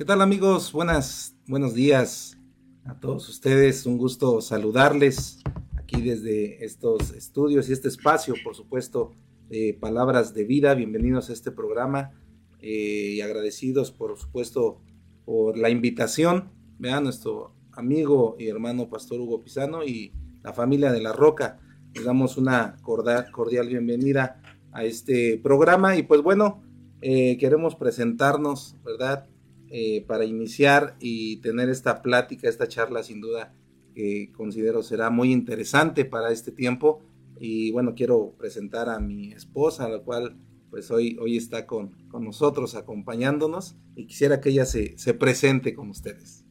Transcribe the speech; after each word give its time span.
¿Qué 0.00 0.06
tal 0.06 0.22
amigos? 0.22 0.72
Buenas, 0.72 1.36
buenos 1.46 1.74
días 1.74 2.38
a 2.86 2.98
todos 2.98 3.28
ustedes. 3.28 3.84
Un 3.84 3.98
gusto 3.98 4.40
saludarles 4.40 5.42
aquí 5.76 6.00
desde 6.00 6.64
estos 6.64 7.10
estudios 7.10 7.68
y 7.68 7.74
este 7.74 7.88
espacio, 7.88 8.32
por 8.42 8.54
supuesto, 8.54 9.12
de 9.50 9.76
Palabras 9.78 10.32
de 10.32 10.44
Vida. 10.44 10.72
Bienvenidos 10.72 11.28
a 11.28 11.34
este 11.34 11.50
programa 11.50 12.12
eh, 12.60 13.12
y 13.16 13.20
agradecidos, 13.20 13.92
por 13.92 14.16
supuesto, 14.16 14.80
por 15.26 15.58
la 15.58 15.68
invitación. 15.68 16.48
Vean 16.78 17.04
nuestro 17.04 17.52
amigo 17.72 18.36
y 18.38 18.48
hermano 18.48 18.88
Pastor 18.88 19.20
Hugo 19.20 19.42
Pisano 19.42 19.84
y 19.84 20.14
la 20.42 20.54
familia 20.54 20.92
de 20.92 21.02
La 21.02 21.12
Roca. 21.12 21.60
Les 21.94 22.06
damos 22.06 22.38
una 22.38 22.78
cordial, 22.80 23.68
bienvenida 23.68 24.40
a 24.72 24.82
este 24.82 25.36
programa 25.36 25.94
y 25.96 26.04
pues 26.04 26.22
bueno, 26.22 26.62
eh, 27.02 27.36
queremos 27.36 27.76
presentarnos, 27.76 28.76
¿verdad? 28.82 29.26
Eh, 29.72 30.04
para 30.08 30.24
iniciar 30.24 30.96
y 30.98 31.36
tener 31.42 31.68
esta 31.68 32.02
plática, 32.02 32.48
esta 32.48 32.66
charla 32.66 33.04
sin 33.04 33.20
duda 33.20 33.54
que 33.94 34.32
considero 34.32 34.82
será 34.82 35.10
muy 35.10 35.30
interesante 35.32 36.04
para 36.04 36.32
este 36.32 36.50
tiempo. 36.50 37.04
Y 37.38 37.70
bueno, 37.70 37.94
quiero 37.94 38.34
presentar 38.36 38.88
a 38.88 38.98
mi 38.98 39.32
esposa, 39.32 39.88
la 39.88 40.00
cual 40.00 40.36
pues 40.70 40.90
hoy, 40.90 41.16
hoy 41.20 41.36
está 41.36 41.66
con, 41.66 41.90
con 42.08 42.24
nosotros 42.24 42.74
acompañándonos 42.74 43.76
y 43.94 44.06
quisiera 44.06 44.40
que 44.40 44.50
ella 44.50 44.66
se, 44.66 44.98
se 44.98 45.14
presente 45.14 45.72
con 45.72 45.88
ustedes. 45.88 46.44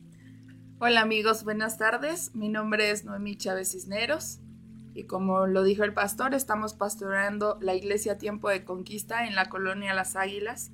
Hola 0.79 1.01
amigos, 1.01 1.43
buenas 1.43 1.77
tardes. 1.77 2.33
Mi 2.35 2.47
nombre 2.47 2.89
es 2.89 3.03
Noemí 3.03 3.35
Chávez 3.35 3.73
Cisneros 3.73 4.39
y 4.93 5.03
como 5.03 5.45
lo 5.45 5.63
dijo 5.63 5.83
el 5.83 5.93
pastor, 5.93 6.33
estamos 6.33 6.73
pastoreando 6.73 7.57
la 7.61 7.75
iglesia 7.75 8.17
Tiempo 8.17 8.49
de 8.49 8.63
Conquista 8.63 9.27
en 9.27 9.35
la 9.35 9.49
colonia 9.49 9.93
Las 9.93 10.15
Águilas 10.15 10.71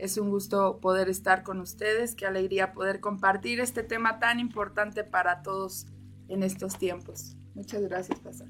es 0.00 0.16
un 0.16 0.30
gusto 0.30 0.80
poder 0.80 1.08
estar 1.08 1.42
con 1.42 1.60
ustedes, 1.60 2.14
qué 2.14 2.26
alegría 2.26 2.72
poder 2.72 3.00
compartir 3.00 3.60
este 3.60 3.82
tema 3.82 4.18
tan 4.18 4.40
importante 4.40 5.04
para 5.04 5.42
todos 5.42 5.86
en 6.28 6.42
estos 6.42 6.78
tiempos. 6.78 7.36
Muchas 7.54 7.82
gracias, 7.82 8.18
Pastor. 8.20 8.48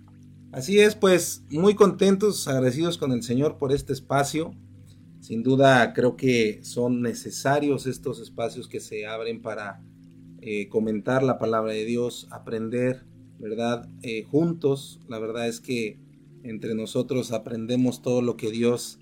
Así 0.53 0.79
es, 0.79 0.95
pues 0.95 1.45
muy 1.51 1.75
contentos, 1.75 2.47
agradecidos 2.49 2.99
con 2.99 3.13
el 3.13 3.23
Señor 3.23 3.59
por 3.59 3.73
este 3.73 3.93
espacio. 3.93 4.55
Sin 5.21 5.43
duda 5.43 5.93
creo 5.93 6.17
que 6.17 6.61
son 6.63 7.03
necesarios 7.03 7.87
estos 7.87 8.21
espacios 8.21 8.69
que 8.69 8.81
se 8.81 9.07
abren 9.07 9.43
para 9.43 9.83
eh, 10.41 10.69
comentar 10.69 11.23
la 11.23 11.39
palabra 11.39 11.73
de 11.73 11.85
Dios, 11.85 12.27
aprender, 12.31 13.05
¿verdad? 13.39 13.89
Eh, 14.03 14.23
juntos, 14.23 15.01
la 15.09 15.19
verdad 15.19 15.49
es 15.49 15.61
que 15.61 15.99
entre 16.43 16.75
nosotros 16.75 17.33
aprendemos 17.33 18.03
todo 18.03 18.23
lo 18.23 18.37
que 18.37 18.51
Dios 18.51 19.00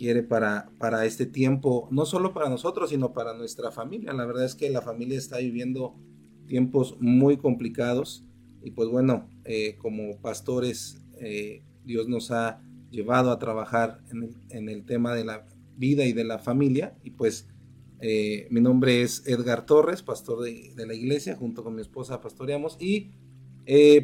quiere 0.00 0.22
para, 0.22 0.72
para 0.78 1.04
este 1.04 1.26
tiempo, 1.26 1.86
no 1.90 2.06
solo 2.06 2.32
para 2.32 2.48
nosotros, 2.48 2.88
sino 2.88 3.12
para 3.12 3.34
nuestra 3.34 3.70
familia. 3.70 4.14
La 4.14 4.24
verdad 4.24 4.46
es 4.46 4.54
que 4.54 4.70
la 4.70 4.80
familia 4.80 5.18
está 5.18 5.36
viviendo 5.36 5.94
tiempos 6.46 6.96
muy 7.00 7.36
complicados 7.36 8.24
y 8.62 8.70
pues 8.70 8.88
bueno, 8.88 9.28
eh, 9.44 9.76
como 9.76 10.18
pastores, 10.22 11.04
eh, 11.20 11.64
Dios 11.84 12.08
nos 12.08 12.30
ha 12.30 12.62
llevado 12.90 13.30
a 13.30 13.38
trabajar 13.38 14.00
en 14.48 14.70
el, 14.70 14.86
tema 14.86 15.14
de 15.14 15.26
la 15.26 15.44
vida 15.76 16.06
y 16.06 16.14
de 16.14 16.24
la 16.24 16.38
familia. 16.38 16.96
Y 17.04 17.10
pues 17.10 17.50
eh, 18.00 18.48
mi 18.50 18.62
nombre 18.62 19.02
es 19.02 19.26
Edgar 19.26 19.66
Torres, 19.66 20.02
pastor 20.02 20.40
de, 20.40 20.72
de, 20.76 20.86
la 20.86 20.94
iglesia, 20.94 21.36
junto 21.36 21.62
con 21.62 21.74
mi 21.74 21.82
esposa 21.82 22.22
pastoreamos. 22.22 22.78
Y 22.80 23.10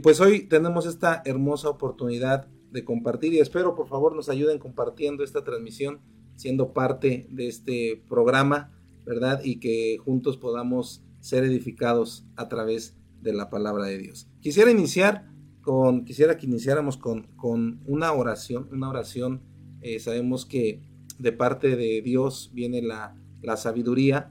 pues 0.03 0.21
hoy 0.21 0.41
tenemos 0.43 0.85
esta 0.85 1.23
hermosa 1.25 1.71
oportunidad 1.71 2.49
de 2.71 2.85
compartir 2.85 3.33
y 3.33 3.39
espero 3.39 3.75
por 3.75 3.89
favor 3.89 4.15
nos 4.15 4.29
ayuden 4.29 4.59
compartiendo 4.59 5.25
esta 5.25 5.45
transmisión, 5.45 6.01
siendo 6.37 6.73
parte 6.73 7.27
de 7.31 7.49
este 7.49 8.03
programa, 8.09 8.73
¿verdad? 9.05 9.41
Y 9.45 9.61
que 9.61 9.99
juntos 9.99 10.37
podamos 10.37 11.03
ser 11.21 11.45
edificados 11.45 12.27
a 12.37 12.49
través 12.49 12.97
de 13.21 13.33
la 13.33 13.51
palabra 13.51 13.87
de 13.87 13.99
Dios. 13.99 14.29
Quisiera 14.41 14.71
iniciar 14.71 15.27
con, 15.63 16.05
quisiera 16.05 16.37
que 16.37 16.47
iniciáramos 16.47 16.97
con, 16.97 17.25
con 17.37 17.81
una 17.87 18.13
oración, 18.13 18.69
una 18.71 18.89
oración, 18.89 19.43
eh, 19.81 19.99
sabemos 19.99 20.47
que 20.47 20.83
de 21.19 21.33
parte 21.33 21.77
de 21.77 22.03
Dios 22.03 22.51
viene 22.55 22.83
la, 22.83 23.17
la 23.43 23.57
sabiduría 23.57 24.31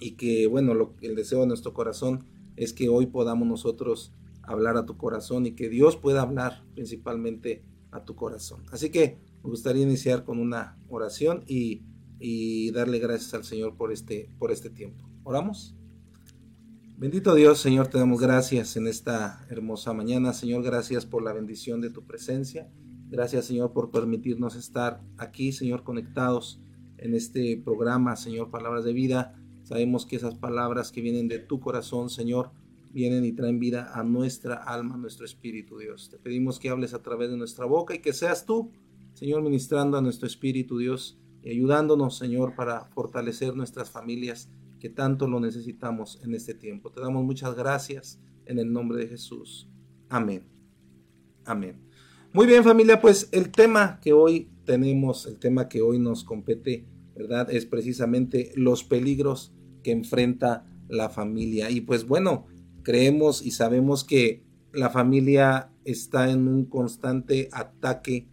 y 0.00 0.12
que, 0.12 0.46
bueno, 0.46 0.74
lo, 0.74 0.94
el 1.02 1.14
deseo 1.14 1.40
de 1.40 1.46
nuestro 1.46 1.74
corazón 1.74 2.24
es 2.56 2.72
que 2.72 2.88
hoy 2.88 3.06
podamos 3.06 3.46
nosotros 3.46 4.12
hablar 4.42 4.76
a 4.76 4.86
tu 4.86 4.96
corazón 4.96 5.46
y 5.46 5.52
que 5.52 5.68
Dios 5.68 5.96
pueda 5.96 6.22
hablar 6.22 6.64
principalmente 6.74 7.64
a 7.90 8.04
tu 8.04 8.14
corazón. 8.14 8.64
Así 8.70 8.90
que 8.90 9.18
me 9.42 9.50
gustaría 9.50 9.82
iniciar 9.82 10.24
con 10.24 10.38
una 10.38 10.78
oración 10.88 11.44
y, 11.46 11.82
darle 12.72 13.00
gracias 13.00 13.34
al 13.34 13.44
Señor 13.44 13.76
por 13.76 13.92
este, 13.92 14.30
por 14.38 14.52
este 14.52 14.70
tiempo. 14.70 15.04
¿Oramos? 15.24 15.76
Bendito 16.96 17.34
Dios, 17.34 17.58
Señor, 17.58 17.88
te 17.88 17.98
damos 17.98 18.20
gracias 18.20 18.76
en 18.76 18.86
esta 18.86 19.44
hermosa 19.50 19.92
mañana. 19.92 20.32
Señor, 20.32 20.62
gracias 20.62 21.04
por 21.04 21.24
la 21.24 21.32
bendición 21.32 21.80
de 21.80 21.90
tu 21.90 22.06
presencia. 22.06 22.70
Gracias, 23.10 23.46
Señor, 23.46 23.72
por 23.72 23.90
permitirnos 23.90 24.54
estar 24.54 25.02
aquí, 25.18 25.50
Señor, 25.50 25.82
conectados 25.82 26.62
en 26.96 27.14
este 27.14 27.60
programa, 27.62 28.14
Señor, 28.14 28.50
Palabras 28.50 28.84
de 28.84 28.92
Vida. 28.92 29.34
Sabemos 29.64 30.06
que 30.06 30.16
esas 30.16 30.36
palabras 30.36 30.92
que 30.92 31.00
vienen 31.00 31.26
de 31.26 31.40
tu 31.40 31.58
corazón, 31.58 32.08
Señor, 32.08 32.52
vienen 32.92 33.24
y 33.24 33.32
traen 33.32 33.58
vida 33.58 33.90
a 33.94 34.04
nuestra 34.04 34.56
alma, 34.56 34.94
a 34.94 34.98
nuestro 34.98 35.24
espíritu, 35.24 35.78
Dios. 35.78 36.10
Te 36.10 36.18
pedimos 36.18 36.58
que 36.58 36.68
hables 36.68 36.94
a 36.94 37.02
través 37.02 37.30
de 37.30 37.36
nuestra 37.36 37.64
boca 37.64 37.94
y 37.94 38.00
que 38.00 38.12
seas 38.12 38.44
tú, 38.46 38.70
Señor, 39.14 39.42
ministrando 39.42 39.96
a 39.96 40.02
nuestro 40.02 40.26
espíritu, 40.26 40.78
Dios, 40.78 41.18
y 41.42 41.50
ayudándonos, 41.50 42.16
Señor, 42.16 42.54
para 42.54 42.84
fortalecer 42.86 43.56
nuestras 43.56 43.90
familias 43.90 44.50
que 44.78 44.88
tanto 44.88 45.26
lo 45.26 45.40
necesitamos 45.40 46.20
en 46.22 46.34
este 46.34 46.54
tiempo. 46.54 46.90
Te 46.90 47.00
damos 47.00 47.24
muchas 47.24 47.54
gracias 47.54 48.20
en 48.46 48.58
el 48.58 48.72
nombre 48.72 48.98
de 48.98 49.08
Jesús. 49.08 49.68
Amén. 50.08 50.44
Amén. 51.44 51.80
Muy 52.32 52.46
bien 52.46 52.64
familia, 52.64 53.00
pues 53.00 53.28
el 53.32 53.50
tema 53.50 54.00
que 54.00 54.12
hoy 54.12 54.50
tenemos, 54.64 55.26
el 55.26 55.38
tema 55.38 55.68
que 55.68 55.82
hoy 55.82 55.98
nos 55.98 56.24
compete, 56.24 56.86
¿verdad? 57.14 57.50
Es 57.50 57.66
precisamente 57.66 58.52
los 58.56 58.84
peligros 58.84 59.52
que 59.82 59.92
enfrenta 59.92 60.66
la 60.88 61.08
familia. 61.08 61.70
Y 61.70 61.82
pues 61.82 62.06
bueno, 62.06 62.46
creemos 62.82 63.44
y 63.44 63.52
sabemos 63.52 64.04
que 64.04 64.42
la 64.72 64.90
familia 64.90 65.70
está 65.84 66.30
en 66.30 66.48
un 66.48 66.64
constante 66.64 67.48
ataque, 67.52 68.28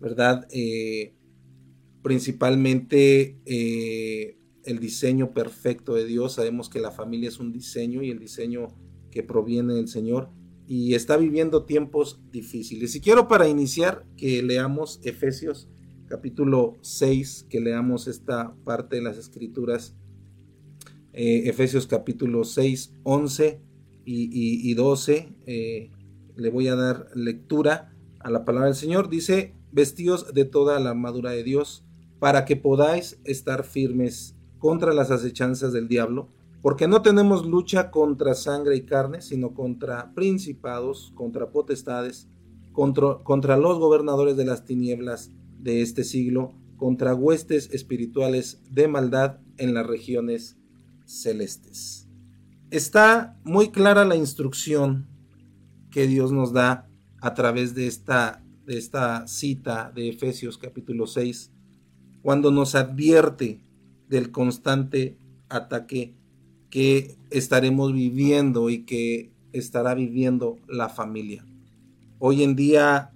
¿verdad? 0.00 0.46
Eh, 0.50 1.14
principalmente 2.02 3.38
eh, 3.44 4.38
el 4.64 4.78
diseño 4.78 5.32
perfecto 5.32 5.94
de 5.94 6.06
Dios. 6.06 6.34
Sabemos 6.34 6.68
que 6.68 6.80
la 6.80 6.90
familia 6.90 7.28
es 7.28 7.38
un 7.38 7.52
diseño 7.52 8.02
y 8.02 8.10
el 8.10 8.18
diseño 8.18 8.68
que 9.10 9.22
proviene 9.22 9.74
del 9.74 9.88
Señor 9.88 10.30
y 10.66 10.94
está 10.94 11.16
viviendo 11.16 11.64
tiempos 11.64 12.20
difíciles. 12.30 12.94
Y 12.94 13.00
quiero 13.00 13.28
para 13.28 13.48
iniciar 13.48 14.06
que 14.16 14.42
leamos 14.42 15.00
Efesios 15.02 15.68
capítulo 16.06 16.76
6, 16.82 17.46
que 17.48 17.60
leamos 17.60 18.06
esta 18.06 18.54
parte 18.64 18.96
de 18.96 19.02
las 19.02 19.16
escrituras. 19.16 19.96
Eh, 21.12 21.42
Efesios 21.46 21.86
capítulo 21.86 22.44
6, 22.44 22.94
11 23.02 23.60
y, 24.04 24.74
12 24.74 25.28
eh, 25.46 25.90
le 26.36 26.50
voy 26.50 26.68
a 26.68 26.76
dar 26.76 27.08
lectura 27.14 27.92
a 28.20 28.30
la 28.30 28.44
palabra 28.44 28.68
del 28.68 28.76
Señor. 28.76 29.08
Dice, 29.08 29.54
vestidos 29.70 30.32
de 30.34 30.44
toda 30.44 30.78
la 30.80 30.90
armadura 30.90 31.30
de 31.30 31.42
Dios, 31.42 31.84
para 32.18 32.44
que 32.44 32.56
podáis 32.56 33.20
estar 33.24 33.64
firmes 33.64 34.36
contra 34.58 34.94
las 34.94 35.10
acechanzas 35.10 35.72
del 35.72 35.88
diablo, 35.88 36.28
porque 36.60 36.86
no 36.86 37.02
tenemos 37.02 37.44
lucha 37.44 37.90
contra 37.90 38.34
sangre 38.34 38.76
y 38.76 38.82
carne, 38.82 39.20
sino 39.20 39.54
contra 39.54 40.14
principados, 40.14 41.12
contra 41.16 41.50
potestades, 41.50 42.28
contra 42.72 43.56
los 43.56 43.78
gobernadores 43.78 44.36
de 44.36 44.44
las 44.44 44.64
tinieblas 44.64 45.32
de 45.58 45.82
este 45.82 46.04
siglo, 46.04 46.54
contra 46.76 47.14
huestes 47.14 47.70
espirituales 47.72 48.62
de 48.70 48.88
maldad 48.88 49.38
en 49.58 49.74
las 49.74 49.86
regiones 49.86 50.56
celestes 51.04 52.01
está 52.72 53.38
muy 53.44 53.68
clara 53.68 54.06
la 54.06 54.16
instrucción 54.16 55.06
que 55.90 56.06
Dios 56.06 56.32
nos 56.32 56.54
da 56.54 56.88
a 57.20 57.34
través 57.34 57.74
de 57.74 57.86
esta 57.86 58.42
de 58.64 58.78
esta 58.78 59.26
cita 59.26 59.92
de 59.94 60.08
Efesios 60.08 60.56
capítulo 60.56 61.06
6, 61.06 61.50
cuando 62.22 62.50
nos 62.50 62.74
advierte 62.74 63.60
del 64.08 64.30
constante 64.30 65.18
ataque 65.48 66.14
que 66.70 67.16
estaremos 67.30 67.92
viviendo 67.92 68.70
y 68.70 68.84
que 68.84 69.32
estará 69.52 69.94
viviendo 69.94 70.56
la 70.66 70.88
familia. 70.88 71.44
Hoy 72.18 72.42
en 72.42 72.56
día 72.56 73.10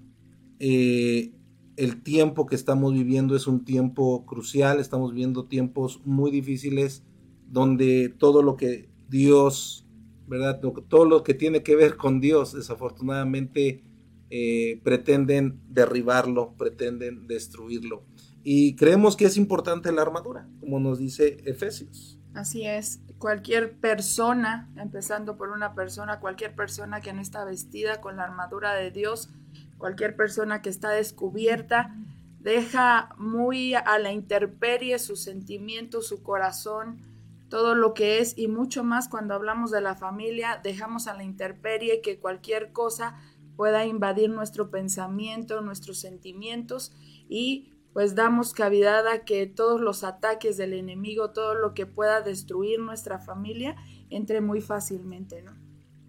eh, 0.59 1.33
el 1.77 2.03
tiempo 2.03 2.45
que 2.45 2.57
estamos 2.57 2.93
viviendo 2.93 3.37
es 3.37 3.47
un 3.47 3.65
tiempo 3.65 4.27
crucial, 4.27 4.81
estamos 4.81 5.13
viviendo 5.13 5.47
tiempos 5.47 6.03
muy 6.05 6.31
difíciles 6.31 7.05
donde 7.49 8.13
todo 8.19 8.43
lo 8.43 8.57
que 8.57 8.96
Dios, 9.09 9.87
¿verdad? 10.27 10.61
Todo 10.61 11.05
lo 11.05 11.23
que 11.23 11.35
tiene 11.35 11.63
que 11.63 11.77
ver 11.77 11.97
con 11.97 12.21
Dios, 12.21 12.53
desafortunadamente, 12.53 13.85
eh, 14.31 14.81
pretenden 14.83 15.61
derribarlo, 15.69 16.55
pretenden 16.57 17.27
destruirlo. 17.27 18.05
Y 18.43 18.77
creemos 18.77 19.17
que 19.17 19.25
es 19.27 19.37
importante 19.37 19.93
la 19.93 20.03
armadura, 20.03 20.49
como 20.61 20.81
nos 20.81 20.99
dice 20.99 21.39
Efesios. 21.45 22.19
Así 22.35 22.67
es, 22.67 23.01
cualquier 23.19 23.77
persona, 23.79 24.71
empezando 24.77 25.37
por 25.37 25.51
una 25.51 25.75
persona, 25.75 26.21
cualquier 26.21 26.55
persona 26.55 27.01
que 27.01 27.13
no 27.13 27.23
está 27.23 27.45
vestida 27.45 28.01
con 28.01 28.17
la 28.17 28.25
armadura 28.25 28.75
de 28.75 28.91
Dios, 28.91 29.31
cualquier 29.79 30.17
persona 30.17 30.61
que 30.61 30.69
está 30.69 30.91
descubierta, 30.91 31.97
deja 32.41 33.15
muy 33.19 33.75
a 33.75 33.99
la 33.99 34.13
intemperie 34.13 34.99
sus 34.99 35.21
sentimientos, 35.23 36.07
su 36.07 36.23
corazón, 36.23 37.01
todo 37.49 37.75
lo 37.75 37.95
que 37.95 38.19
es 38.19 38.37
y 38.37 38.49
mucho 38.49 38.85
más 38.85 39.09
cuando 39.09 39.35
hablamos 39.35 39.71
de 39.71 39.81
la 39.81 39.95
familia, 39.95 40.61
dejamos 40.63 41.07
a 41.07 41.15
la 41.15 41.25
intemperie 41.25 42.01
que 42.01 42.19
cualquier 42.19 42.73
cosa 42.73 43.17
pueda 43.57 43.87
invadir 43.87 44.31
nuestro 44.31 44.71
pensamiento, 44.71 45.61
nuestros 45.61 45.99
sentimientos 45.99 46.93
y 47.29 47.73
pues 47.93 48.15
damos 48.15 48.53
cavidad 48.53 49.09
a 49.09 49.25
que 49.25 49.47
todos 49.47 49.81
los 49.81 50.05
ataques 50.05 50.59
del 50.59 50.75
enemigo, 50.75 51.31
todo 51.31 51.55
lo 51.55 51.73
que 51.73 51.87
pueda 51.87 52.21
destruir 52.21 52.79
nuestra 52.79 53.19
familia, 53.19 53.75
entre 54.11 54.43
muy 54.43 54.61
fácilmente, 54.61 55.41
¿no? 55.41 55.57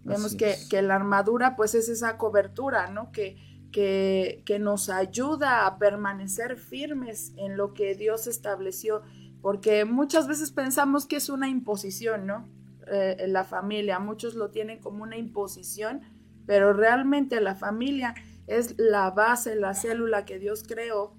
Vemos 0.04 0.34
que, 0.34 0.56
que, 0.68 0.82
la 0.82 0.96
armadura 0.96 1.56
pues 1.56 1.74
es 1.74 1.88
esa 1.88 2.18
cobertura, 2.18 2.90
¿no? 2.90 3.10
Que, 3.10 3.36
que, 3.72 4.42
que 4.44 4.58
nos 4.58 4.90
ayuda 4.90 5.66
a 5.66 5.78
permanecer 5.78 6.56
firmes 6.56 7.32
en 7.36 7.56
lo 7.56 7.72
que 7.72 7.94
Dios 7.94 8.26
estableció, 8.26 9.02
porque 9.42 9.84
muchas 9.84 10.26
veces 10.26 10.50
pensamos 10.50 11.06
que 11.06 11.16
es 11.16 11.28
una 11.28 11.48
imposición, 11.48 12.26
¿no? 12.26 12.48
Eh, 12.90 13.26
la 13.28 13.44
familia, 13.44 13.98
muchos 13.98 14.34
lo 14.34 14.50
tienen 14.50 14.80
como 14.80 15.02
una 15.02 15.16
imposición, 15.16 16.00
pero 16.46 16.72
realmente 16.72 17.40
la 17.40 17.54
familia 17.54 18.14
es 18.46 18.74
la 18.78 19.10
base, 19.10 19.56
la 19.56 19.74
célula 19.74 20.24
que 20.24 20.38
Dios 20.38 20.64
creó 20.66 21.14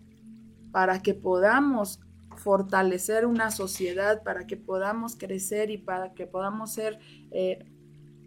para 0.72 1.02
que 1.02 1.14
podamos 1.14 2.00
fortalecer 2.38 3.26
una 3.26 3.52
sociedad, 3.52 4.24
para 4.24 4.48
que 4.48 4.58
podamos 4.58 5.16
crecer 5.16 5.70
y 5.70 5.78
para 5.78 6.14
que 6.14 6.26
podamos 6.26 6.74
ser 6.74 7.00
eh, 7.32 7.66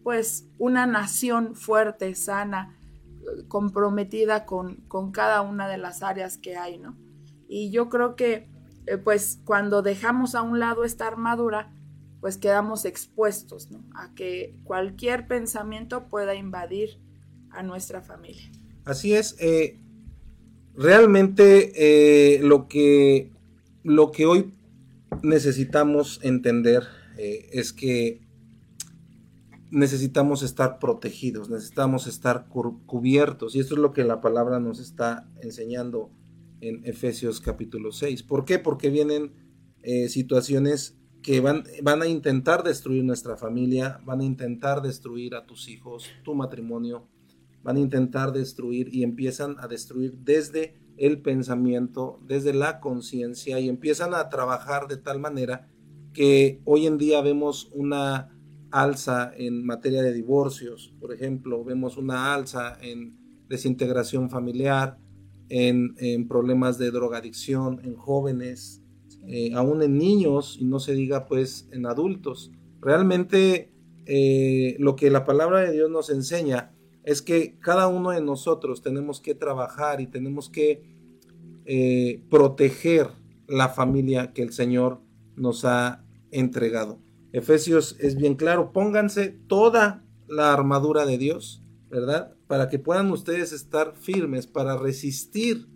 pues 0.03 0.49
una 0.59 0.87
nación 0.87 1.57
fuerte, 1.57 2.15
sana, 2.15 2.79
comprometida 3.49 4.45
con, 4.45 4.77
con, 4.89 5.13
cada 5.13 5.43
una 5.43 5.69
de 5.69 5.79
las 5.79 6.03
áreas 6.03 6.37
que 6.39 6.57
hay, 6.57 6.79
¿no? 6.79 6.97
Y 7.49 7.71
yo 7.71 7.89
creo 7.89 8.17
que, 8.17 8.49
pues, 9.05 9.41
cuando 9.45 9.83
dejamos 9.83 10.35
a 10.35 10.43
un 10.43 10.59
lado 10.59 10.85
esta 10.85 11.07
armadura, 11.07 11.73
pues 12.21 12.39
quedamos 12.39 12.85
expuestos. 12.85 13.69
A 13.95 14.15
que 14.15 14.57
cualquier 14.65 15.27
pensamiento 15.27 16.09
pueda 16.09 16.35
invadir 16.35 17.01
a 17.51 17.63
nuestra 17.63 18.03
familia. 18.03 18.51
Así 18.85 19.15
es. 19.15 19.37
Eh, 19.41 19.81
realmente 20.75 21.73
eh, 21.77 22.41
lo, 22.43 22.69
que, 22.69 23.31
lo 23.83 24.13
que 24.13 24.27
hoy 24.27 24.53
necesitamos 25.23 26.21
entender 26.23 26.85
es 27.19 27.73
que 27.73 28.23
necesitamos 29.73 30.43
estar 30.43 30.79
protegidos, 30.79 31.49
necesitamos 31.49 32.07
estar 32.07 32.47
cubiertos. 32.49 33.57
Y 33.57 33.61
esto 33.61 33.75
es 33.75 33.81
lo 33.81 33.93
que 33.93 34.05
la 34.05 34.21
palabra 34.21 34.61
nos 34.61 34.79
está 34.79 35.27
enseñando 35.41 36.11
en 36.63 36.87
Efesios 36.87 37.41
capítulo 37.41 37.93
6. 37.93 38.23
¿Por 38.23 38.45
qué? 38.45 38.59
Porque 38.59 38.89
vienen 38.89 39.33
eh, 39.83 40.09
situaciones 40.09 40.97
que 41.23 41.41
van, 41.41 41.65
van 41.83 42.03
a 42.03 42.07
intentar 42.07 42.63
destruir 42.63 43.05
nuestra 43.05 43.37
familia, 43.37 44.01
van 44.05 44.21
a 44.21 44.25
intentar 44.25 44.81
destruir 44.81 45.35
a 45.35 45.45
tus 45.45 45.69
hijos, 45.69 46.09
tu 46.25 46.35
matrimonio, 46.35 47.09
van 47.63 47.77
a 47.77 47.81
intentar 47.81 48.33
destruir 48.33 48.95
y 48.95 49.03
empiezan 49.03 49.57
a 49.59 49.69
destruir 49.69 50.19
desde 50.19 50.81
el 50.97 51.21
pensamiento, 51.21 52.21
desde 52.27 52.53
la 52.55 52.81
conciencia 52.81 53.59
y 53.61 53.69
empiezan 53.69 54.15
a 54.15 54.29
trabajar 54.29 54.89
de 54.89 54.97
tal 54.97 55.21
manera 55.21 55.69
que 56.13 56.61
hoy 56.65 56.87
en 56.87 56.99
día 56.99 57.21
vemos 57.23 57.71
una 57.73 58.37
alza 58.71 59.33
en 59.37 59.65
materia 59.65 60.03
de 60.03 60.13
divorcios, 60.13 60.95
por 61.01 61.13
ejemplo, 61.13 61.65
vemos 61.65 61.97
una 61.97 62.35
alza 62.35 62.79
en 62.81 63.19
desintegración 63.49 64.31
familiar, 64.31 64.99
en, 65.49 66.29
problemas 66.29 66.79
de 66.79 66.91
drogadicción, 66.91 67.81
en 67.85 67.95
jóvenes, 67.95 68.83
eh, 69.27 69.53
aún 69.55 69.83
en 69.83 69.99
niños 69.99 70.57
y 70.59 70.65
no 70.65 70.79
se 70.81 70.95
diga 70.95 71.27
pues 71.27 71.69
en 71.73 71.87
adultos. 71.87 72.51
Realmente 72.81 73.73
eh, 74.07 74.77
lo 74.79 74.97
que 74.97 75.11
la 75.11 75.25
palabra 75.25 75.61
de 75.61 75.73
Dios 75.73 75.91
nos 75.91 76.11
enseña 76.11 76.73
es 77.05 77.23
que 77.23 77.59
cada 77.59 77.89
uno 77.89 78.11
de 78.11 78.21
nosotros 78.21 78.83
tenemos 78.83 79.21
que 79.21 79.35
trabajar 79.35 80.01
y 80.01 80.07
tenemos 80.07 80.49
que 80.49 80.83
eh, 81.65 82.23
proteger 82.31 83.09
la 83.47 83.69
familia 83.69 84.33
que 84.33 84.43
el 84.43 84.53
Señor 84.53 85.01
nos 85.37 85.65
ha 85.65 86.05
entregado. 86.31 86.99
Efesios 87.33 87.97
es 88.01 88.17
bien 88.17 88.35
claro, 88.35 88.73
pónganse 88.73 89.29
toda 89.29 90.05
la 90.29 90.53
armadura 90.53 91.07
de 91.07 91.19
Dios, 91.19 91.63
¿verdad? 91.93 92.35
Para 92.47 92.71
que 92.71 92.79
puedan 92.79 93.11
ustedes 93.11 93.53
estar 93.53 93.95
firmes 93.95 94.47
para 94.47 94.79
resistir, 94.79 95.69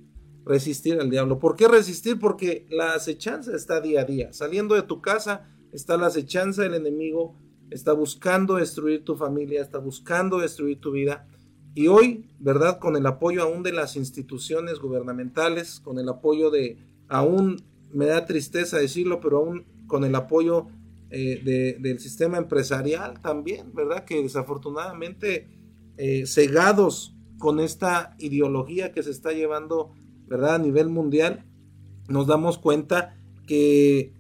resistir 0.46 0.98
al 0.98 1.10
diablo. 1.10 1.38
¿Por 1.38 1.56
qué 1.56 1.68
resistir? 1.68 2.18
Porque 2.18 2.66
la 2.70 2.94
acechanza 2.94 3.54
está 3.54 3.82
día 3.82 4.00
a 4.00 4.04
día. 4.04 4.32
Saliendo 4.32 4.74
de 4.74 4.82
tu 4.82 5.02
casa 5.02 5.50
está 5.72 5.98
la 5.98 6.06
acechanza 6.06 6.62
del 6.62 6.72
enemigo, 6.72 7.36
está 7.70 7.92
buscando 7.92 8.54
destruir 8.54 9.04
tu 9.04 9.14
familia, 9.14 9.60
está 9.60 9.76
buscando 9.76 10.38
destruir 10.38 10.80
tu 10.80 10.90
vida. 10.90 11.28
Y 11.74 11.88
hoy, 11.88 12.30
¿verdad? 12.38 12.78
Con 12.78 12.96
el 12.96 13.04
apoyo 13.04 13.42
aún 13.42 13.62
de 13.62 13.72
las 13.72 13.94
instituciones 13.94 14.78
gubernamentales, 14.78 15.80
con 15.80 15.98
el 15.98 16.08
apoyo 16.08 16.50
de, 16.50 16.78
aún 17.08 17.62
me 17.92 18.06
da 18.06 18.24
tristeza 18.24 18.78
decirlo, 18.78 19.20
pero 19.20 19.40
aún 19.40 19.66
con 19.86 20.02
el 20.02 20.14
apoyo 20.14 20.68
eh, 21.10 21.76
del 21.78 21.98
sistema 21.98 22.38
empresarial 22.38 23.20
también, 23.20 23.74
¿verdad? 23.74 24.06
Que 24.06 24.22
desafortunadamente 24.22 25.55
eh, 25.96 26.26
cegados 26.26 27.14
con 27.38 27.60
esta 27.60 28.14
ideología 28.18 28.92
que 28.92 29.02
se 29.02 29.10
está 29.10 29.32
llevando, 29.32 29.92
¿verdad? 30.26 30.56
A 30.56 30.58
nivel 30.58 30.88
mundial, 30.88 31.44
nos 32.08 32.26
damos 32.26 32.58
cuenta 32.58 33.16
que, 33.46 34.12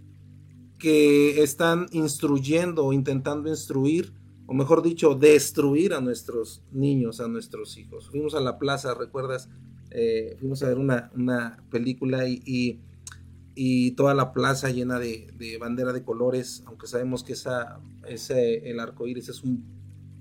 que 0.78 1.42
están 1.42 1.86
instruyendo 1.92 2.84
o 2.84 2.92
intentando 2.92 3.48
instruir, 3.48 4.12
o 4.46 4.54
mejor 4.54 4.82
dicho, 4.82 5.14
destruir 5.14 5.94
a 5.94 6.00
nuestros 6.00 6.62
niños, 6.72 7.20
a 7.20 7.28
nuestros 7.28 7.76
hijos. 7.78 8.08
Fuimos 8.10 8.34
a 8.34 8.40
la 8.40 8.58
plaza, 8.58 8.94
¿recuerdas? 8.94 9.48
Eh, 9.90 10.36
fuimos 10.38 10.62
a 10.62 10.68
ver 10.68 10.78
una, 10.78 11.10
una 11.14 11.64
película 11.70 12.28
y 12.28 12.80
y 13.58 13.92
toda 13.92 14.14
la 14.14 14.34
plaza 14.34 14.68
llena 14.70 14.98
de, 14.98 15.56
bandera 15.58 15.94
de 15.94 16.04
colores, 16.04 16.62
aunque 16.66 16.86
sabemos 16.86 17.24
que 17.24 17.32
esa, 17.32 17.80
ese, 18.06 18.70
el 18.70 18.78
arco 18.78 19.06
iris 19.08 19.30
es 19.30 19.42
un 19.42 19.64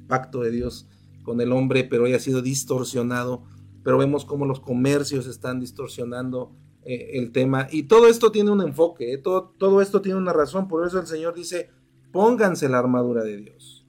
pacto 0.08 0.42
de 0.42 0.52
Dios 0.52 0.88
con 1.25 1.41
el 1.41 1.51
hombre, 1.51 1.84
pero 1.84 2.05
hoy 2.05 2.13
ha 2.13 2.20
sido 2.20 2.41
distorsionado. 2.41 3.44
Pero 3.84 3.98
vemos 3.98 4.24
cómo 4.24 4.46
los 4.46 4.62
comercios 4.62 5.27
están 5.27 5.60
distorsionando 5.60 6.55
eh, 6.84 7.17
el 7.17 7.32
tema. 7.32 7.67
Y 7.72 7.84
todo 7.84 8.08
esto 8.08 8.32
tiene 8.32 8.51
un 8.51 8.62
enfoque, 8.62 9.13
eh, 9.13 9.17
todo, 9.17 9.82
esto 9.82 10.01
tiene 10.01 10.20
una 10.20 10.34
razón. 10.34 10.67
Por 10.67 10.86
eso 10.88 11.00
el 11.00 11.08
Señor 11.08 11.34
dice: 11.34 11.72
pónganse 12.12 12.70
la 12.70 12.79
armadura 12.79 13.24
de 13.24 13.38
Dios. 13.38 13.86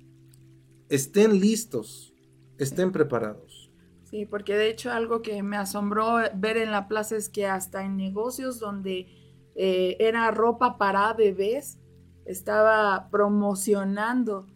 Estén 0.88 1.38
listos, 1.38 2.14
estén 2.58 2.92
preparados. 2.92 3.70
Sí, 4.04 4.24
porque 4.24 4.56
de 4.56 4.70
hecho 4.70 4.90
algo 4.90 5.20
que 5.20 5.42
me 5.42 5.56
asombró 5.56 6.16
ver 6.34 6.56
en 6.56 6.70
la 6.70 6.88
plaza 6.88 7.16
es 7.16 7.28
que 7.28 7.46
hasta 7.46 7.84
en 7.84 7.96
negocios 7.96 8.60
donde 8.60 9.08
eh, 9.56 9.96
era 9.98 10.30
ropa 10.30 10.78
para 10.78 11.12
bebés, 11.12 11.78
estaba 12.24 13.08
promocionando 13.10 14.46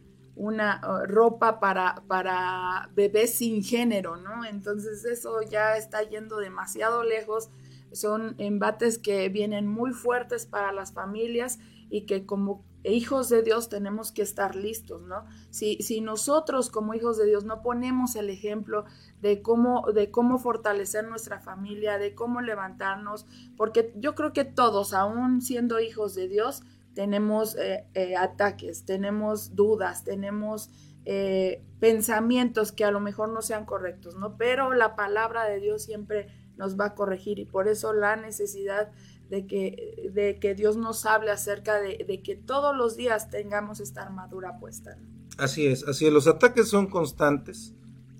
una 0.40 0.80
uh, 0.82 1.06
ropa 1.06 1.60
para, 1.60 2.02
para 2.08 2.90
bebés 2.94 3.34
sin 3.34 3.62
género, 3.62 4.16
¿no? 4.16 4.46
Entonces 4.46 5.04
eso 5.04 5.42
ya 5.42 5.76
está 5.76 6.02
yendo 6.02 6.38
demasiado 6.38 7.04
lejos, 7.04 7.50
son 7.92 8.36
embates 8.38 8.96
que 8.96 9.28
vienen 9.28 9.66
muy 9.66 9.92
fuertes 9.92 10.46
para 10.46 10.72
las 10.72 10.94
familias 10.94 11.58
y 11.90 12.06
que 12.06 12.24
como 12.24 12.64
hijos 12.84 13.28
de 13.28 13.42
Dios 13.42 13.68
tenemos 13.68 14.12
que 14.12 14.22
estar 14.22 14.56
listos, 14.56 15.02
¿no? 15.02 15.26
Si, 15.50 15.76
si 15.82 16.00
nosotros 16.00 16.70
como 16.70 16.94
hijos 16.94 17.18
de 17.18 17.26
Dios 17.26 17.44
no 17.44 17.60
ponemos 17.60 18.16
el 18.16 18.30
ejemplo 18.30 18.86
de 19.20 19.42
cómo, 19.42 19.92
de 19.92 20.10
cómo 20.10 20.38
fortalecer 20.38 21.06
nuestra 21.06 21.40
familia, 21.40 21.98
de 21.98 22.14
cómo 22.14 22.40
levantarnos, 22.40 23.26
porque 23.58 23.92
yo 23.96 24.14
creo 24.14 24.32
que 24.32 24.46
todos, 24.46 24.94
aún 24.94 25.42
siendo 25.42 25.80
hijos 25.80 26.14
de 26.14 26.28
Dios, 26.28 26.62
tenemos 26.94 27.56
eh, 27.56 27.86
eh, 27.94 28.16
ataques, 28.16 28.84
tenemos 28.84 29.54
dudas, 29.54 30.04
tenemos 30.04 30.70
eh, 31.04 31.62
pensamientos 31.78 32.72
que 32.72 32.84
a 32.84 32.90
lo 32.90 33.00
mejor 33.00 33.30
no 33.30 33.42
sean 33.42 33.64
correctos, 33.64 34.16
¿no? 34.16 34.36
Pero 34.36 34.72
la 34.72 34.96
palabra 34.96 35.44
de 35.44 35.60
Dios 35.60 35.82
siempre 35.82 36.28
nos 36.56 36.78
va 36.78 36.86
a 36.86 36.94
corregir 36.94 37.38
y 37.38 37.46
por 37.46 37.68
eso 37.68 37.92
la 37.92 38.16
necesidad 38.16 38.90
de 39.30 39.46
que, 39.46 40.10
de 40.12 40.38
que 40.38 40.54
Dios 40.54 40.76
nos 40.76 41.06
hable 41.06 41.30
acerca 41.30 41.80
de, 41.80 42.20
que 42.22 42.34
todos 42.34 42.76
los 42.76 42.96
días 42.96 43.30
tengamos 43.30 43.80
esta 43.80 44.02
armadura 44.02 44.58
puesta. 44.58 44.98
Así 45.38 45.66
es, 45.66 45.86
así 45.86 46.06
es, 46.06 46.12
los 46.12 46.26
ataques 46.26 46.68
son 46.68 46.88
constantes 46.88 47.74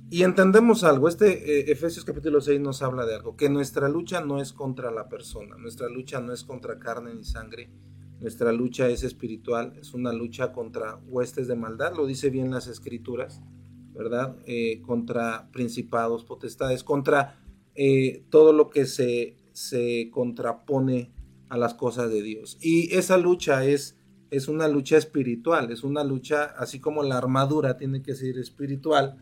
y 0.08 0.22
entendemos 0.22 0.84
algo, 0.84 1.08
este 1.08 1.70
Efesios 1.70 2.04
capítulo 2.04 2.40
6 2.40 2.60
nos 2.60 2.80
habla 2.82 3.04
de 3.04 3.16
algo, 3.16 3.36
que 3.36 3.50
nuestra 3.50 3.88
lucha 3.88 4.20
no 4.20 4.40
es 4.40 4.52
contra 4.52 4.90
la 4.90 5.08
persona, 5.08 5.56
nuestra 5.56 5.88
lucha 5.88 6.20
no 6.20 6.32
es 6.32 6.44
contra 6.44 6.78
carne 6.78 7.14
ni 7.14 7.24
sangre, 7.24 7.70
nuestra 8.20 8.52
lucha 8.52 8.88
es 8.88 9.02
espiritual, 9.02 9.74
es 9.80 9.94
una 9.94 10.12
lucha 10.12 10.52
contra 10.52 11.00
huestes 11.06 11.48
de 11.48 11.56
maldad, 11.56 11.94
lo 11.96 12.06
dice 12.06 12.30
bien 12.30 12.50
las 12.50 12.66
escrituras, 12.66 13.40
¿verdad? 13.94 14.36
Eh, 14.46 14.82
contra 14.82 15.50
principados, 15.52 16.24
potestades, 16.24 16.84
contra 16.84 17.40
eh, 17.74 18.24
todo 18.30 18.52
lo 18.52 18.68
que 18.68 18.84
se, 18.84 19.36
se 19.52 20.10
contrapone 20.10 21.12
a 21.48 21.56
las 21.56 21.74
cosas 21.74 22.10
de 22.10 22.22
Dios. 22.22 22.58
Y 22.60 22.94
esa 22.94 23.16
lucha 23.16 23.64
es, 23.64 23.96
es 24.30 24.48
una 24.48 24.68
lucha 24.68 24.96
espiritual, 24.96 25.70
es 25.70 25.82
una 25.82 26.04
lucha, 26.04 26.44
así 26.44 26.78
como 26.78 27.02
la 27.02 27.18
armadura 27.18 27.76
tiene 27.76 28.02
que 28.02 28.14
ser 28.14 28.38
espiritual, 28.38 29.16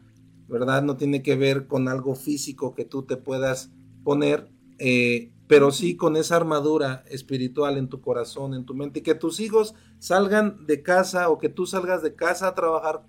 ¿verdad? 0.48 0.82
No 0.82 0.96
tiene 0.96 1.22
que 1.22 1.36
ver 1.36 1.66
con 1.66 1.88
algo 1.88 2.14
físico 2.14 2.74
que 2.74 2.84
tú 2.84 3.04
te 3.04 3.16
puedas 3.16 3.70
poner, 4.02 4.48
eh, 4.78 5.30
pero 5.48 5.70
sí 5.70 5.96
con 5.96 6.16
esa 6.16 6.36
armadura 6.36 7.04
espiritual 7.08 7.78
en 7.78 7.88
tu 7.88 8.02
corazón, 8.02 8.54
en 8.54 8.66
tu 8.66 8.74
mente, 8.74 9.00
y 9.00 9.02
que 9.02 9.14
tus 9.14 9.40
hijos 9.40 9.74
salgan 9.98 10.66
de 10.66 10.82
casa 10.82 11.30
o 11.30 11.38
que 11.38 11.48
tú 11.48 11.66
salgas 11.66 12.02
de 12.02 12.14
casa 12.14 12.48
a 12.48 12.54
trabajar 12.54 13.02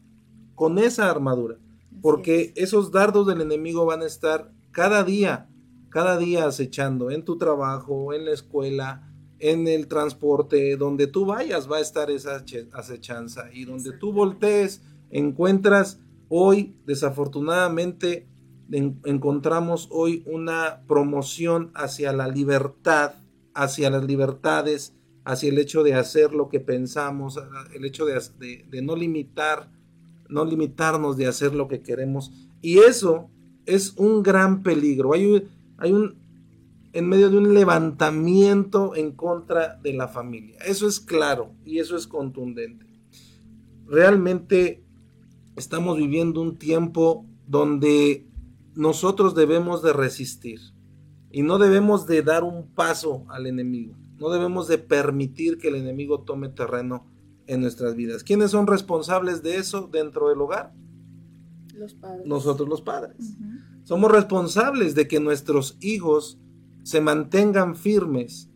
con 0.55 0.79
esa 0.79 1.12
armadura, 1.12 1.58
porque 2.01 2.53
esos 2.55 2.91
dardos 2.91 3.27
del 3.27 3.41
enemigo 3.41 3.86
van 3.86 4.01
a 4.01 4.05
estar 4.05 4.51
cada 4.72 5.03
día, 5.03 5.50
cada 5.89 6.17
día 6.17 6.46
acechando 6.46 7.12
en 7.12 7.25
tu 7.25 7.38
trabajo, 7.38 8.13
en 8.13 8.25
la 8.25 8.31
escuela, 8.31 9.05
en 9.39 9.67
el 9.67 9.88
transporte, 9.88 10.77
donde 10.77 11.08
tú 11.08 11.25
vayas 11.25 11.69
va 11.69 11.77
a 11.77 11.81
estar 11.81 12.10
esa 12.10 12.43
acechanza 12.74 13.50
y 13.53 13.65
donde 13.65 13.91
tú 13.93 14.13
voltees 14.13 14.81
encuentras 15.12 16.00
hoy 16.29 16.75
desafortunadamente 16.86 18.29
encontramos 18.72 19.88
hoy 19.92 20.24
una 20.26 20.82
promoción 20.88 21.72
hacia 21.74 22.14
la 22.14 22.28
libertad, 22.28 23.14
hacia 23.54 23.90
las 23.90 24.04
libertades, 24.04 24.94
hacia 25.26 25.50
el 25.50 25.58
hecho 25.58 25.84
de 25.84 25.94
hacer 25.94 26.34
lo 26.34 26.50
que 26.50 26.60
pensamos, 26.60 27.40
el 27.74 27.86
hecho 27.86 28.06
de, 28.06 28.82
no 28.82 28.96
limitar, 28.96 29.72
no 30.28 30.46
limitarnos 30.46 31.18
de 31.18 31.28
hacer 31.28 31.54
lo 31.54 31.68
que 31.68 31.82
queremos. 31.82 32.32
Y 32.62 32.80
eso 32.80 33.30
es 33.66 33.94
un 33.98 34.24
gran 34.24 34.64
peligro. 34.64 35.14
Hay, 35.14 35.26
un, 35.26 36.16
en 36.94 37.08
medio 37.08 37.30
de 37.30 37.38
un 37.38 37.54
levantamiento 37.54 38.96
en 38.96 39.12
contra 39.12 39.76
de 39.84 39.94
la 39.94 40.08
familia. 40.08 40.58
Eso 40.66 40.88
es 40.88 41.00
claro 41.00 41.52
y 41.66 41.80
eso 41.80 41.96
es 41.96 42.08
contundente. 42.08 42.86
Realmente 43.88 44.84
estamos 45.56 45.98
viviendo 45.98 46.42
un 46.42 46.58
tiempo 46.58 47.26
donde 47.48 48.28
nosotros 48.79 49.36
debemos 49.36 49.83
de 49.83 49.91
resistir 49.91 50.62
y 51.31 51.43
no 51.43 51.57
debemos 51.57 52.07
de 52.07 52.21
dar 52.21 52.45
un 52.45 52.65
paso 52.65 53.25
al 53.27 53.45
enemigo. 53.45 53.93
No 54.17 54.29
debemos 54.29 54.69
de 54.69 54.77
permitir 54.77 55.57
que 55.57 55.67
el 55.67 55.75
enemigo 55.75 56.21
tome 56.21 56.48
terreno 56.48 57.05
en 57.45 57.59
nuestras 57.59 57.95
vidas. 57.95 58.24
¿Quiénes 58.24 58.51
son 58.51 58.67
responsables 58.67 59.43
de 59.43 59.57
eso 59.57 59.89
dentro 59.91 60.29
del 60.29 60.39
hogar? 60.39 60.71
Los 61.75 61.93
padres. 61.93 62.25
Nosotros 62.25 62.69
los 62.69 62.81
padres. 62.81 63.36
Somos 63.83 64.13
responsables 64.13 64.95
de 64.95 65.09
que 65.09 65.19
nuestros 65.19 65.75
hijos 65.81 66.39
se 66.83 67.01
mantengan 67.01 67.75
firmes 67.75 68.50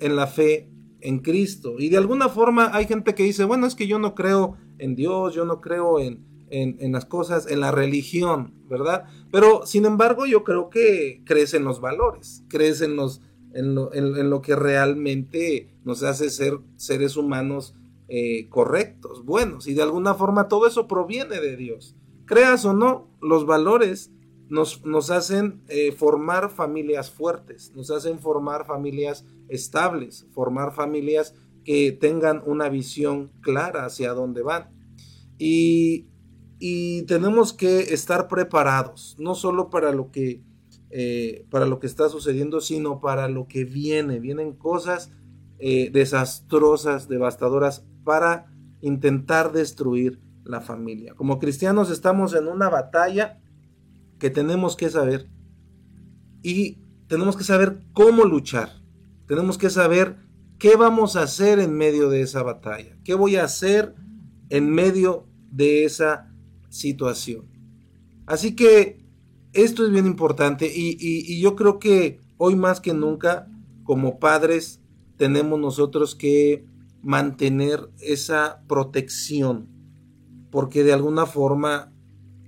en 0.00 0.16
la 0.16 0.26
fe 0.26 0.70
en 1.00 1.20
Cristo. 1.20 1.76
Y 1.78 1.88
de 1.88 1.96
alguna 1.96 2.28
forma 2.28 2.76
hay 2.76 2.84
gente 2.84 3.14
que 3.14 3.22
dice, 3.22 3.46
bueno, 3.46 3.66
es 3.66 3.74
que 3.74 3.86
yo 3.86 3.98
no 3.98 4.14
creo 4.14 4.58
en 4.76 4.96
Dios, 4.96 5.34
yo 5.34 5.46
no 5.46 5.62
creo 5.62 5.98
en, 5.98 6.26
en, 6.52 6.92
las 6.92 7.06
cosas, 7.06 7.50
en 7.50 7.60
la 7.60 7.70
religión, 7.70 8.52
¿verdad? 8.68 9.04
Pero 9.30 9.64
sin 9.66 9.86
embargo 9.86 10.26
yo 10.26 10.44
creo 10.44 10.68
que 10.68 11.22
crees 11.24 11.54
en 11.54 11.64
los 11.64 11.80
valores, 11.80 12.44
crees 12.48 12.82
en, 12.82 12.94
los, 12.94 13.22
en, 13.54 13.74
lo, 13.74 14.42
que 14.42 14.54
realmente 14.54 15.74
nos 15.84 16.02
hace 16.02 16.30
ser 16.30 16.58
seres 16.76 17.16
humanos 17.16 17.74
eh, 18.08 18.48
correctos, 18.50 19.24
buenos, 19.24 19.66
y 19.66 19.74
de 19.74 19.82
alguna 19.82 20.14
forma 20.14 20.48
todo 20.48 20.66
eso 20.66 20.86
proviene 20.86 21.40
de 21.40 21.56
Dios. 21.56 21.96
Creas 22.26 22.64
o 22.66 22.74
no, 22.74 23.08
los 23.22 23.46
valores 23.46 24.12
nos, 24.48 24.84
nos 24.84 25.10
hacen 25.10 25.62
eh, 25.68 25.92
formar 25.92 26.50
familias 26.50 27.10
fuertes, 27.10 27.72
nos 27.74 27.90
hacen 27.90 28.18
formar 28.18 28.66
familias 28.66 29.24
estables, 29.48 30.26
formar 30.32 30.74
familias 30.74 31.34
que 31.64 31.92
tengan 31.92 32.42
una 32.44 32.68
visión 32.68 33.30
clara 33.40 33.86
hacia 33.86 34.12
dónde 34.12 34.42
van. 34.42 34.70
Y 35.38 36.11
y 36.64 37.02
tenemos 37.06 37.52
que 37.52 37.92
estar 37.92 38.28
preparados, 38.28 39.16
no 39.18 39.34
solo 39.34 39.68
para 39.68 39.90
lo 39.90 40.12
que, 40.12 40.44
eh, 40.90 41.44
para 41.50 41.66
lo 41.66 41.80
que 41.80 41.88
está 41.88 42.08
sucediendo, 42.08 42.60
sino 42.60 43.00
para 43.00 43.26
lo 43.26 43.48
que 43.48 43.64
viene. 43.64 44.20
Vienen 44.20 44.52
cosas 44.52 45.10
eh, 45.58 45.90
desastrosas, 45.92 47.08
devastadoras, 47.08 47.84
para 48.04 48.46
intentar 48.80 49.50
destruir 49.50 50.20
la 50.44 50.60
familia. 50.60 51.14
Como 51.16 51.40
cristianos 51.40 51.90
estamos 51.90 52.32
en 52.32 52.46
una 52.46 52.68
batalla 52.68 53.40
que 54.20 54.30
tenemos 54.30 54.76
que 54.76 54.88
saber 54.88 55.28
y 56.44 56.78
tenemos 57.08 57.36
que 57.36 57.42
saber 57.42 57.80
cómo 57.92 58.22
luchar. 58.22 58.70
Tenemos 59.26 59.58
que 59.58 59.68
saber 59.68 60.16
qué 60.60 60.76
vamos 60.76 61.16
a 61.16 61.22
hacer 61.22 61.58
en 61.58 61.76
medio 61.76 62.08
de 62.08 62.20
esa 62.20 62.44
batalla, 62.44 62.96
qué 63.02 63.14
voy 63.14 63.34
a 63.34 63.42
hacer 63.42 63.96
en 64.48 64.70
medio 64.70 65.26
de 65.50 65.84
esa 65.84 66.31
situación. 66.72 67.44
Así 68.26 68.56
que 68.56 69.04
esto 69.52 69.84
es 69.84 69.92
bien 69.92 70.06
importante 70.06 70.70
y, 70.74 71.40
yo 71.40 71.54
creo 71.54 71.78
que 71.78 72.18
hoy 72.38 72.56
más 72.56 72.80
que 72.80 72.94
nunca 72.94 73.48
como 73.84 74.18
padres 74.18 74.80
tenemos 75.16 75.60
nosotros 75.60 76.14
que 76.14 76.64
mantener 77.02 77.90
esa 78.00 78.62
protección 78.66 79.68
porque 80.50 80.82
de 80.84 80.92
alguna 80.92 81.26
forma 81.26 81.92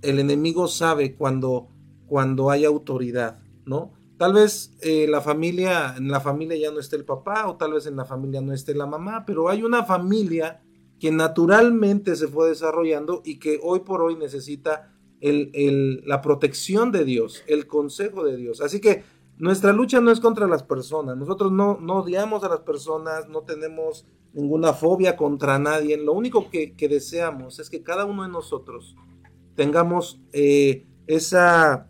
el 0.02 0.18
enemigo 0.18 0.68
sabe 0.68 1.14
cuando, 1.16 1.68
cuando 2.06 2.50
hay 2.50 2.64
autoridad, 2.64 3.40
¿no? 3.66 3.92
Tal 4.16 4.32
vez 4.32 4.76
eh, 4.80 5.06
la 5.08 5.20
familia, 5.20 5.94
en 5.96 6.08
la 6.08 6.20
familia 6.20 6.56
ya 6.56 6.70
no 6.70 6.78
esté 6.78 6.96
el 6.96 7.04
papá 7.04 7.48
o 7.48 7.56
tal 7.56 7.72
vez 7.72 7.86
en 7.86 7.96
la 7.96 8.04
familia 8.04 8.40
no 8.40 8.52
esté 8.52 8.74
la 8.74 8.86
mamá, 8.86 9.24
pero 9.26 9.48
hay 9.48 9.62
una 9.62 9.84
familia 9.84 10.62
que 11.04 11.12
naturalmente 11.12 12.16
se 12.16 12.28
fue 12.28 12.48
desarrollando 12.48 13.20
y 13.26 13.38
que 13.38 13.60
hoy 13.62 13.80
por 13.80 14.00
hoy 14.00 14.16
necesita 14.16 14.90
la 15.20 16.22
protección 16.22 16.92
de 16.92 17.04
Dios, 17.04 17.44
el 17.46 17.66
consejo 17.66 18.24
de 18.24 18.38
Dios. 18.38 18.62
Así 18.62 18.80
que 18.80 19.04
nuestra 19.36 19.74
lucha 19.74 20.00
no 20.00 20.10
es 20.10 20.18
contra 20.18 20.46
las 20.46 20.62
personas, 20.62 21.18
nosotros 21.18 21.52
no, 21.52 21.72
odiamos 21.72 22.42
a 22.42 22.48
las 22.48 22.60
personas, 22.60 23.28
no 23.28 23.42
tenemos 23.42 24.06
ninguna 24.32 24.72
fobia 24.72 25.14
contra 25.14 25.58
nadie, 25.58 25.98
lo 25.98 26.14
único 26.14 26.48
que, 26.48 26.74
deseamos 26.88 27.58
es 27.58 27.68
que 27.68 27.82
cada 27.82 28.06
uno 28.06 28.22
de 28.22 28.30
nosotros 28.30 28.96
tengamos 29.56 30.22
eh, 30.32 30.86
esa, 31.06 31.86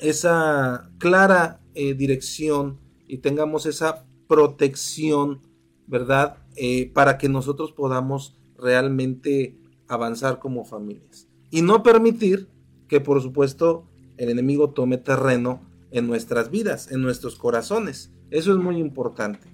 esa 0.00 0.90
clara 0.98 1.60
eh, 1.74 1.94
dirección 1.94 2.80
y 3.06 3.18
tengamos 3.18 3.66
esa 3.66 4.04
protección, 4.26 5.42
¿verdad? 5.86 6.41
Eh, 6.56 6.90
para 6.92 7.16
que 7.16 7.28
nosotros 7.28 7.72
podamos 7.72 8.36
realmente 8.58 9.56
avanzar 9.88 10.38
como 10.38 10.64
familias. 10.64 11.28
Y 11.50 11.62
no 11.62 11.82
permitir 11.82 12.48
que, 12.88 13.00
por 13.00 13.22
supuesto, 13.22 13.86
el 14.18 14.28
enemigo 14.28 14.70
tome 14.70 14.98
terreno 14.98 15.60
en 15.90 16.06
nuestras 16.06 16.50
vidas, 16.50 16.90
en 16.90 17.02
nuestros 17.02 17.36
corazones. 17.36 18.10
Eso 18.30 18.52
es 18.52 18.58
muy 18.58 18.78
importante. 18.78 19.48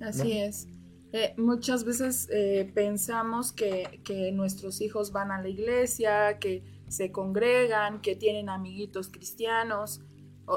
Así 0.00 0.32
es. 0.32 0.68
Eh, 1.12 1.34
muchas 1.38 1.84
veces 1.84 2.28
eh, 2.30 2.70
pensamos 2.74 3.52
que, 3.52 4.00
que, 4.04 4.30
nuestros 4.32 4.82
hijos 4.82 5.10
van 5.10 5.30
a 5.30 5.40
la 5.40 5.48
iglesia, 5.48 6.38
que 6.38 6.62
se 6.88 7.10
congregan, 7.10 8.02
que 8.02 8.14
tienen 8.14 8.50
amiguitos 8.50 9.08
cristianos, 9.08 10.02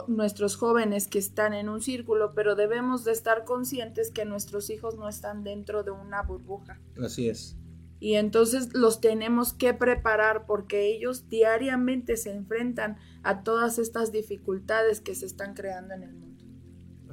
nuestros 0.07 0.55
jóvenes 0.55 1.07
que 1.07 1.19
están 1.19 1.53
en 1.53 1.69
un 1.69 1.81
círculo, 1.81 2.33
pero 2.33 2.55
debemos 2.55 3.03
de 3.03 3.11
estar 3.11 3.43
conscientes 3.43 4.11
que 4.11 4.25
nuestros 4.25 4.69
hijos 4.69 4.97
no 4.97 5.09
están 5.09 5.43
dentro 5.43 5.83
de 5.83 5.91
una 5.91 6.21
burbuja. 6.23 6.79
Así 7.03 7.29
es. 7.29 7.57
Y 7.99 8.15
entonces 8.15 8.73
los 8.73 8.99
tenemos 8.99 9.53
que 9.53 9.73
preparar 9.73 10.45
porque 10.47 10.87
ellos 10.87 11.29
diariamente 11.29 12.17
se 12.17 12.31
enfrentan 12.31 12.97
a 13.21 13.43
todas 13.43 13.77
estas 13.77 14.11
dificultades 14.11 15.01
que 15.01 15.13
se 15.13 15.27
están 15.27 15.53
creando 15.53 15.93
en 15.93 16.03
el 16.03 16.13
mundo. 16.13 16.43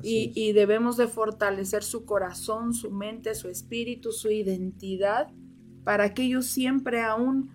Y, 0.03 0.33
y, 0.35 0.53
debemos 0.53 0.97
de 0.97 1.09
fortalecer 1.09 1.83
su 1.83 2.05
corazón, 2.05 2.73
su 2.73 2.93
mente, 2.93 3.35
su 3.35 3.49
espíritu, 3.49 4.13
su 4.13 4.31
identidad, 4.31 5.27
para 5.83 6.15
que 6.15 6.23
ellos 6.23 6.47
siempre 6.47 7.03
aún, 7.03 7.51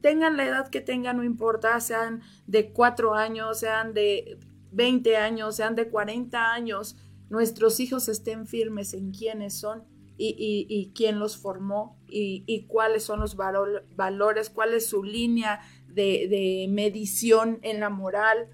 tengan 0.00 0.36
la 0.36 0.44
edad 0.44 0.68
que 0.68 0.80
tengan, 0.80 1.18
no 1.18 1.22
importa, 1.22 1.78
sean 1.80 2.22
de 2.46 2.72
cuatro 2.72 3.14
años, 3.14 3.60
sean 3.60 3.94
de 3.94 4.38
20 4.74 5.16
años, 5.16 5.56
sean 5.56 5.74
de 5.74 5.88
40 5.88 6.52
años, 6.52 6.96
nuestros 7.30 7.80
hijos 7.80 8.08
estén 8.08 8.46
firmes 8.46 8.94
en 8.94 9.12
quiénes 9.12 9.54
son 9.54 9.84
y, 10.16 10.92
quién 10.94 11.18
los 11.18 11.36
formó 11.36 11.98
y, 12.06 12.66
cuáles 12.68 13.04
son 13.04 13.20
los 13.20 13.36
valores, 13.36 14.50
cuál 14.50 14.74
es 14.74 14.86
su 14.86 15.02
línea 15.02 15.60
de, 15.88 16.66
medición 16.70 17.58
en 17.62 17.80
la 17.80 17.90
moral 17.90 18.48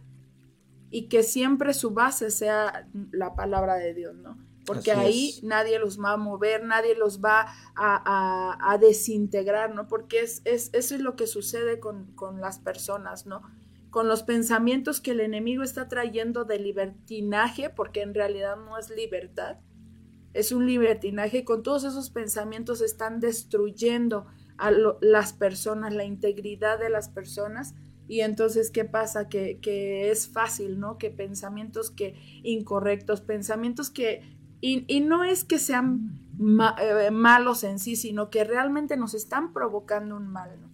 y 0.91 1.09
que 1.09 1.23
siempre 1.23 1.75
su 1.75 1.91
base 1.91 2.31
sea 2.31 2.89
la 3.13 3.35
palabra 3.35 3.75
de 3.77 3.95
Dios, 3.95 4.15
¿no? 4.17 4.39
Porque 4.67 4.93
ahí 4.93 5.41
nadie 5.43 5.79
los 5.79 6.01
va 6.01 6.13
a 6.13 6.17
mover, 6.17 6.65
nadie 6.65 6.95
los 6.95 7.21
va 7.21 7.47
a, 7.75 8.79
desintegrar, 8.81 9.75
¿no? 9.75 9.89
Porque 9.89 10.21
es, 10.21 10.43
es, 10.45 10.71
eso 10.73 10.95
es 10.95 11.01
lo 11.01 11.17
que 11.17 11.27
sucede 11.27 11.81
con, 11.81 12.13
con 12.15 12.41
las 12.41 12.59
personas, 12.59 13.27
¿no? 13.27 13.43
Con 13.91 14.09
los 14.09 14.23
pensamientos 14.23 15.01
que 15.01 15.11
el 15.11 15.21
enemigo 15.21 15.63
está 15.63 15.89
trayendo 15.89 16.45
de 16.45 16.59
libertinaje, 16.59 17.71
porque 17.71 18.03
en 18.03 18.15
realidad 18.15 18.57
no 18.57 18.79
es 18.79 18.89
libertad, 18.91 19.59
es 20.33 20.53
un 20.53 20.67
libertinaje, 20.67 21.45
con 21.45 21.63
todos 21.63 21.85
esos 21.85 22.11
pensamientos 22.11 22.81
están 22.81 23.19
destruyendo 23.19 24.27
a 24.59 24.71
las 25.01 25.33
personas, 25.33 25.95
la 25.95 26.05
integridad 26.05 26.79
de 26.79 26.91
las 26.91 27.09
personas. 27.09 27.75
Y 28.07 28.21
entonces, 28.21 28.71
¿qué 28.71 28.85
pasa? 28.85 29.29
Que, 29.29 29.59
que 29.61 30.11
es 30.11 30.29
fácil, 30.29 30.79
¿no? 30.79 30.99
Que 30.99 31.11
pensamientos 31.11 31.91
que 31.91 32.15
incorrectos, 32.43 33.21
pensamientos 33.21 33.91
que... 33.91 34.39
Y, 34.61 35.01
no 35.01 35.25
es 35.25 35.43
que 35.43 35.59
sean 35.59 36.21
eh, 36.79 37.11
malos 37.11 37.65
en 37.65 37.79
sí, 37.79 37.97
sino 37.97 38.29
que 38.29 38.45
realmente 38.45 38.97
nos 38.99 39.15
están 39.15 39.55
provocando 39.55 40.17
un 40.17 40.29
mal, 40.29 40.61
¿no? 40.61 40.71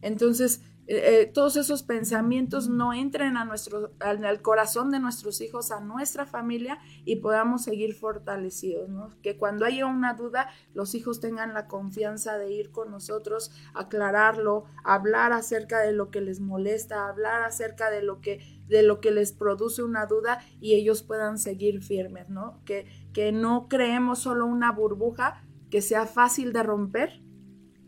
Entonces, 0.00 0.62
eh, 0.88 1.22
eh, 1.22 1.26
todos 1.26 1.56
esos 1.56 1.82
pensamientos 1.82 2.68
no 2.68 2.94
entren 2.94 3.36
a 3.36 3.44
nuestro, 3.44 3.90
al, 3.98 4.40
corazón 4.40 4.92
de 4.92 5.00
nuestros 5.00 5.40
hijos, 5.40 5.72
a 5.72 5.80
nuestra 5.80 6.26
familia 6.26 6.78
y 7.04 7.16
podamos 7.16 7.64
seguir 7.64 7.94
fortalecidos, 7.94 8.88
¿no? 8.88 9.10
Que 9.20 9.36
cuando 9.36 9.64
haya 9.64 9.86
una 9.86 10.14
duda, 10.14 10.48
los 10.74 10.94
hijos 10.94 11.18
tengan 11.20 11.54
la 11.54 11.66
confianza 11.66 12.38
de 12.38 12.52
ir 12.52 12.70
con 12.70 12.92
nosotros, 12.92 13.50
aclararlo, 13.74 14.64
hablar 14.84 15.32
acerca 15.32 15.80
de 15.80 15.92
lo 15.92 16.10
que 16.12 16.20
les 16.20 16.38
molesta, 16.38 17.08
hablar 17.08 17.42
acerca 17.42 17.90
de 17.90 18.02
lo 18.02 18.20
que, 18.20 18.62
de 18.68 18.84
lo 18.84 19.00
que 19.00 19.10
les 19.10 19.32
produce 19.32 19.82
una 19.82 20.06
duda 20.06 20.40
y 20.60 20.74
ellos 20.74 21.02
puedan 21.02 21.38
seguir 21.38 21.82
firmes, 21.82 22.28
¿no? 22.28 22.62
Que, 22.64 22.86
que 23.12 23.32
no 23.32 23.66
creemos 23.68 24.20
solo 24.20 24.46
una 24.46 24.70
burbuja 24.70 25.42
que 25.68 25.82
sea 25.82 26.06
fácil 26.06 26.52
de 26.52 26.62
romper, 26.62 27.25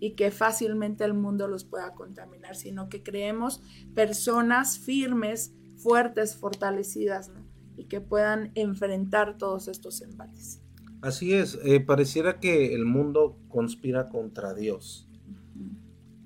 y 0.01 0.15
que 0.15 0.31
fácilmente 0.31 1.05
el 1.05 1.15
mundo 1.15 1.49
los 1.49 1.65
pueda 1.65 1.95
contaminar, 1.95 2.57
sino 2.57 2.89
que 2.89 3.03
creemos 3.03 3.63
personas 3.95 4.79
firmes, 4.79 5.55
fuertes, 5.77 6.37
fortalecidas 6.37 7.33
y 7.77 7.85
que 7.87 8.01
puedan 8.01 8.53
enfrentar 8.55 9.39
todos 9.39 9.69
estos 9.69 10.03
embates. 10.03 10.61
Así 11.01 11.33
es, 11.33 11.59
eh, 11.65 11.81
pareciera 11.81 12.41
que 12.41 12.75
el 12.75 12.85
mundo 12.85 13.39
conspira 13.49 14.09
contra 14.09 14.55
Dios. 14.55 15.09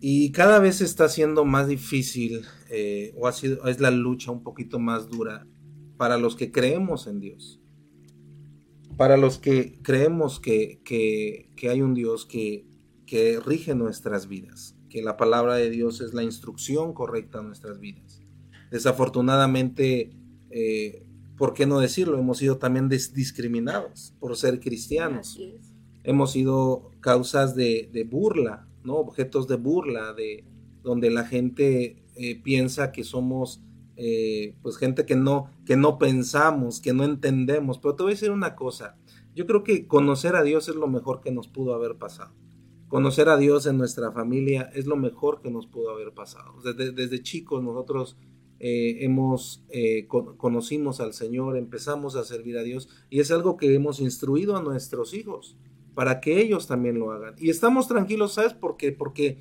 Y 0.00 0.32
cada 0.32 0.58
vez 0.58 0.80
está 0.80 1.08
siendo 1.08 1.44
más 1.44 1.68
difícil, 1.68 2.42
eh, 2.70 3.14
o 3.16 3.28
ha 3.28 3.32
sido, 3.32 3.66
es 3.68 3.80
la 3.80 3.90
lucha 3.90 4.32
un 4.32 4.42
poquito 4.42 4.78
más 4.78 5.08
dura 5.08 5.46
para 5.96 6.18
los 6.18 6.34
que 6.34 6.50
creemos 6.50 7.06
en 7.06 7.20
Dios. 7.20 7.60
Para 8.96 9.16
los 9.16 9.38
que 9.38 9.78
creemos 9.82 10.40
que, 10.40 10.80
que 10.82 11.68
hay 11.68 11.82
un 11.82 11.94
Dios 11.94 12.26
que 12.26 12.66
que 13.06 13.40
rige 13.40 13.74
nuestras 13.74 14.28
vidas, 14.28 14.76
que 14.88 15.02
la 15.02 15.16
palabra 15.16 15.54
de 15.56 15.70
Dios 15.70 16.00
es 16.00 16.14
la 16.14 16.22
instrucción 16.22 16.92
correcta 16.92 17.38
a 17.38 17.42
nuestras 17.42 17.78
vidas. 17.80 18.20
Desafortunadamente, 18.70 20.12
eh, 20.50 21.06
¿por 21.36 21.54
qué 21.54 21.66
no 21.66 21.80
decirlo? 21.80 22.18
Hemos 22.18 22.38
sido 22.38 22.58
también 22.58 22.88
discriminados 22.88 24.14
por 24.18 24.36
ser 24.36 24.60
cristianos. 24.60 25.38
Hemos 26.04 26.32
sido 26.32 26.90
causas 27.00 27.54
de, 27.54 28.08
burla, 28.10 28.66
¿no? 28.82 28.96
Objetos 28.96 29.46
de 29.48 29.56
burla, 29.56 30.12
de 30.14 30.44
donde 30.82 31.10
la 31.10 31.24
gente 31.24 32.04
eh, 32.16 32.40
piensa 32.42 32.92
que 32.92 33.04
somos 33.04 33.62
eh, 33.96 34.56
pues 34.62 34.78
gente 34.78 35.04
que 35.04 35.16
no, 35.16 35.50
que 35.66 35.76
no 35.76 35.98
pensamos, 35.98 36.80
que 36.80 36.92
no 36.92 37.04
entendemos. 37.04 37.78
Pero 37.78 37.94
te 37.94 38.02
voy 38.04 38.12
a 38.12 38.14
decir 38.14 38.30
una 38.30 38.56
cosa, 38.56 38.96
yo 39.34 39.46
creo 39.46 39.64
que 39.64 39.86
conocer 39.86 40.34
a 40.34 40.42
Dios 40.42 40.68
es 40.68 40.74
lo 40.74 40.88
mejor 40.88 41.20
que 41.20 41.30
nos 41.30 41.48
pudo 41.48 41.74
haber 41.74 41.96
pasado 41.96 42.41
conocer 42.92 43.30
a 43.30 43.38
Dios 43.38 43.64
en 43.64 43.78
nuestra 43.78 44.12
familia 44.12 44.70
es 44.74 44.84
lo 44.84 44.96
mejor 44.96 45.40
que 45.40 45.50
nos 45.50 45.66
pudo 45.66 45.92
haber 45.92 46.12
pasado. 46.12 46.60
Desde, 46.62 47.22
chicos 47.22 47.62
nosotros 47.62 48.18
eh, 48.60 48.98
hemos 49.00 49.64
eh, 49.70 50.06
conocimos 50.06 51.00
al 51.00 51.14
Señor, 51.14 51.56
empezamos 51.56 52.16
a 52.16 52.24
servir 52.24 52.58
a 52.58 52.62
Dios 52.62 52.90
y 53.08 53.20
es 53.20 53.30
algo 53.30 53.56
que 53.56 53.74
hemos 53.74 53.98
instruido 53.98 54.58
a 54.58 54.62
nuestros 54.62 55.14
hijos 55.14 55.56
para 55.94 56.20
que 56.20 56.42
ellos 56.42 56.66
también 56.66 56.98
lo 56.98 57.12
hagan. 57.12 57.34
Y 57.38 57.48
estamos 57.48 57.88
tranquilos, 57.88 58.34
¿sabes 58.34 58.52
por 58.52 58.76
qué? 58.76 58.92
Porque 58.92 59.38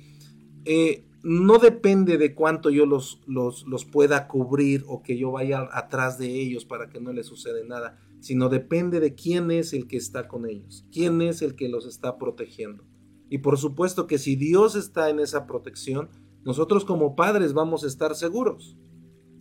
eh, 0.64 1.04
no 1.22 1.58
depende 1.58 2.16
de 2.16 2.34
cuánto 2.34 2.70
yo 2.70 2.86
los, 2.86 3.20
los, 3.26 3.66
los 3.66 3.84
pueda 3.84 4.28
cubrir 4.28 4.82
o 4.88 5.02
que 5.02 5.18
yo 5.18 5.30
vaya 5.30 5.68
atrás 5.72 6.16
de 6.16 6.40
ellos 6.40 6.64
para 6.64 6.88
que 6.88 7.02
no 7.02 7.12
les 7.12 7.26
suceda 7.26 7.62
nada, 7.66 8.00
sino 8.20 8.48
depende 8.48 8.98
de 8.98 9.14
quién 9.14 9.50
es 9.50 9.74
el 9.74 9.88
que 9.88 9.98
está 9.98 10.26
con 10.26 10.48
ellos, 10.48 10.86
quién 10.90 11.20
es 11.20 11.42
el 11.42 11.54
que 11.54 11.68
los 11.68 11.84
está 11.84 12.16
protegiendo. 12.16 12.90
Y 13.32 13.38
por 13.38 13.56
supuesto 13.56 14.06
que 14.06 14.18
si 14.18 14.36
Dios 14.36 14.74
está 14.74 15.08
en 15.08 15.18
esa 15.18 15.46
protección, 15.46 16.10
nosotros 16.44 16.84
como 16.84 17.16
padres 17.16 17.54
vamos 17.54 17.82
a 17.82 17.86
estar 17.86 18.14
seguros. 18.14 18.76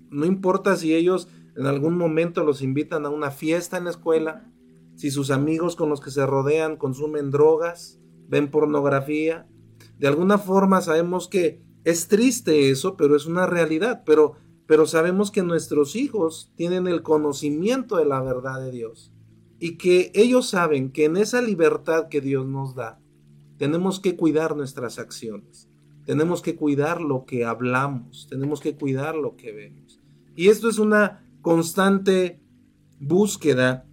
No 0.09 0.25
importa 0.25 0.77
si 0.77 0.95
ellos 0.95 1.27
en 1.57 1.65
algún 1.65 1.97
momento 1.97 2.45
los 2.45 2.61
invitan 2.61 3.05
a 3.05 3.09
una 3.09 3.31
fiesta 3.31 3.77
en 3.77 3.83
la 3.83 3.89
escuela, 3.89 4.49
si 4.95 5.11
sus 5.11 5.29
amigos 5.29 5.75
con 5.75 5.89
los 5.89 5.99
que 5.99 6.09
se 6.09 6.25
rodean 6.25 6.77
consumen 6.77 7.31
drogas, 7.31 7.99
ven 8.29 8.49
pornografía. 8.49 9.45
De 9.99 10.07
alguna 10.07 10.37
forma 10.37 10.79
sabemos 10.79 11.27
que 11.27 11.61
es 11.83 12.07
triste 12.07 12.69
eso, 12.69 12.95
pero 12.95 13.17
es 13.17 13.25
una 13.25 13.45
realidad. 13.45 14.03
Pero, 14.05 14.35
pero 14.67 14.85
sabemos 14.85 15.31
que 15.31 15.43
nuestros 15.43 15.97
hijos 15.97 16.53
tienen 16.55 16.87
el 16.87 17.03
conocimiento 17.03 17.97
de 17.97 18.05
la 18.05 18.21
verdad 18.21 18.61
de 18.61 18.71
Dios 18.71 19.11
y 19.59 19.77
que 19.77 20.13
ellos 20.15 20.47
saben 20.47 20.93
que 20.93 21.03
en 21.03 21.17
esa 21.17 21.41
libertad 21.41 22.07
que 22.07 22.21
Dios 22.21 22.47
nos 22.47 22.73
da, 22.73 23.00
tenemos 23.61 23.99
que 23.99 24.15
cuidar 24.15 24.55
nuestras 24.55 24.97
acciones, 24.97 25.69
tenemos 26.07 26.41
que 26.41 26.55
cuidar 26.55 26.99
lo 26.99 27.25
que 27.25 27.45
hablamos, 27.45 28.25
tenemos 28.27 28.59
que 28.59 28.75
cuidar 28.75 29.13
lo 29.13 29.37
que 29.37 29.51
vemos. 29.51 29.99
Y 30.35 30.47
esto 30.47 30.67
es 30.67 30.79
una 30.79 31.23
constante 31.43 32.39
búsqueda 32.99 33.85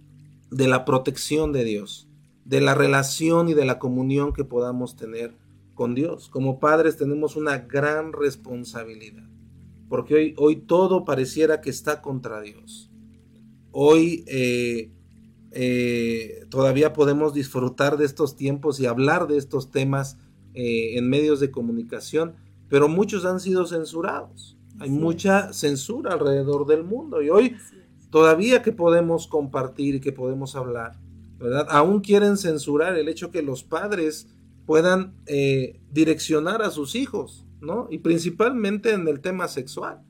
de 0.49 0.67
la 0.67 0.85
protección 0.85 1.51
de 1.51 1.65
Dios, 1.65 2.07
de 2.45 2.61
la 2.61 2.73
relación 2.73 3.47
y 3.47 3.53
de 3.53 3.65
la 3.65 3.77
comunión 3.77 4.33
que 4.33 4.43
podamos 4.43 4.95
tener 4.95 5.37
con 5.75 5.93
Dios. 5.93 6.29
Como 6.29 6.59
padres 6.59 6.97
tenemos 6.97 7.35
una 7.35 7.59
gran 7.59 8.11
responsabilidad, 8.11 9.29
porque 9.87 10.15
hoy, 10.15 10.33
hoy 10.39 10.55
todo 10.55 11.05
pareciera 11.05 11.61
que 11.61 11.69
está 11.69 12.01
contra 12.01 12.41
Dios. 12.41 12.89
Hoy 13.69 14.23
eh, 14.25 14.89
eh, 15.51 16.45
todavía 16.49 16.93
podemos 16.93 17.33
disfrutar 17.33 17.97
de 17.97 18.05
estos 18.05 18.35
tiempos 18.35 18.79
y 18.79 18.85
hablar 18.85 19.27
de 19.27 19.37
estos 19.37 19.71
temas 19.71 20.17
eh, 20.53 20.97
en 20.97 21.09
medios 21.09 21.39
de 21.39 21.51
comunicación, 21.51 22.35
pero 22.67 22.87
muchos 22.87 23.25
han 23.25 23.39
sido 23.39 23.65
censurados. 23.65 24.57
Hay 24.79 24.89
mucha 24.89 25.51
censura 25.51 26.13
alrededor 26.13 26.65
del 26.65 26.83
mundo 26.83 27.21
y 27.21 27.29
hoy 27.29 27.55
todavía 28.11 28.61
que 28.61 28.71
podemos 28.71 29.27
compartir 29.27 29.95
y 29.95 29.99
que 29.99 30.13
podemos 30.13 30.55
hablar, 30.55 30.99
¿verdad? 31.37 31.67
Aún 31.69 31.99
quieren 31.99 32.37
censurar 32.37 32.95
el 32.97 33.09
hecho 33.09 33.31
que 33.31 33.41
los 33.41 33.63
padres 33.63 34.27
puedan 34.65 35.15
eh, 35.25 35.79
direccionar 35.91 36.61
a 36.61 36.69
sus 36.69 36.95
hijos, 36.95 37.45
¿no? 37.59 37.87
Y 37.89 37.99
principalmente 37.99 38.93
en 38.93 39.07
el 39.07 39.19
tema 39.19 39.47
sexual. 39.47 40.01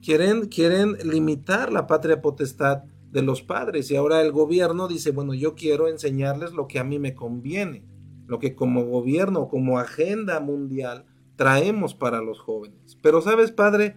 Quieren, 0.00 0.46
quieren 0.46 0.96
limitar 1.04 1.72
la 1.72 1.86
patria 1.86 2.22
potestad 2.22 2.84
de 3.18 3.26
los 3.26 3.42
padres 3.42 3.90
y 3.90 3.96
ahora 3.96 4.22
el 4.22 4.30
gobierno 4.30 4.86
dice, 4.86 5.10
bueno, 5.10 5.34
yo 5.34 5.54
quiero 5.54 5.88
enseñarles 5.88 6.52
lo 6.52 6.68
que 6.68 6.78
a 6.78 6.84
mí 6.84 7.00
me 7.00 7.14
conviene, 7.14 7.84
lo 8.26 8.38
que 8.38 8.54
como 8.54 8.84
gobierno, 8.84 9.48
como 9.48 9.78
agenda 9.78 10.38
mundial 10.38 11.04
traemos 11.34 11.94
para 11.94 12.22
los 12.22 12.38
jóvenes. 12.38 12.96
Pero 13.02 13.20
sabes, 13.20 13.50
padre, 13.50 13.96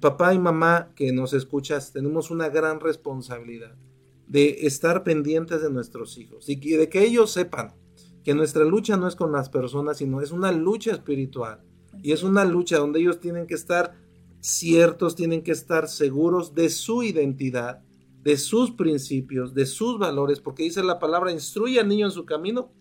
papá 0.00 0.34
y 0.34 0.38
mamá 0.38 0.92
que 0.94 1.12
nos 1.12 1.32
escuchas, 1.32 1.92
tenemos 1.92 2.30
una 2.30 2.50
gran 2.50 2.80
responsabilidad 2.80 3.74
de 4.26 4.66
estar 4.66 5.02
pendientes 5.02 5.62
de 5.62 5.70
nuestros 5.70 6.18
hijos 6.18 6.48
y 6.48 6.56
de 6.56 6.88
que 6.88 7.04
ellos 7.04 7.32
sepan 7.32 7.74
que 8.22 8.34
nuestra 8.34 8.64
lucha 8.64 8.96
no 8.98 9.08
es 9.08 9.16
con 9.16 9.32
las 9.32 9.48
personas, 9.48 9.96
sino 9.98 10.20
es 10.20 10.30
una 10.30 10.52
lucha 10.52 10.92
espiritual. 10.92 11.60
Y 12.02 12.12
es 12.12 12.22
una 12.22 12.44
lucha 12.44 12.78
donde 12.78 13.00
ellos 13.00 13.20
tienen 13.20 13.46
que 13.46 13.54
estar 13.54 13.94
ciertos, 14.40 15.16
tienen 15.16 15.42
que 15.42 15.52
estar 15.52 15.88
seguros 15.88 16.54
de 16.54 16.68
su 16.68 17.02
identidad, 17.02 17.82
de 18.22 18.36
sus 18.36 18.70
principios, 18.70 19.54
de 19.54 19.66
sus 19.66 19.98
valores, 19.98 20.40
porque 20.40 20.62
dice 20.62 20.82
la 20.82 20.98
palabra, 20.98 21.32
instruye 21.32 21.80
al 21.80 21.88
niño 21.88 22.06
en 22.06 22.12
su 22.12 22.24
camino, 22.24 22.72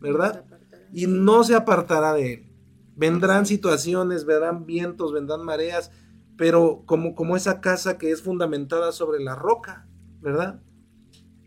¿verdad? 0.00 0.44
Y 0.92 1.06
no 1.06 1.42
se 1.44 1.54
apartará 1.54 2.12
de 2.12 2.34
él. 2.34 2.52
Vendrán 2.96 3.46
situaciones, 3.46 4.26
vendrán 4.26 4.66
vientos, 4.66 5.12
vendrán 5.12 5.44
mareas, 5.44 5.90
pero 6.36 6.82
como, 6.84 7.14
como 7.14 7.36
esa 7.36 7.60
casa 7.60 7.96
que 7.96 8.10
es 8.10 8.22
fundamentada 8.22 8.92
sobre 8.92 9.22
la 9.22 9.34
roca, 9.34 9.88
¿verdad? 10.20 10.62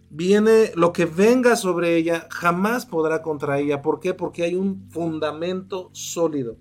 Viene 0.10 0.72
lo 0.76 0.94
que 0.94 1.06
venga 1.06 1.56
sobre 1.56 1.96
ella, 1.96 2.28
jamás 2.32 2.86
podrá 2.86 3.22
contra 3.22 3.60
ella. 3.60 3.82
¿Por 3.82 4.00
qué? 4.00 4.14
Porque 4.14 4.44
hay 4.44 4.56
un 4.56 4.90
fundamento 4.90 5.90
sólido. 5.94 6.58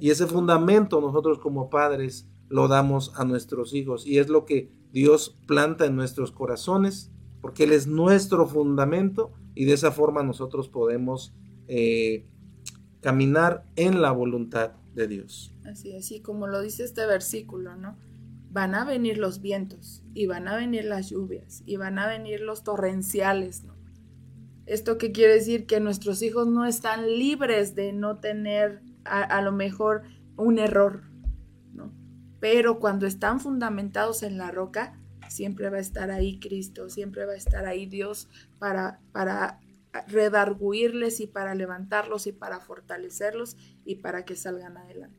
Y 0.00 0.10
ese 0.10 0.26
fundamento 0.26 1.00
nosotros 1.00 1.38
como 1.38 1.70
padres 1.70 2.28
lo 2.48 2.68
damos 2.68 3.12
a 3.16 3.24
nuestros 3.24 3.72
hijos. 3.74 4.06
Y 4.06 4.18
es 4.18 4.28
lo 4.28 4.44
que 4.44 4.70
Dios 4.94 5.36
planta 5.48 5.86
en 5.86 5.96
nuestros 5.96 6.30
corazones, 6.30 7.10
porque 7.40 7.64
Él 7.64 7.72
es 7.72 7.88
nuestro 7.88 8.46
fundamento 8.46 9.32
y 9.56 9.64
de 9.64 9.72
esa 9.72 9.90
forma 9.90 10.22
nosotros 10.22 10.68
podemos 10.68 11.34
eh, 11.66 12.28
caminar 13.00 13.66
en 13.74 14.00
la 14.00 14.12
voluntad 14.12 14.74
de 14.94 15.08
Dios. 15.08 15.52
Así, 15.64 15.96
así 15.96 16.20
como 16.22 16.46
lo 16.46 16.60
dice 16.60 16.84
este 16.84 17.06
versículo, 17.06 17.74
¿no? 17.74 17.98
Van 18.52 18.76
a 18.76 18.84
venir 18.84 19.18
los 19.18 19.40
vientos 19.40 20.04
y 20.14 20.26
van 20.26 20.46
a 20.46 20.54
venir 20.56 20.84
las 20.84 21.10
lluvias 21.10 21.64
y 21.66 21.76
van 21.76 21.98
a 21.98 22.06
venir 22.06 22.40
los 22.40 22.62
torrenciales, 22.62 23.64
¿no? 23.64 23.74
¿Esto 24.64 24.96
qué 24.96 25.10
quiere 25.10 25.34
decir? 25.34 25.66
Que 25.66 25.80
nuestros 25.80 26.22
hijos 26.22 26.46
no 26.46 26.66
están 26.66 27.08
libres 27.08 27.74
de 27.74 27.92
no 27.92 28.20
tener 28.20 28.80
a, 29.04 29.22
a 29.22 29.42
lo 29.42 29.50
mejor 29.50 30.02
un 30.36 30.60
error, 30.60 31.02
pero 32.44 32.78
cuando 32.78 33.06
están 33.06 33.40
fundamentados 33.40 34.22
en 34.22 34.36
la 34.36 34.50
roca, 34.50 35.00
siempre 35.30 35.70
va 35.70 35.78
a 35.78 35.80
estar 35.80 36.10
ahí 36.10 36.38
Cristo, 36.38 36.90
siempre 36.90 37.24
va 37.24 37.32
a 37.32 37.36
estar 37.36 37.64
ahí 37.64 37.86
Dios 37.86 38.28
para, 38.58 39.00
para 39.12 39.60
y 41.18 41.26
para 41.28 41.54
levantarlos 41.54 42.26
y 42.26 42.32
para 42.32 42.60
fortalecerlos 42.60 43.56
y 43.86 43.94
para 43.94 44.26
que 44.26 44.36
salgan 44.36 44.76
adelante. 44.76 45.18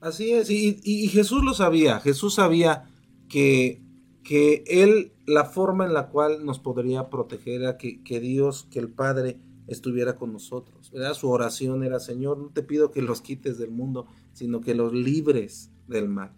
Así 0.00 0.32
es, 0.32 0.48
y, 0.48 1.08
Jesús 1.08 1.44
lo 1.44 1.52
sabía, 1.52 2.00
Jesús 2.00 2.36
sabía 2.36 2.84
que, 3.28 3.82
que 4.24 4.64
Él, 4.66 5.12
la 5.26 5.44
forma 5.44 5.84
en 5.84 5.92
la 5.92 6.08
cual 6.08 6.46
nos 6.46 6.58
podría 6.58 7.10
proteger 7.10 7.60
era 7.60 7.76
que, 7.76 8.02
que 8.02 8.18
Dios, 8.18 8.66
que 8.70 8.78
el 8.78 8.88
Padre 8.88 9.38
estuviera 9.66 10.16
con 10.16 10.32
nosotros. 10.32 10.90
Su 11.12 11.28
oración 11.28 11.84
era, 11.84 12.00
Señor, 12.00 12.38
no 12.38 12.48
te 12.48 12.62
pido 12.62 12.90
que 12.90 13.02
los 13.02 13.20
quites 13.20 13.58
del 13.58 13.72
mundo, 13.72 14.06
sino 14.32 14.62
que 14.62 14.74
los 14.74 14.94
libres 14.94 15.70
del 15.86 16.08
mal. 16.08 16.32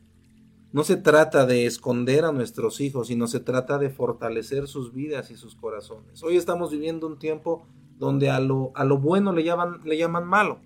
No 0.74 0.82
se 0.82 0.96
trata 0.96 1.46
de 1.46 1.66
esconder 1.66 2.24
a 2.24 2.32
nuestros 2.32 2.80
hijos, 2.80 3.06
sino 3.06 3.28
se 3.28 3.38
trata 3.38 3.78
de 3.78 3.90
fortalecer 3.90 4.66
sus 4.66 4.92
vidas 4.92 5.30
y 5.30 5.37
sus 5.37 5.54
corazones. 5.54 6.20
Hoy 6.24 6.37
estamos 6.37 6.72
viviendo 6.72 7.06
un 7.06 7.16
tiempo 7.16 7.64
donde 7.96 8.28
a 8.28 8.40
lo, 8.40 8.72
a 8.74 8.84
lo 8.84 8.98
bueno 8.98 9.32
le 9.32 9.44
llaman, 9.44 9.82
le 9.84 9.96
llaman 9.96 10.26
malo. 10.26 10.58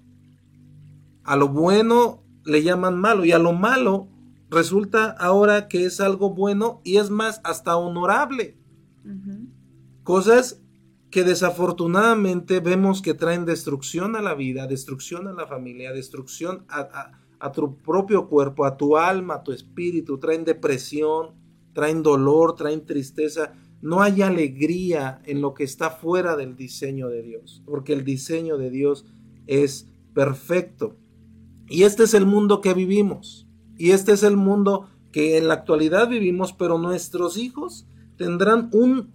A 1.25 1.37
lo 1.37 1.49
bueno 1.49 2.25
le 2.47 2.63
llaman 2.63 2.99
malo 2.99 3.27
y 3.27 3.33
a 3.33 3.39
lo 3.39 3.53
malo 3.53 4.09
resulta 4.49 5.11
ahora 5.11 5.69
que 5.69 5.85
es 5.85 6.01
algo 6.01 6.31
bueno 6.31 6.81
y 6.85 6.97
es 6.97 7.11
más 7.11 7.43
hasta 7.45 7.77
honorable. 7.77 8.57
Cosas 10.05 10.63
que 11.11 11.23
desafortunadamente 11.23 12.61
vemos 12.61 13.03
que 13.03 13.13
traen 13.13 13.45
destrucción 13.45 14.17
a 14.17 14.23
la 14.23 14.33
vida, 14.33 14.67
destrucción 14.67 15.29
a 15.29 15.35
la 15.35 15.47
familia, 15.47 15.93
destrucción 15.93 16.65
a 16.71 16.81
a 16.81 17.28
tu 17.53 17.77
propio 17.77 18.29
cuerpo, 18.29 18.65
a 18.65 18.77
tu 18.77 18.97
alma, 18.97 19.35
a 19.35 19.43
tu 19.43 19.53
espíritu, 19.53 20.19
traen 20.19 20.45
depresión, 20.45 21.35
traen 21.73 22.03
dolor, 22.03 22.55
traen 22.57 22.85
tristeza. 22.85 23.53
No 23.81 24.03
hay 24.03 24.23
alegría 24.23 25.21
en 25.25 25.41
lo 25.41 25.55
que 25.55 25.65
está 25.65 25.91
fuera 25.91 26.37
del 26.37 26.57
diseño 26.57 27.09
de 27.09 27.23
Dios, 27.23 27.63
porque 27.65 27.93
el 27.93 28.05
diseño 28.05 28.59
de 28.59 28.71
Dios 28.71 29.07
es 29.47 29.89
perfecto. 30.15 30.97
Y 31.69 31.85
este 31.85 32.05
es 32.05 32.15
el 32.15 32.27
mundo 32.27 32.61
que 32.61 32.75
vivimos. 32.75 33.47
Y 33.77 33.93
este 33.93 34.13
es 34.13 34.23
el 34.23 34.37
mundo 34.37 34.89
que 35.13 35.39
en 35.39 35.49
la 35.49 35.55
actualidad 35.55 36.09
vivimos, 36.09 36.53
pero 36.53 36.79
nuestros 36.79 37.37
hijos 37.37 37.87
tendrán 38.17 38.69
un, 38.73 39.13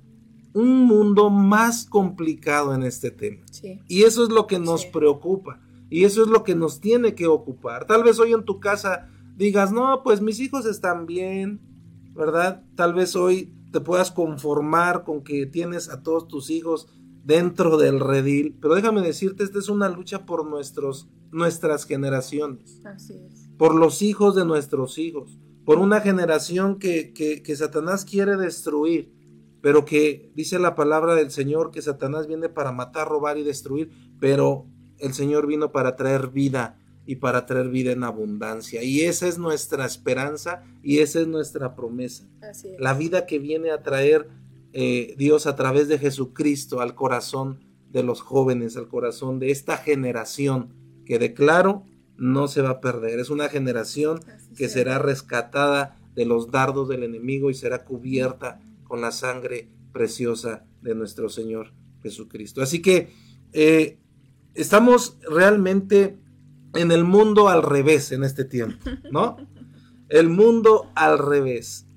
un 0.53 0.85
mundo 0.85 1.29
más 1.29 1.85
complicado 1.85 2.73
en 2.73 2.83
este 2.83 3.11
tema. 3.11 3.43
Y 3.87 4.03
eso 4.03 4.23
es 4.23 4.29
lo 4.29 4.47
que 4.47 4.59
nos 4.59 4.85
preocupa. 4.85 5.59
Y 5.89 6.05
eso 6.05 6.23
es 6.23 6.29
lo 6.29 6.43
que 6.43 6.55
nos 6.55 6.79
tiene 6.79 7.15
que 7.15 7.27
ocupar. 7.27 7.85
Tal 7.85 8.03
vez 8.03 8.19
hoy 8.19 8.33
en 8.33 8.45
tu 8.45 8.59
casa 8.59 9.09
digas, 9.35 9.71
no, 9.71 10.01
pues 10.03 10.21
mis 10.21 10.39
hijos 10.39 10.65
están 10.65 11.05
bien, 11.05 11.61
¿verdad? 12.13 12.63
Tal 12.75 12.93
vez 12.93 13.15
hoy 13.15 13.53
te 13.71 13.81
puedas 13.81 14.11
conformar 14.11 15.03
con 15.03 15.23
que 15.23 15.45
tienes 15.45 15.89
a 15.89 16.03
todos 16.03 16.27
tus 16.27 16.49
hijos 16.49 16.87
dentro 17.23 17.77
del 17.77 17.99
redil. 17.99 18.57
Pero 18.61 18.75
déjame 18.75 19.01
decirte, 19.01 19.43
esta 19.43 19.59
es 19.59 19.69
una 19.69 19.89
lucha 19.89 20.25
por 20.25 20.45
nuestros, 20.45 21.09
nuestras 21.31 21.85
generaciones. 21.85 22.81
Así 22.85 23.13
es. 23.13 23.49
Por 23.57 23.75
los 23.75 24.01
hijos 24.01 24.35
de 24.35 24.45
nuestros 24.45 24.97
hijos. 24.97 25.39
Por 25.65 25.79
una 25.79 26.01
generación 26.01 26.77
que, 26.77 27.13
que, 27.13 27.41
que 27.41 27.55
Satanás 27.55 28.05
quiere 28.05 28.37
destruir. 28.37 29.11
Pero 29.61 29.85
que 29.85 30.31
dice 30.35 30.59
la 30.59 30.75
palabra 30.75 31.15
del 31.15 31.31
Señor 31.31 31.71
que 31.71 31.81
Satanás 31.81 32.27
viene 32.27 32.49
para 32.49 32.71
matar, 32.71 33.07
robar 33.07 33.37
y 33.37 33.43
destruir. 33.43 33.89
Pero 34.19 34.67
el 35.03 35.13
Señor 35.13 35.47
vino 35.47 35.71
para 35.71 35.95
traer 35.95 36.29
vida 36.29 36.79
y 37.05 37.17
para 37.17 37.45
traer 37.45 37.69
vida 37.69 37.91
en 37.91 38.03
abundancia. 38.03 38.83
Y 38.83 39.01
esa 39.01 39.27
es 39.27 39.37
nuestra 39.37 39.85
esperanza 39.85 40.63
y 40.81 40.99
esa 40.99 41.19
es 41.19 41.27
nuestra 41.27 41.75
promesa. 41.75 42.25
La 42.79 42.93
vida 42.93 43.25
que 43.25 43.37
viene 43.37 43.71
a 43.71 43.83
traer 43.83 44.29
eh, 44.71 45.13
Dios 45.17 45.45
a 45.45 45.55
través 45.57 45.89
de 45.89 45.99
Jesucristo 45.99 46.79
al 46.79 46.95
corazón 46.95 47.59
de 47.91 48.03
los 48.03 48.21
jóvenes, 48.21 48.77
al 48.77 48.87
corazón 48.87 49.39
de 49.39 49.51
esta 49.51 49.77
generación 49.77 50.69
que 51.05 51.19
declaro 51.19 51.83
no 52.17 52.47
se 52.47 52.61
va 52.61 52.69
a 52.69 52.81
perder. 52.81 53.19
Es 53.19 53.29
una 53.29 53.49
generación 53.49 54.21
que 54.55 54.69
será 54.69 54.99
rescatada 54.99 55.99
de 56.15 56.25
los 56.25 56.49
dardos 56.49 56.87
del 56.87 57.03
enemigo 57.03 57.49
y 57.49 57.55
será 57.55 57.83
cubierta 57.83 58.61
con 58.85 59.01
la 59.01 59.11
sangre 59.11 59.67
preciosa 59.91 60.65
de 60.81 60.95
nuestro 60.95 61.27
Señor 61.27 61.73
Jesucristo. 62.01 62.61
Así 62.61 62.81
que 62.81 63.09
eh, 63.51 63.99
estamos 64.53 65.17
realmente 65.29 66.17
en 66.75 66.91
el 66.91 67.03
mundo 67.03 67.49
al 67.49 67.63
revés 67.63 68.11
en 68.11 68.23
este 68.23 68.45
tiempo, 68.45 68.77
¿no? 69.11 69.37
El 70.09 70.29
mundo 70.29 70.91
al 70.93 71.17
revés. 71.17 71.87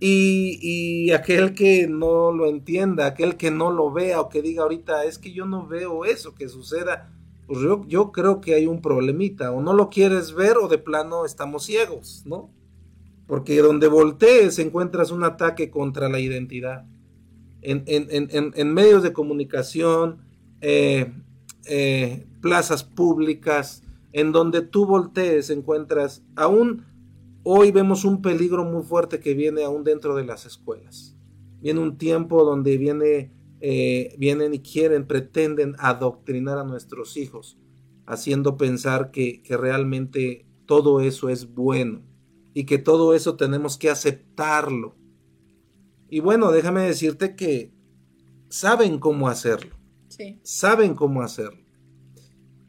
Y, 0.00 1.10
aquel 1.10 1.54
que 1.54 1.86
no 1.88 2.32
lo 2.32 2.46
entienda, 2.46 3.06
aquel 3.06 3.36
que 3.36 3.50
no 3.50 3.70
lo 3.72 3.92
vea 3.92 4.20
o 4.20 4.28
que 4.28 4.40
diga 4.40 4.62
ahorita, 4.62 5.04
es 5.04 5.18
que 5.18 5.32
yo 5.32 5.44
no 5.44 5.66
veo 5.66 6.04
eso 6.04 6.34
que 6.34 6.48
suceda, 6.48 7.12
pues 7.46 7.60
yo, 7.60 7.84
yo 7.86 8.12
creo 8.12 8.40
que 8.40 8.54
hay 8.54 8.66
un 8.66 8.80
problemita, 8.80 9.50
o 9.50 9.60
no 9.60 9.74
lo 9.74 9.90
quieres 9.90 10.32
ver 10.34 10.56
o 10.56 10.68
de 10.68 10.78
plano 10.78 11.26
estamos 11.26 11.64
ciegos, 11.64 12.22
¿no? 12.24 12.50
Porque 13.26 13.60
donde 13.60 13.88
voltees 13.88 14.58
encuentras 14.60 15.10
un 15.10 15.24
ataque 15.24 15.68
contra 15.68 16.08
la 16.08 16.20
identidad. 16.20 16.86
En, 17.60 17.82
en 17.86 18.72
medios 18.72 19.02
de 19.02 19.12
comunicación, 19.12 20.22
eh, 20.60 21.12
eh, 21.68 22.26
plazas 22.40 22.84
públicas, 22.84 23.82
en 24.12 24.32
donde 24.32 24.62
tú 24.62 24.86
voltees 24.86 25.50
encuentras, 25.50 26.24
aún 26.34 26.84
hoy 27.42 27.70
vemos 27.70 28.04
un 28.04 28.22
peligro 28.22 28.64
muy 28.64 28.82
fuerte 28.82 29.20
que 29.20 29.34
viene 29.34 29.64
aún 29.64 29.84
dentro 29.84 30.16
de 30.16 30.24
las 30.24 30.46
escuelas. 30.46 31.16
Viene 31.60 31.80
un 31.80 31.98
tiempo 31.98 32.44
donde 32.44 32.76
viene, 32.76 33.32
eh, 33.60 34.14
vienen 34.18 34.54
y 34.54 34.60
quieren, 34.60 35.06
pretenden 35.06 35.74
adoctrinar 35.78 36.58
a 36.58 36.64
nuestros 36.64 37.16
hijos, 37.16 37.58
haciendo 38.06 38.56
pensar 38.56 39.10
que, 39.10 39.42
que 39.42 39.56
realmente 39.56 40.46
todo 40.66 41.00
eso 41.00 41.28
es 41.28 41.54
bueno 41.54 42.02
y 42.54 42.64
que 42.64 42.78
todo 42.78 43.14
eso 43.14 43.36
tenemos 43.36 43.76
que 43.76 43.90
aceptarlo. 43.90 44.94
Y 46.10 46.20
bueno, 46.20 46.50
déjame 46.50 46.82
decirte 46.82 47.36
que 47.36 47.72
saben 48.48 48.98
cómo 48.98 49.28
hacerlo. 49.28 49.77
Saben 50.42 50.94
cómo 50.94 51.22
hacerlo. 51.22 51.64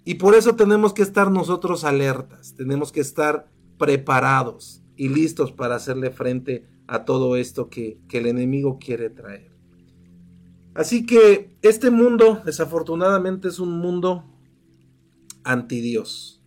Y 0.05 0.15
por 0.15 0.35
eso 0.35 0.55
tenemos 0.55 0.93
que 0.93 1.03
estar 1.03 1.29
nosotros 1.31 1.83
alertas, 1.83 2.55
tenemos 2.55 2.91
que 2.91 3.01
estar 3.01 3.51
preparados 3.77 4.81
y 4.95 5.09
listos 5.09 5.51
para 5.51 5.75
hacerle 5.75 6.11
frente 6.11 6.67
a 6.87 7.05
todo 7.05 7.35
esto 7.35 7.69
que, 7.69 7.99
el 8.11 8.25
enemigo 8.25 8.79
quiere 8.79 9.09
traer. 9.09 9.51
Así 10.73 11.05
que 11.05 11.55
este 11.61 11.91
mundo, 11.91 12.41
desafortunadamente, 12.45 13.47
es 13.47 13.59
un 13.59 13.79
mundo 13.79 14.25
anti 15.43 15.81
Dios. 15.81 16.41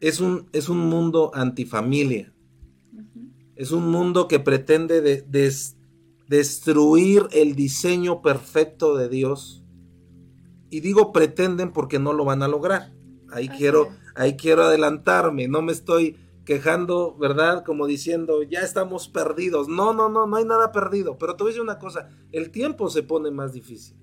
Es 0.00 0.20
un, 0.20 0.48
es 0.52 0.68
un 0.68 0.78
mundo 0.78 1.30
antifamilia. 1.34 2.34
Es 3.54 3.70
un 3.72 3.90
mundo 3.90 4.28
que 4.28 4.40
pretende 4.40 5.24
destruir 6.28 7.22
el 7.32 7.54
diseño 7.54 8.20
perfecto 8.22 8.96
de 8.96 9.08
Dios. 9.08 9.65
Y 10.70 10.80
digo 10.80 11.12
pretenden 11.12 11.72
porque 11.72 11.98
no 11.98 12.12
lo 12.12 12.24
van 12.24 12.42
a 12.42 12.48
lograr. 12.48 12.92
Ahí 13.30 13.48
quiero, 13.48 13.88
ahí 14.14 14.36
quiero 14.36 14.64
adelantarme. 14.64 15.48
No 15.48 15.62
me 15.62 15.72
estoy 15.72 16.16
quejando, 16.44 17.16
¿verdad? 17.18 17.64
Como 17.64 17.86
diciendo, 17.86 18.42
ya 18.42 18.60
estamos 18.60 19.08
perdidos. 19.08 19.68
No, 19.68 19.92
no, 19.92 20.08
no, 20.08 20.26
no 20.26 20.36
hay 20.36 20.44
nada 20.44 20.72
perdido. 20.72 21.18
Pero 21.18 21.36
te 21.36 21.42
voy 21.42 21.50
a 21.50 21.52
decir 21.52 21.62
una 21.62 21.78
cosa, 21.78 22.08
el 22.32 22.50
tiempo 22.50 22.88
se 22.88 23.02
pone 23.02 23.30
más 23.30 23.52
difícil. 23.52 23.96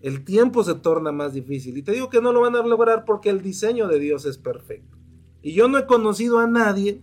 El 0.00 0.24
tiempo 0.24 0.62
se 0.62 0.74
torna 0.74 1.12
más 1.12 1.32
difícil. 1.34 1.76
Y 1.76 1.82
te 1.82 1.92
digo 1.92 2.08
que 2.08 2.20
no 2.20 2.32
lo 2.32 2.42
van 2.42 2.54
a 2.54 2.62
lograr 2.62 3.04
porque 3.04 3.30
el 3.30 3.42
diseño 3.42 3.88
de 3.88 3.98
Dios 3.98 4.24
es 4.24 4.38
perfecto. 4.38 4.96
Y 5.42 5.52
yo 5.52 5.68
no 5.68 5.78
he 5.78 5.86
conocido 5.86 6.38
a 6.38 6.46
nadie, 6.46 7.02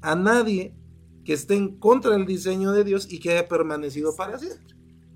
a 0.00 0.14
nadie 0.14 0.76
que 1.24 1.32
esté 1.32 1.54
en 1.54 1.78
contra 1.78 2.12
del 2.12 2.26
diseño 2.26 2.72
de 2.72 2.84
Dios 2.84 3.10
y 3.10 3.18
que 3.18 3.32
haya 3.32 3.48
permanecido 3.48 4.14
para 4.14 4.38
siempre. 4.38 4.73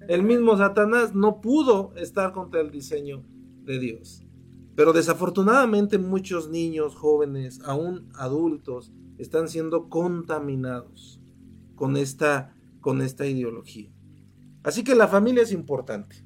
El 0.08 0.22
mismo 0.22 0.56
Satanás 0.56 1.14
no 1.14 1.42
pudo 1.42 1.92
estar 1.94 2.32
contra 2.32 2.62
el 2.62 2.70
diseño 2.70 3.26
de 3.64 3.78
Dios. 3.78 4.24
Pero 4.74 4.94
desafortunadamente 4.94 5.98
muchos 5.98 6.48
niños, 6.48 6.94
jóvenes, 6.94 7.60
aún 7.62 8.08
adultos, 8.14 8.90
están 9.18 9.48
siendo 9.48 9.90
contaminados 9.90 11.20
con 11.74 11.98
esta, 11.98 12.56
con 12.80 13.02
esta 13.02 13.26
ideología. 13.26 13.92
Así 14.62 14.82
que 14.82 14.94
la 14.94 15.08
familia 15.08 15.42
es 15.42 15.52
importante. 15.52 16.24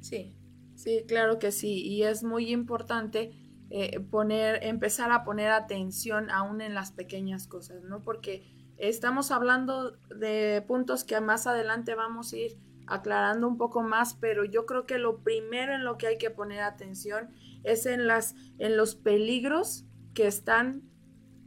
Sí, 0.00 0.36
sí, 0.76 1.02
claro 1.08 1.40
que 1.40 1.50
sí. 1.50 1.84
Y 1.84 2.04
es 2.04 2.22
muy 2.22 2.52
importante 2.52 3.32
eh, 3.70 3.98
poner, 3.98 4.62
empezar 4.62 5.10
a 5.10 5.24
poner 5.24 5.50
atención 5.50 6.30
aún 6.30 6.60
en 6.60 6.74
las 6.74 6.92
pequeñas 6.92 7.48
cosas, 7.48 7.82
¿no? 7.82 8.04
Porque 8.04 8.46
estamos 8.76 9.32
hablando 9.32 9.96
de 10.16 10.62
puntos 10.68 11.02
que 11.02 11.20
más 11.20 11.48
adelante 11.48 11.96
vamos 11.96 12.32
a 12.32 12.36
ir 12.36 12.65
aclarando 12.86 13.48
un 13.48 13.56
poco 13.56 13.82
más, 13.82 14.14
pero 14.14 14.44
yo 14.44 14.66
creo 14.66 14.86
que 14.86 14.98
lo 14.98 15.22
primero 15.22 15.74
en 15.74 15.84
lo 15.84 15.98
que 15.98 16.06
hay 16.06 16.18
que 16.18 16.30
poner 16.30 16.60
atención 16.60 17.30
es 17.64 17.86
en 17.86 18.06
las 18.06 18.34
en 18.58 18.76
los 18.76 18.94
peligros 18.94 19.86
que 20.14 20.26
están 20.26 20.82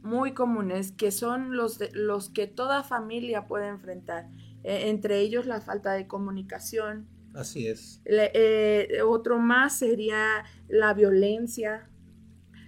muy 0.02 0.32
comunes, 0.32 0.92
que 0.92 1.10
son 1.10 1.56
los 1.56 1.78
de, 1.78 1.90
los 1.92 2.30
que 2.30 2.46
toda 2.46 2.82
familia 2.82 3.46
puede 3.46 3.68
enfrentar. 3.68 4.28
Eh, 4.62 4.88
entre 4.88 5.20
ellos 5.20 5.46
la 5.46 5.60
falta 5.60 5.92
de 5.92 6.06
comunicación. 6.06 7.08
Así 7.34 7.66
es. 7.66 8.02
Eh, 8.04 8.98
otro 9.06 9.38
más 9.38 9.78
sería 9.78 10.44
la 10.68 10.94
violencia, 10.94 11.88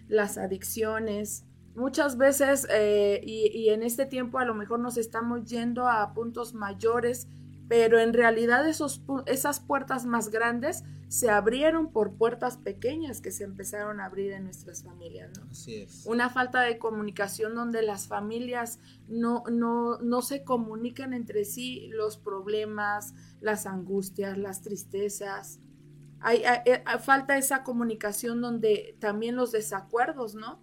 las 0.08 0.38
adicciones, 0.38 1.44
muchas 1.74 2.16
veces, 2.16 2.66
eh, 2.70 3.20
y, 3.24 3.68
en 3.70 3.82
este 3.82 4.06
tiempo 4.06 4.38
a 4.38 4.44
lo 4.44 4.54
mejor 4.54 4.80
nos 4.80 4.96
estamos 4.96 5.44
yendo 5.44 5.88
a 5.88 6.12
puntos 6.14 6.54
mayores, 6.54 7.28
pero 7.68 7.98
en 7.98 8.12
realidad 8.12 8.68
esos, 8.68 9.02
esas 9.26 9.60
puertas 9.60 10.04
más 10.04 10.30
grandes 10.30 10.84
se 11.08 11.28
abrieron 11.28 11.92
por 11.92 12.14
puertas 12.14 12.56
pequeñas 12.56 13.20
que 13.20 13.30
se 13.32 13.44
empezaron 13.44 14.00
a 14.00 14.06
abrir 14.06 14.32
en 14.32 14.44
nuestras 14.44 14.82
familias. 14.82 15.30
¿no? 15.38 15.50
Así 15.50 15.82
es. 15.82 16.06
Una 16.06 16.30
falta 16.30 16.62
de 16.62 16.78
comunicación 16.78 17.54
donde 17.54 17.82
las 17.82 18.06
familias 18.06 18.78
no, 19.08 19.44
no, 19.50 19.98
no 19.98 20.22
se 20.22 20.42
comunican 20.42 21.12
entre 21.12 21.44
sí 21.44 21.88
los 21.88 22.16
problemas, 22.16 23.14
las 23.42 23.66
angustias, 23.66 24.38
las 24.38 24.62
tristezas. 24.62 25.60
Hay, 26.20 26.44
hay, 26.44 26.60
eh, 26.64 26.82
falta 26.98 27.36
esa 27.36 27.62
comunicación 27.62 28.40
donde 28.40 28.96
también 28.98 29.36
los 29.36 29.52
desacuerdos, 29.52 30.34
¿no? 30.34 30.62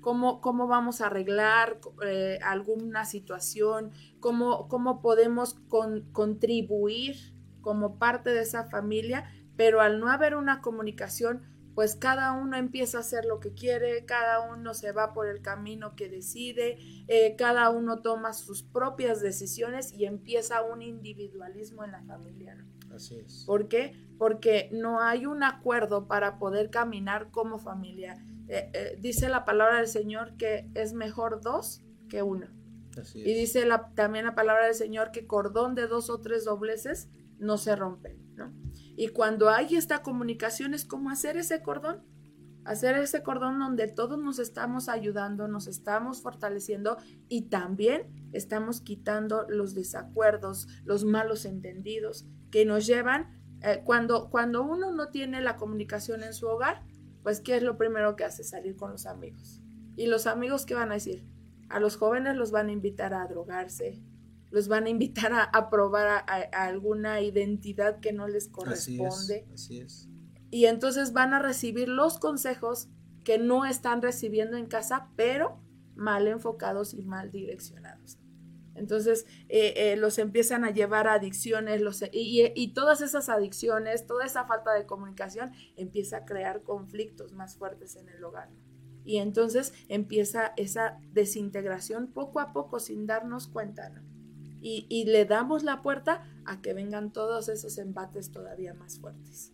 Cómo, 0.00 0.40
cómo 0.40 0.66
vamos 0.66 1.00
a 1.00 1.06
arreglar 1.06 1.80
eh, 2.04 2.38
alguna 2.42 3.04
situación, 3.04 3.92
cómo, 4.20 4.68
cómo 4.68 5.00
podemos 5.00 5.56
contribuir 6.12 7.16
como 7.60 7.98
parte 7.98 8.30
de 8.30 8.42
esa 8.42 8.64
familia, 8.64 9.30
pero 9.56 9.80
al 9.80 10.00
no 10.00 10.08
haber 10.08 10.34
una 10.34 10.60
comunicación, 10.60 11.42
pues 11.74 11.94
cada 11.94 12.32
uno 12.32 12.56
empieza 12.56 12.98
a 12.98 13.02
hacer 13.02 13.24
lo 13.24 13.38
que 13.38 13.54
quiere, 13.54 14.04
cada 14.04 14.40
uno 14.52 14.74
se 14.74 14.90
va 14.90 15.12
por 15.12 15.28
el 15.28 15.42
camino 15.42 15.94
que 15.94 16.08
decide, 16.08 16.76
eh, 17.06 17.36
cada 17.36 17.70
uno 17.70 18.02
toma 18.02 18.32
sus 18.32 18.64
propias 18.64 19.20
decisiones 19.20 19.92
y 19.92 20.06
empieza 20.06 20.62
un 20.62 20.82
individualismo 20.82 21.84
en 21.84 21.92
la 21.92 22.02
familia. 22.02 22.56
Así 22.92 23.16
es. 23.18 23.44
¿Por 23.46 23.68
qué? 23.68 23.94
Porque 24.18 24.70
no 24.72 25.00
hay 25.00 25.26
un 25.26 25.44
acuerdo 25.44 26.08
para 26.08 26.40
poder 26.40 26.70
caminar 26.70 27.30
como 27.30 27.60
familia. 27.60 28.16
Eh, 28.48 28.70
eh, 28.72 28.98
dice 29.00 29.28
la 29.28 29.44
palabra 29.44 29.78
del 29.78 29.88
Señor 29.88 30.36
que 30.36 30.70
es 30.74 30.94
mejor 30.94 31.40
dos 31.42 31.82
que 32.08 32.22
uno. 32.22 32.46
Y 33.14 33.32
dice 33.34 33.64
la, 33.64 33.92
también 33.94 34.24
la 34.24 34.34
palabra 34.34 34.66
del 34.66 34.74
Señor 34.74 35.12
que 35.12 35.26
cordón 35.26 35.74
de 35.74 35.86
dos 35.86 36.10
o 36.10 36.20
tres 36.20 36.44
dobleces 36.44 37.08
no 37.38 37.56
se 37.56 37.76
rompe, 37.76 38.18
¿no? 38.34 38.52
Y 38.96 39.08
cuando 39.08 39.50
hay 39.50 39.76
esta 39.76 40.02
comunicación 40.02 40.74
es 40.74 40.84
como 40.84 41.10
hacer 41.10 41.36
ese 41.36 41.62
cordón, 41.62 42.02
hacer 42.64 42.96
ese 42.96 43.22
cordón 43.22 43.60
donde 43.60 43.86
todos 43.86 44.18
nos 44.18 44.40
estamos 44.40 44.88
ayudando, 44.88 45.46
nos 45.46 45.68
estamos 45.68 46.22
fortaleciendo 46.22 46.98
y 47.28 47.42
también 47.42 48.28
estamos 48.32 48.80
quitando 48.80 49.46
los 49.48 49.74
desacuerdos, 49.74 50.66
los 50.84 51.04
malos 51.04 51.44
entendidos 51.44 52.26
que 52.50 52.64
nos 52.64 52.86
llevan, 52.86 53.40
eh, 53.62 53.82
cuando, 53.84 54.30
cuando 54.30 54.62
uno 54.62 54.92
no 54.92 55.08
tiene 55.08 55.40
la 55.40 55.56
comunicación 55.56 56.22
en 56.24 56.34
su 56.34 56.46
hogar, 56.46 56.82
pues 57.28 57.40
¿qué 57.40 57.58
es 57.58 57.62
lo 57.62 57.76
primero 57.76 58.16
que 58.16 58.24
hace? 58.24 58.42
Salir 58.42 58.74
con 58.74 58.90
los 58.90 59.04
amigos. 59.04 59.60
¿Y 59.96 60.06
los 60.06 60.26
amigos 60.26 60.64
qué 60.64 60.72
van 60.72 60.92
a 60.92 60.94
decir? 60.94 61.26
A 61.68 61.78
los 61.78 61.98
jóvenes 61.98 62.36
los 62.36 62.52
van 62.52 62.70
a 62.70 62.72
invitar 62.72 63.12
a 63.12 63.26
drogarse, 63.26 64.00
los 64.50 64.66
van 64.66 64.86
a 64.86 64.88
invitar 64.88 65.34
a, 65.34 65.68
probar 65.68 66.24
a, 66.26 66.48
alguna 66.52 67.20
identidad 67.20 68.00
que 68.00 68.14
no 68.14 68.28
les 68.28 68.48
corresponde. 68.48 69.46
Así 69.52 69.78
es, 69.78 70.08
Y 70.50 70.64
entonces 70.64 71.12
van 71.12 71.34
a 71.34 71.38
recibir 71.38 71.90
los 71.90 72.18
consejos 72.18 72.88
que 73.24 73.36
no 73.36 73.66
están 73.66 74.00
recibiendo 74.00 74.56
en 74.56 74.64
casa, 74.64 75.10
pero 75.14 75.60
mal 75.96 76.28
enfocados 76.28 76.94
y 76.94 77.02
mal 77.02 77.30
direccionados. 77.30 78.16
Entonces 78.78 79.26
eh, 79.48 79.74
eh, 79.76 79.96
los 79.96 80.18
empiezan 80.18 80.64
a 80.64 80.70
llevar 80.70 81.08
adicciones 81.08 81.80
los, 81.80 82.02
y, 82.12 82.72
todas 82.74 83.00
esas 83.00 83.28
adicciones, 83.28 84.06
toda 84.06 84.24
esa 84.24 84.44
falta 84.46 84.72
de 84.72 84.86
comunicación 84.86 85.52
empieza 85.76 86.18
a 86.18 86.24
crear 86.24 86.62
conflictos 86.62 87.32
más 87.32 87.56
fuertes 87.56 87.96
en 87.96 88.08
el 88.08 88.22
hogar. 88.24 88.50
Y 89.04 89.18
entonces 89.18 89.72
empieza 89.88 90.52
esa 90.56 90.98
desintegración 91.12 92.08
poco 92.08 92.40
a 92.40 92.52
poco 92.52 92.78
sin 92.78 93.06
darnos 93.06 93.48
cuenta. 93.48 94.02
Y, 94.60 94.86
y 94.88 95.04
le 95.04 95.24
damos 95.24 95.62
la 95.62 95.82
puerta 95.82 96.28
a 96.44 96.60
que 96.60 96.74
vengan 96.74 97.12
todos 97.12 97.48
esos 97.48 97.78
embates 97.78 98.30
todavía 98.30 98.74
más 98.74 98.98
fuertes. 98.98 99.52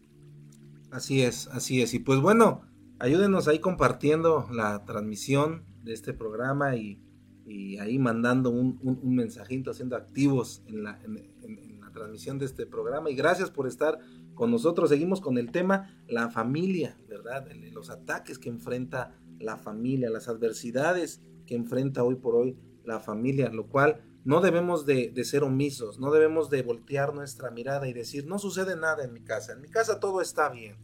Así 0.90 1.22
es, 1.22 1.48
así 1.48 1.82
es. 1.82 1.92
Y 1.94 1.98
pues 1.98 2.20
bueno, 2.20 2.62
ayúdenos 2.98 3.48
ahí 3.48 3.58
compartiendo 3.58 4.48
la 4.50 4.84
transmisión 4.84 5.64
de 5.82 5.92
este 5.92 6.14
programa 6.14 6.76
y 6.76 7.03
y 7.46 7.78
ahí 7.78 7.98
mandando 7.98 8.50
un, 8.50 8.78
un, 8.82 9.14
mensajito, 9.14 9.74
siendo 9.74 9.96
activos 9.96 10.62
en 10.66 10.84
la, 10.84 11.00
en, 11.02 11.80
la 11.80 11.90
transmisión 11.90 12.38
de 12.38 12.46
este 12.46 12.66
programa. 12.66 13.10
Y 13.10 13.14
gracias 13.14 13.50
por 13.50 13.66
estar 13.66 13.98
con 14.34 14.50
nosotros. 14.50 14.90
Seguimos 14.90 15.20
con 15.20 15.38
el 15.38 15.50
tema 15.52 15.94
la 16.08 16.30
familia, 16.30 16.96
¿verdad? 17.08 17.46
Los 17.72 17.90
ataques 17.90 18.38
que 18.38 18.48
enfrenta 18.48 19.14
la 19.38 19.56
familia, 19.56 20.10
las 20.10 20.28
adversidades 20.28 21.20
que 21.46 21.54
enfrenta 21.54 22.02
hoy 22.02 22.14
por 22.14 22.34
hoy 22.34 22.56
la 22.84 23.00
familia, 23.00 23.50
lo 23.50 23.66
cual 23.66 24.02
no 24.24 24.40
debemos 24.40 24.86
de, 24.86 25.10
de, 25.10 25.24
ser 25.24 25.42
omisos, 25.42 25.98
no 25.98 26.10
debemos 26.10 26.48
de 26.48 26.62
voltear 26.62 27.14
nuestra 27.14 27.50
mirada 27.50 27.88
y 27.88 27.92
decir, 27.92 28.26
no 28.26 28.38
sucede 28.38 28.76
nada 28.76 29.04
en 29.04 29.12
mi 29.12 29.20
casa, 29.20 29.52
en 29.52 29.60
mi 29.60 29.68
casa 29.68 30.00
todo 30.00 30.20
está 30.20 30.48
bien, 30.48 30.76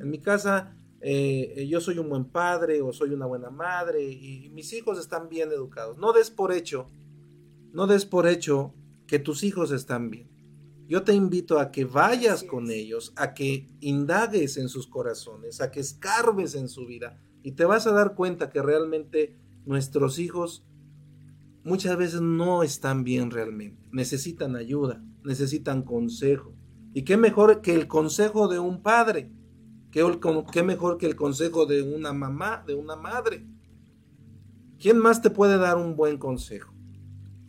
en 0.00 0.10
mi 0.10 0.18
casa 0.18 0.76
eh, 1.00 1.66
yo 1.68 1.80
soy 1.80 1.98
un 1.98 2.08
buen 2.08 2.26
padre 2.26 2.82
o 2.82 2.92
soy 2.92 3.10
una 3.10 3.26
buena 3.26 3.50
madre 3.50 4.02
y 4.02 4.50
mis 4.50 4.72
hijos 4.72 4.98
están 4.98 5.28
bien 5.28 5.50
educados. 5.50 5.96
No 5.98 6.12
des 6.12 6.30
por 6.30 6.52
hecho, 6.52 6.90
no 7.72 7.86
des 7.86 8.04
por 8.04 8.26
hecho 8.26 8.74
que 9.06 9.18
tus 9.18 9.42
hijos 9.42 9.70
están 9.72 10.10
bien. 10.10 10.30
Yo 10.90 11.04
te 11.04 11.14
invito 11.14 11.60
a 11.60 11.70
que 11.70 11.84
vayas 11.84 12.42
con 12.42 12.68
ellos, 12.70 13.12
a 13.14 13.32
que 13.32 13.68
indagues 13.78 14.56
en 14.56 14.68
sus 14.68 14.88
corazones, 14.88 15.60
a 15.60 15.70
que 15.70 15.78
escarbes 15.78 16.56
en 16.56 16.68
su 16.68 16.84
vida 16.84 17.16
y 17.44 17.52
te 17.52 17.64
vas 17.64 17.86
a 17.86 17.92
dar 17.92 18.16
cuenta 18.16 18.50
que 18.50 18.60
realmente 18.60 19.36
nuestros 19.64 20.18
hijos 20.18 20.64
muchas 21.62 21.96
veces 21.96 22.20
no 22.20 22.64
están 22.64 23.04
bien 23.04 23.30
realmente. 23.30 23.88
Necesitan 23.92 24.56
ayuda, 24.56 25.00
necesitan 25.22 25.82
consejo. 25.82 26.54
¿Y 26.92 27.02
qué 27.02 27.16
mejor 27.16 27.60
que 27.60 27.74
el 27.74 27.86
consejo 27.86 28.48
de 28.48 28.58
un 28.58 28.82
padre? 28.82 29.30
¿Qué, 29.90 30.62
mejor 30.62 30.98
que 30.98 31.06
el 31.06 31.16
consejo 31.16 31.66
de 31.66 31.82
una 31.82 32.12
mamá, 32.12 32.62
de 32.66 32.74
una 32.74 32.94
madre? 32.94 33.44
¿Quién 34.78 34.98
más 34.98 35.20
te 35.20 35.30
puede 35.30 35.58
dar 35.58 35.76
un 35.76 35.96
buen 35.96 36.16
consejo? 36.16 36.72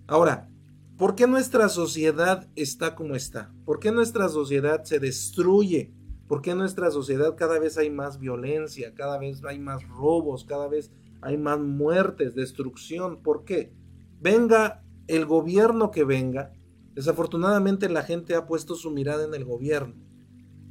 Ahora, 0.08 0.50
¿por 0.98 1.16
qué 1.16 1.28
nuestra 1.28 1.70
sociedad 1.70 2.50
está 2.56 2.96
como 2.96 3.16
está? 3.16 3.54
¿Por 3.64 3.80
qué 3.80 3.92
nuestra 3.92 4.28
sociedad 4.28 4.84
se 4.84 5.00
destruye? 5.00 5.94
¿Por 6.28 6.42
qué 6.42 6.52
en 6.52 6.60
nuestra 6.60 6.90
sociedad 6.92 7.36
cada 7.36 7.60
vez 7.60 7.78
hay 7.78 7.90
más 7.90 8.18
violencia, 8.18 8.94
cada 8.96 9.18
vez 9.20 9.44
hay 9.44 9.60
más 9.60 9.88
robos, 9.88 10.44
cada 10.46 10.68
vez 10.68 10.92
hay 11.22 11.38
más 11.38 11.60
muertes, 11.60 12.36
destrucción? 12.36 13.22
¿Por 13.22 13.44
qué? 13.44 13.74
Venga 14.20 14.84
el 15.08 15.26
gobierno 15.26 15.92
que 15.92 16.06
venga, 16.06 16.54
desafortunadamente 16.94 17.90
la 17.90 18.04
gente 18.04 18.36
ha 18.36 18.48
puesto 18.48 18.76
su 18.76 18.92
mirada 18.92 19.26
en 19.26 19.34
el 19.34 19.44
gobierno, 19.46 19.96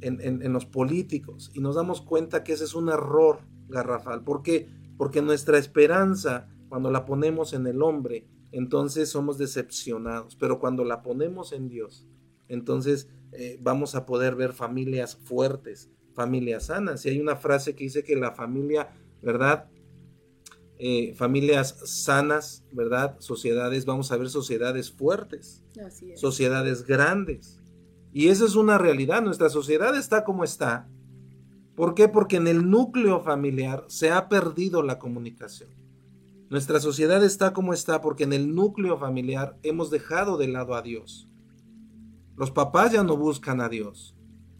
en, 0.01 0.53
los 0.53 0.65
políticos, 0.65 1.51
y 1.53 1.59
nos 1.59 1.75
damos 1.75 2.01
cuenta 2.01 2.43
que 2.43 2.53
ese 2.53 2.63
es 2.63 2.73
un 2.73 2.89
error 2.89 3.39
garrafal. 3.69 4.23
¿Por 4.23 4.41
qué? 4.41 4.67
Porque 4.97 5.21
nuestra 5.21 5.57
esperanza, 5.57 6.49
cuando 6.69 6.91
la 6.91 7.05
ponemos 7.05 7.53
en 7.53 7.67
el 7.67 7.81
hombre, 7.81 8.27
entonces 8.51 9.09
somos 9.09 9.37
decepcionados, 9.37 10.35
pero 10.35 10.59
cuando 10.59 10.83
la 10.83 11.01
ponemos 11.01 11.53
en 11.53 11.69
Dios, 11.69 12.07
entonces 12.47 13.07
eh, 13.31 13.57
vamos 13.61 13.95
a 13.95 14.05
poder 14.05 14.35
ver 14.35 14.53
familias 14.53 15.15
fuertes, 15.15 15.89
familias 16.13 16.65
sanas. 16.65 17.05
Y 17.05 17.09
hay 17.09 17.19
una 17.19 17.37
frase 17.37 17.75
que 17.75 17.85
dice 17.85 18.03
que 18.03 18.15
la 18.15 18.31
familia, 18.31 18.89
¿verdad? 19.21 19.69
Eh, 20.77 21.13
familias 21.13 21.77
sanas, 21.85 22.65
¿verdad? 22.71 23.15
Sociedades, 23.19 23.85
vamos 23.85 24.11
a 24.11 24.17
ver 24.17 24.29
sociedades 24.29 24.91
fuertes, 24.91 25.63
sociedades 26.15 26.85
grandes. 26.85 27.60
Y 28.13 28.27
esa 28.27 28.45
es 28.45 28.55
una 28.55 28.77
realidad, 28.77 29.21
nuestra 29.21 29.49
sociedad 29.49 29.95
está 29.95 30.23
como 30.23 30.43
está. 30.43 30.87
¿Por 31.75 31.95
qué? 31.95 32.09
Porque 32.09 32.35
en 32.35 32.47
el 32.47 32.69
núcleo 32.69 33.21
familiar 33.21 33.85
se 33.87 34.11
ha 34.11 34.27
perdido 34.27 34.83
la 34.83 34.99
comunicación. 34.99 35.69
Nuestra 36.49 36.81
sociedad 36.81 37.23
está 37.23 37.53
como 37.53 37.73
está 37.73 38.01
porque 38.01 38.25
en 38.25 38.33
el 38.33 38.53
núcleo 38.53 38.97
familiar 38.97 39.57
hemos 39.63 39.89
dejado 39.89 40.37
de 40.37 40.49
lado 40.49 40.75
a 40.75 40.81
Dios. 40.81 41.29
Los 42.35 42.51
papás 42.51 42.91
ya 42.91 43.03
no 43.03 43.15
buscan 43.15 43.61
a 43.61 43.69
Dios. 43.69 44.17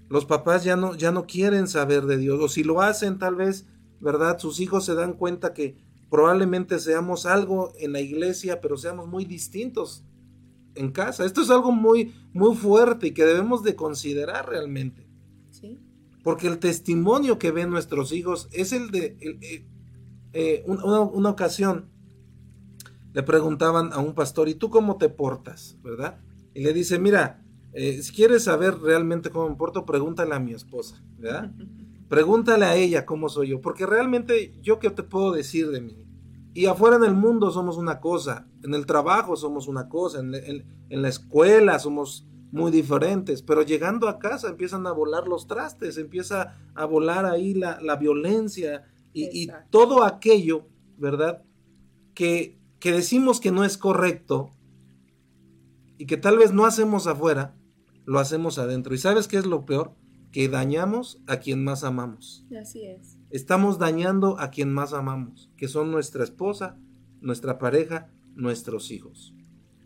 Los 0.08 0.26
papás 0.26 0.64
ya 0.64 0.78
no, 0.78 0.96
ya 0.96 1.12
no 1.12 1.26
quieren 1.26 1.68
saber 1.68 2.06
de 2.06 2.18
Dios. 2.18 2.40
O 2.40 2.48
si 2.48 2.64
lo 2.64 2.82
hacen, 2.82 3.20
tal 3.20 3.36
vez, 3.36 3.68
¿verdad? 4.00 4.40
Sus 4.40 4.62
hijos 4.62 4.86
se 4.86 4.96
dan 4.96 5.14
cuenta 5.14 5.54
que 5.54 5.76
probablemente 6.10 6.80
seamos 6.80 7.26
algo 7.26 7.74
en 7.78 7.92
la 7.92 8.00
iglesia, 8.00 8.62
pero 8.62 8.78
seamos 8.78 9.08
muy 9.08 9.26
distintos 9.26 10.06
en 10.76 10.92
casa. 10.92 11.26
Esto 11.26 11.42
es 11.42 11.50
algo 11.50 11.72
muy, 11.72 12.14
muy 12.34 12.56
fuerte 12.56 13.08
y 13.08 13.12
que 13.12 13.26
debemos 13.26 13.64
de 13.64 13.76
considerar 13.76 14.50
realmente. 14.50 15.08
¿Sí? 15.52 15.80
Porque 16.24 16.48
el 16.48 16.60
testimonio 16.60 17.40
que 17.40 17.52
ven 17.52 17.70
nuestros 17.70 18.12
hijos 18.12 18.48
es 18.52 18.72
el 18.74 18.92
de... 18.92 19.18
Eh, 20.34 20.64
una, 20.66 21.30
ocasión 21.30 21.90
le 23.14 23.24
preguntaban 23.24 23.92
a 23.92 24.00
un 24.00 24.14
pastor, 24.14 24.48
¿y 24.48 24.56
tú 24.56 24.70
cómo 24.70 24.98
te 24.98 25.10
portas? 25.10 25.78
¿Verdad? 25.84 26.22
Y 26.54 26.62
le 26.64 26.74
dice, 26.74 27.00
mira, 27.00 27.44
eh, 27.74 28.02
si 28.02 28.14
quieres 28.14 28.46
saber 28.46 28.80
realmente 28.80 29.30
cómo 29.30 29.50
me 29.50 29.56
porto, 29.56 29.86
pregúntale 29.86 30.34
a 30.34 30.40
mi 30.40 30.54
esposa, 30.54 31.04
¿verdad? 31.18 31.52
Pregúntale 32.08 32.66
a 32.66 32.76
ella 32.76 33.06
cómo 33.06 33.30
soy 33.30 33.50
yo, 33.50 33.62
porque 33.62 33.86
realmente 33.86 34.60
yo 34.62 34.80
qué 34.80 34.90
te 34.90 35.02
puedo 35.02 35.32
decir 35.32 35.70
de 35.70 35.80
mí. 35.80 36.11
Y 36.54 36.66
afuera 36.66 36.98
en 36.98 37.04
el 37.04 37.14
mundo 37.14 37.52
somos 37.52 37.78
una 37.78 38.00
cosa, 38.00 38.48
en 38.64 38.74
el 38.74 38.86
trabajo 38.86 39.36
somos 39.36 39.68
una 39.68 39.88
cosa, 39.88 40.20
en, 40.20 40.66
la 40.90 41.08
escuela 41.08 41.80
somos 41.80 42.28
muy 42.52 42.72
diferentes, 42.72 43.42
pero 43.42 43.62
llegando 43.62 44.10
a 44.10 44.20
casa 44.20 44.50
empiezan 44.50 44.86
a 44.86 44.92
volar 44.92 45.28
los 45.28 45.48
trastes, 45.48 45.98
empieza 45.98 46.58
a 46.76 46.86
volar 46.86 47.26
ahí 47.26 47.54
la, 47.54 47.80
la 47.82 47.96
violencia, 47.96 48.84
y, 49.14 49.50
todo 49.70 50.04
aquello, 50.04 50.68
¿verdad? 50.98 51.44
Que, 52.14 52.60
que 52.80 52.92
decimos 52.92 53.40
que 53.40 53.52
no 53.52 53.64
es 53.64 53.78
correcto 53.78 54.52
y 55.98 56.06
que 56.06 56.18
tal 56.18 56.38
vez 56.38 56.54
no 56.54 56.66
hacemos 56.66 57.08
afuera, 57.08 57.56
lo 58.06 58.20
hacemos 58.20 58.58
adentro. 58.58 58.94
¿Y 58.94 58.98
sabes 58.98 59.28
qué 59.28 59.38
es 59.38 59.46
lo 59.46 59.66
peor? 59.66 59.94
Que 60.32 60.48
dañamos 60.48 61.22
a 61.28 61.38
quien 61.38 61.64
más 61.64 61.84
amamos. 61.84 62.46
Así 62.60 62.86
es. 62.86 63.18
Estamos 63.32 63.80
dañando 63.80 64.40
a 64.40 64.50
quien 64.50 64.74
más 64.74 64.94
amamos, 64.94 65.50
que 65.58 65.68
son 65.68 65.92
nuestra 65.92 66.24
esposa, 66.24 66.78
nuestra 67.22 67.58
pareja, 67.58 68.10
nuestros 68.36 68.92
hijos. 68.92 69.34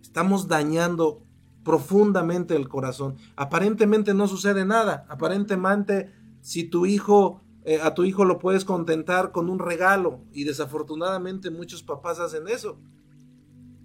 Estamos 0.02 0.48
dañando 0.48 1.24
profundamente 1.64 2.56
el 2.56 2.68
corazón. 2.68 3.16
Aparentemente 3.36 4.14
no 4.14 4.28
sucede 4.28 4.66
nada. 4.66 5.06
Aparentemente, 5.10 6.12
si 6.42 6.64
tu 6.64 6.86
hijo 6.86 7.42
eh, 7.66 7.80
a 7.82 7.96
tu 7.96 8.04
hijo 8.04 8.26
lo 8.26 8.38
puedes 8.38 8.64
contentar 8.64 9.32
con 9.32 9.50
un 9.50 9.58
regalo 9.58 10.22
y 10.32 10.44
desafortunadamente 10.44 11.50
muchos 11.50 11.82
papás 11.82 12.20
hacen 12.20 12.48
eso. 12.48 12.80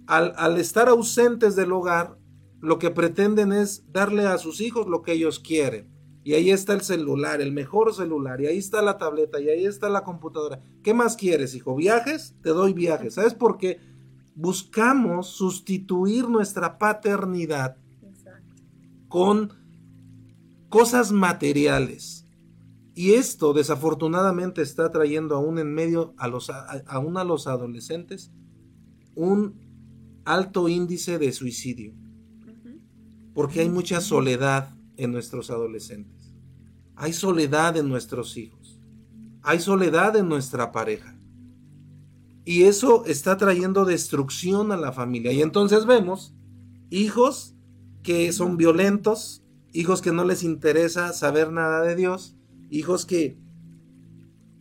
Al, 0.05 0.33
al, 0.37 0.57
estar 0.57 0.87
ausentes 0.87 1.55
del 1.55 1.71
hogar, 1.71 2.17
lo 2.59 2.77
que 2.77 2.91
pretenden 2.91 3.51
es 3.51 3.91
darle 3.91 4.27
a 4.27 4.37
sus 4.37 4.61
hijos 4.61 4.87
lo 4.87 5.01
que 5.01 5.13
ellos 5.13 5.39
quieren. 5.39 5.89
Y 6.23 6.33
ahí 6.33 6.51
está 6.51 6.73
el 6.73 6.81
celular, 6.81 7.41
el 7.41 7.51
mejor 7.51 7.93
celular, 7.93 8.41
y 8.41 8.47
ahí 8.47 8.57
está 8.57 8.81
la 8.81 8.97
tableta, 8.97 9.39
y 9.39 9.49
ahí 9.49 9.65
está 9.65 9.89
la 9.89 10.03
computadora. 10.03 10.61
¿Qué 10.83 10.93
más 10.93 11.15
quieres, 11.15 11.55
hijo? 11.55 11.75
¿Viajes? 11.75 12.35
Te 12.43 12.49
doy 12.49 12.73
viajes. 12.73 13.15
¿Sabes 13.15 13.33
por 13.33 13.57
qué? 13.57 13.79
Buscamos 14.35 15.27
sustituir 15.27 16.29
nuestra 16.29 16.77
paternidad 16.77 17.77
con 19.07 19.51
cosas 20.69 21.11
materiales 21.11 22.21
y 22.93 23.13
esto 23.13 23.53
desafortunadamente 23.53 24.61
está 24.61 24.91
trayendo 24.91 25.35
aún 25.35 25.59
en 25.59 25.73
medio 25.73 26.13
a 26.17 26.27
los, 26.27 26.49
aún 26.87 27.17
a 27.17 27.23
los 27.23 27.47
adolescentes 27.47 28.31
un 29.15 29.59
alto 30.25 30.67
índice 30.67 31.17
de 31.17 31.31
suicidio. 31.31 31.93
Porque 33.33 33.61
hay 33.61 33.69
mucha 33.69 34.01
soledad 34.01 34.75
en 35.03 35.11
nuestros 35.11 35.49
adolescentes. 35.49 36.33
Hay 36.95 37.13
soledad 37.13 37.77
en 37.77 37.89
nuestros 37.89 38.37
hijos. 38.37 38.79
Hay 39.41 39.59
soledad 39.59 40.15
en 40.15 40.29
nuestra 40.29 40.71
pareja. 40.71 41.17
Y 42.45 42.63
eso 42.63 43.05
está 43.05 43.37
trayendo 43.37 43.85
destrucción 43.85 44.71
a 44.71 44.77
la 44.77 44.91
familia. 44.91 45.31
Y 45.31 45.41
entonces 45.41 45.85
vemos 45.85 46.33
hijos 46.89 47.55
que 48.03 48.31
son 48.31 48.57
violentos, 48.57 49.43
hijos 49.73 50.01
que 50.01 50.11
no 50.11 50.23
les 50.25 50.43
interesa 50.43 51.13
saber 51.13 51.51
nada 51.51 51.81
de 51.81 51.95
Dios, 51.95 52.35
hijos 52.69 53.05
que, 53.05 53.37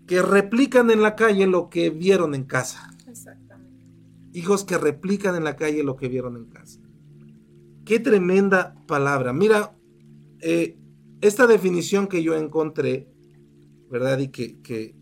que 0.07 0.23
replican 0.23 0.91
en 0.91 1.03
la 1.03 1.17
calle 1.17 1.47
lo 1.47 1.69
que 1.69 1.91
vieron 1.91 2.35
en 2.35 2.45
casa. 2.45 2.91
Exactamente. 3.07 3.87
Hijos 4.33 4.65
que 4.65 4.79
replican 4.79 5.35
en 5.37 5.45
la 5.45 5.57
calle 5.57 5.83
lo 5.83 5.97
que 5.97 6.09
vieron 6.09 6.37
en 6.37 6.47
casa. 6.47 6.81
Qué 7.85 7.99
tremenda 7.99 8.77
palabra. 8.87 9.33
Mira, 9.33 9.75
eh, 10.41 10.79
esta 11.21 11.47
definición 11.47 12.07
que 12.07 12.23
yo 12.23 12.35
encontré, 12.35 13.13
¿verdad? 13.91 14.19
Y 14.19 14.29
que, 14.29 14.61
que 14.61 14.97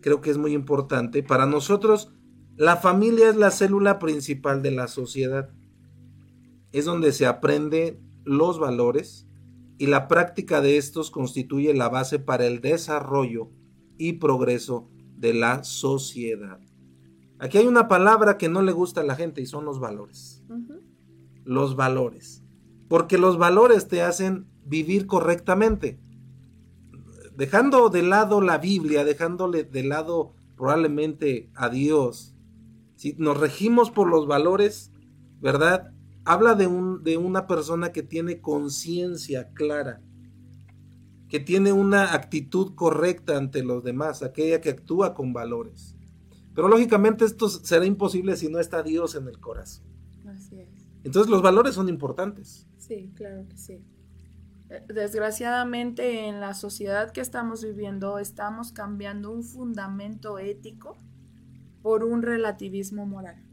creo 0.00 0.20
que 0.20 0.30
es 0.30 0.38
muy 0.38 0.52
importante. 0.52 1.22
Para 1.22 1.46
nosotros, 1.46 2.12
la 2.56 2.76
familia 2.76 3.28
es 3.28 3.36
la 3.36 3.50
célula 3.50 3.98
principal 3.98 4.62
de 4.62 4.70
la 4.70 4.88
sociedad. 4.88 5.50
Es 6.72 6.84
donde 6.84 7.12
se 7.12 7.26
aprende 7.26 8.00
los 8.24 8.58
valores, 8.58 9.28
y 9.78 9.86
la 9.86 10.08
práctica 10.08 10.60
de 10.60 10.76
estos 10.76 11.10
constituye 11.10 11.72
la 11.72 11.88
base 11.88 12.18
para 12.18 12.46
el 12.46 12.60
desarrollo 12.60 13.50
y 13.96 14.14
progreso 14.14 14.90
de 15.16 15.34
la 15.34 15.62
sociedad. 15.62 16.58
Aquí 17.38 17.58
hay 17.58 17.66
una 17.66 17.86
palabra 17.86 18.36
que 18.36 18.48
no 18.48 18.62
le 18.62 18.72
gusta 18.72 19.02
a 19.02 19.04
la 19.04 19.14
gente 19.14 19.40
y 19.40 19.46
son 19.46 19.64
los 19.64 19.78
valores. 19.78 20.42
Los 21.44 21.76
valores. 21.76 22.42
Porque 22.88 23.18
los 23.18 23.38
valores 23.38 23.88
te 23.88 24.02
hacen 24.02 24.46
vivir 24.64 25.06
correctamente. 25.06 25.98
Dejando 27.36 27.88
de 27.88 28.02
lado 28.02 28.40
la 28.40 28.58
Biblia, 28.58 29.04
dejándole 29.04 29.64
de 29.64 29.84
lado 29.84 30.34
probablemente 30.56 31.50
a 31.54 31.68
Dios. 31.68 32.34
Si 32.96 33.14
nos 33.18 33.38
regimos 33.38 33.90
por 33.90 34.08
los 34.08 34.26
valores, 34.26 34.90
¿verdad? 35.40 35.92
habla 36.28 36.54
de, 36.54 36.66
un, 36.66 37.02
de 37.02 37.16
una 37.16 37.46
persona 37.46 37.90
que 37.90 38.02
tiene 38.02 38.42
conciencia 38.42 39.48
clara, 39.54 40.02
que 41.28 41.40
tiene 41.40 41.72
una 41.72 42.12
actitud 42.12 42.74
correcta 42.74 43.38
ante 43.38 43.64
los 43.64 43.82
demás, 43.82 44.22
aquella 44.22 44.60
que 44.60 44.68
actúa 44.68 45.14
con 45.14 45.32
valores. 45.32 45.96
Pero 46.54 46.68
lógicamente 46.68 47.24
esto 47.24 47.48
será 47.48 47.86
imposible 47.86 48.36
si 48.36 48.50
no 48.50 48.60
está 48.60 48.82
Dios 48.82 49.14
en 49.14 49.26
el 49.26 49.40
corazón. 49.40 49.86
Así 50.26 50.60
es. 50.60 50.68
Entonces 51.02 51.30
los 51.30 51.40
valores 51.40 51.74
son 51.74 51.88
importantes. 51.88 52.67
Sí, 52.88 53.12
claro 53.14 53.46
que 53.48 53.56
sí. 53.56 53.84
Eh, 54.70 54.82
desgraciadamente 54.88 56.26
en 56.26 56.40
la 56.40 56.54
sociedad 56.54 57.12
que 57.12 57.20
estamos 57.20 57.62
viviendo 57.62 58.18
estamos 58.18 58.72
cambiando 58.72 59.30
un 59.30 59.44
fundamento 59.44 60.38
ético 60.38 60.96
por 61.82 62.04
un 62.04 62.22
relativismo 62.22 63.06
moral 63.06 63.48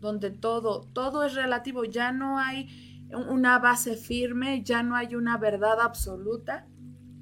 donde 0.00 0.30
todo, 0.30 0.88
todo 0.92 1.24
es 1.24 1.34
relativo, 1.34 1.84
ya 1.84 2.10
no 2.12 2.38
hay 2.38 3.06
una 3.28 3.58
base 3.58 3.96
firme, 3.96 4.62
ya 4.62 4.82
no 4.82 4.96
hay 4.96 5.14
una 5.14 5.36
verdad 5.36 5.80
absoluta, 5.80 6.66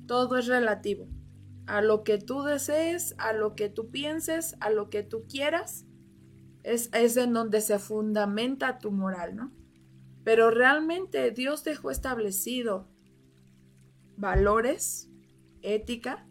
todo 0.06 0.38
es 0.38 0.46
relativo. 0.46 1.08
A 1.66 1.82
lo 1.82 2.04
que 2.04 2.18
tú 2.18 2.42
desees, 2.42 3.14
a 3.18 3.32
lo 3.32 3.54
que 3.54 3.68
tú 3.68 3.90
pienses, 3.90 4.56
a 4.60 4.70
lo 4.70 4.90
que 4.90 5.02
tú 5.02 5.26
quieras, 5.28 5.86
es, 6.62 6.88
es 6.92 7.16
en 7.16 7.32
donde 7.32 7.60
se 7.60 7.78
fundamenta 7.78 8.78
tu 8.78 8.90
moral, 8.90 9.36
¿no? 9.36 9.52
Pero 10.28 10.50
realmente 10.50 11.30
Dios 11.30 11.64
dejó 11.64 11.90
establecido 11.90 12.86
valores, 14.18 15.08
ética, 15.62 16.28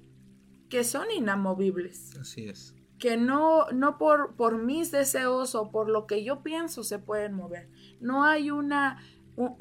que 0.69 0.83
son 0.83 1.07
inamovibles. 1.09 2.15
Así 2.15 2.47
es. 2.47 2.75
que 2.99 3.17
no, 3.17 3.65
no 3.71 3.97
por, 3.97 4.35
por 4.35 4.63
mis 4.63 4.91
deseos 4.91 5.55
o 5.55 5.71
por 5.71 5.89
lo 5.89 6.05
que 6.05 6.23
yo 6.23 6.43
pienso 6.43 6.83
se 6.83 6.99
pueden 6.99 7.33
mover. 7.33 7.71
No 7.99 8.23
hay 8.23 8.51
una, 8.51 9.01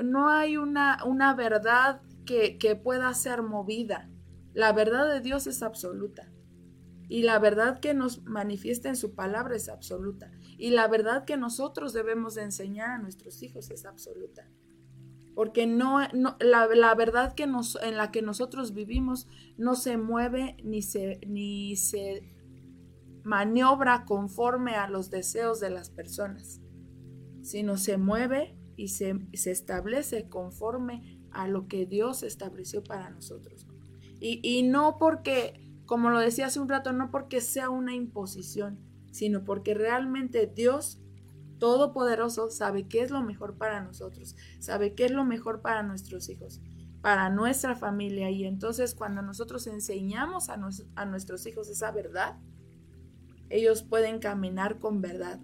no 0.05 0.29
hay 0.29 0.59
una, 0.59 1.03
una 1.07 1.35
verdad 1.35 2.03
que, 2.27 2.59
que 2.59 2.77
pueda 2.77 3.15
ser 3.15 3.41
movida. 3.41 4.11
La 4.53 4.75
verdad 4.75 5.11
de 5.11 5.23
Dios 5.23 5.47
es 5.47 5.63
absoluta. 5.63 6.31
Y 7.09 7.23
la 7.23 7.39
verdad 7.39 7.81
que 7.81 7.95
nos 7.95 8.23
manifiesta 8.25 8.91
en 8.91 8.97
su 8.97 9.15
palabra 9.15 9.57
es 9.57 9.71
absoluta. 9.71 10.31
Y 10.59 10.71
la 10.71 10.89
verdad 10.89 11.25
que 11.25 11.37
nosotros 11.37 11.93
debemos 11.93 12.35
de 12.35 12.43
enseñar 12.43 12.91
a 12.91 12.99
nuestros 12.99 13.43
hijos 13.43 13.71
es 13.71 13.85
absoluta. 13.85 14.49
Porque 15.35 15.67
no, 15.67 16.01
la, 16.41 16.95
verdad 16.95 17.35
que 17.35 17.43
en 17.43 17.97
la 17.97 18.11
que 18.11 18.23
nosotros 18.23 18.73
vivimos 18.73 19.29
no 19.59 19.75
se 19.75 19.99
mueve 19.99 20.57
ni 20.65 20.81
se, 20.81 21.21
ni 21.27 21.77
se 21.77 22.35
maniobra 23.23 24.07
conforme 24.07 24.77
a 24.77 24.89
los 24.89 25.11
deseos 25.11 25.61
de 25.61 25.69
las 25.69 25.91
personas, 25.91 26.63
sino 27.43 27.77
se 27.77 27.99
mueve 27.99 28.57
y 28.77 28.89
se, 28.89 29.29
se 29.35 29.51
establece 29.51 30.29
conforme 30.31 31.21
a 31.33 31.49
lo 31.49 31.69
que 31.69 31.85
Dios 31.85 32.23
estableció 32.23 32.83
para 32.83 33.11
nosotros. 33.11 33.67
Y, 34.21 34.41
y 34.43 34.63
no 34.63 34.97
porque, 34.99 35.61
como 35.85 36.09
lo 36.09 36.19
decía 36.19 36.47
hace 36.47 36.61
un 36.61 36.69
rato, 36.71 36.95
no 36.95 37.11
porque 37.11 37.43
sea 37.43 37.69
una 37.69 37.95
imposición, 37.95 38.86
sino 39.17 39.45
porque 39.45 39.75
realmente 39.75 40.51
Dios 40.55 41.01
Todopoderoso 41.59 42.51
sabe 42.51 42.87
qué 42.87 43.01
es 43.01 43.11
lo 43.11 43.23
mejor 43.23 43.57
para 43.57 43.83
nosotros, 43.83 44.37
sabe 44.59 44.95
qué 44.95 45.07
es 45.07 45.11
lo 45.11 45.25
mejor 45.25 45.63
para 45.63 45.83
nuestros 45.83 46.29
hijos, 46.29 46.61
para 47.01 47.31
nuestra 47.31 47.75
familia. 47.75 48.31
Y 48.31 48.45
entonces 48.45 48.95
cuando 48.95 49.23
nosotros 49.23 49.67
enseñamos 49.67 50.51
a, 50.51 50.61
a 50.97 51.07
nuestros 51.07 51.47
hijos 51.47 51.71
esa 51.71 51.91
verdad, 51.93 52.39
ellos 53.49 53.83
pueden 53.83 54.19
caminar 54.19 54.79
con 54.79 55.01
verdad. 55.01 55.41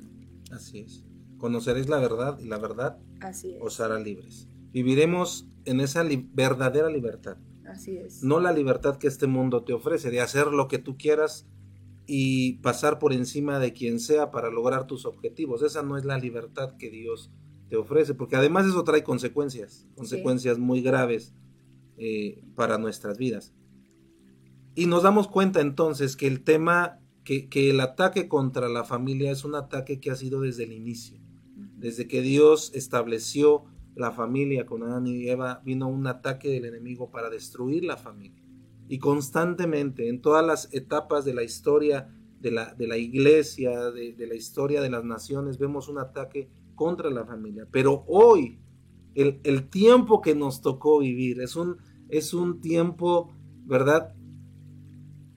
Así 0.51 0.81
es. 0.81 1.05
Conoceréis 1.39 1.89
la 1.89 1.99
verdad 1.99 2.39
y 2.39 2.47
la 2.47 2.59
verdad 2.59 2.99
Así 3.21 3.57
os 3.61 3.81
hará 3.81 3.99
libres. 3.99 4.49
Viviremos 4.71 5.49
en 5.65 5.81
esa 5.81 6.05
verdadera 6.35 6.91
libertad. 6.91 7.39
Así 7.67 7.97
es. 7.97 8.23
No 8.23 8.39
la 8.39 8.53
libertad 8.53 8.99
que 8.99 9.07
este 9.07 9.27
mundo 9.27 9.65
te 9.65 9.73
ofrece 9.73 10.11
de 10.11 10.21
hacer 10.21 10.49
lo 10.49 10.69
que 10.69 10.79
tú 10.79 10.99
quieras 10.99 11.47
y 12.07 12.55
pasar 12.55 12.99
por 12.99 13.13
encima 13.13 13.59
de 13.59 13.73
quien 13.73 14.01
sea 14.01 14.31
para 14.31 14.51
lograr 14.51 14.87
tus 14.87 15.07
objetivos. 15.07 15.63
Esa 15.63 15.83
no 15.83 15.97
es 15.97 16.05
la 16.05 16.19
libertad 16.19 16.77
que 16.77 16.91
Dios 16.91 17.31
te 17.69 17.77
ofrece, 17.77 18.15
porque 18.15 18.37
además 18.37 18.67
eso 18.67 18.85
trae 18.85 19.03
consecuencias, 19.03 19.89
consecuencias 19.95 20.59
muy 20.59 20.83
graves 20.83 21.35
eh, 21.97 22.43
para 22.55 22.79
nuestras 22.79 23.19
vidas. 23.19 23.55
Y 24.75 24.87
nos 24.87 25.03
damos 25.03 25.29
cuenta 25.29 25.61
entonces 25.61 26.17
que 26.17 26.27
el 26.27 26.43
tema 26.43 26.99
que, 27.25 27.49
el 27.55 27.81
ataque 27.81 28.29
contra 28.29 28.69
la 28.69 28.85
familia 28.85 29.31
es 29.31 29.45
un 29.45 29.55
ataque 29.55 30.01
que 30.01 30.11
ha 30.11 30.17
sido 30.17 30.41
desde 30.41 30.65
el 30.65 30.73
inicio. 30.73 31.21
Desde 31.55 32.07
que 32.09 32.23
Dios 32.23 32.73
estableció 32.75 33.65
la 33.95 34.13
familia 34.13 34.67
con 34.67 34.83
Adán 34.83 35.07
y 35.07 35.29
Eva, 35.29 35.61
vino 35.65 35.89
un 35.89 36.07
ataque 36.07 36.49
del 36.49 36.65
enemigo 36.65 37.11
para 37.11 37.31
destruir 37.31 37.85
la 37.85 37.97
familia. 37.97 38.42
Y 38.93 38.99
constantemente, 38.99 40.11
en 40.11 40.21
todas 40.21 40.45
las 40.45 40.69
etapas 40.75 41.25
de 41.25 41.33
la 41.33 41.43
historia 41.43 42.15
de 42.41 42.51
la, 42.51 42.75
de 42.75 42.87
la 42.87 42.99
iglesia, 42.99 43.91
de, 43.91 44.15
la 44.19 44.35
historia 44.35 44.83
de 44.83 44.91
las 44.91 45.03
naciones, 45.03 45.57
vemos 45.57 45.89
un 45.89 45.97
ataque 45.97 46.51
contra 46.75 47.09
la 47.09 47.25
familia. 47.25 47.67
Pero 47.71 48.05
hoy, 48.07 48.61
el, 49.15 49.41
el 49.45 49.71
tiempo 49.71 50.21
que 50.21 50.35
nos 50.35 50.61
tocó 50.61 50.99
vivir 50.99 51.41
es 51.41 51.57
un, 51.57 51.79
es 52.11 52.35
un 52.35 52.61
tiempo, 52.61 53.35
¿verdad? 53.65 54.15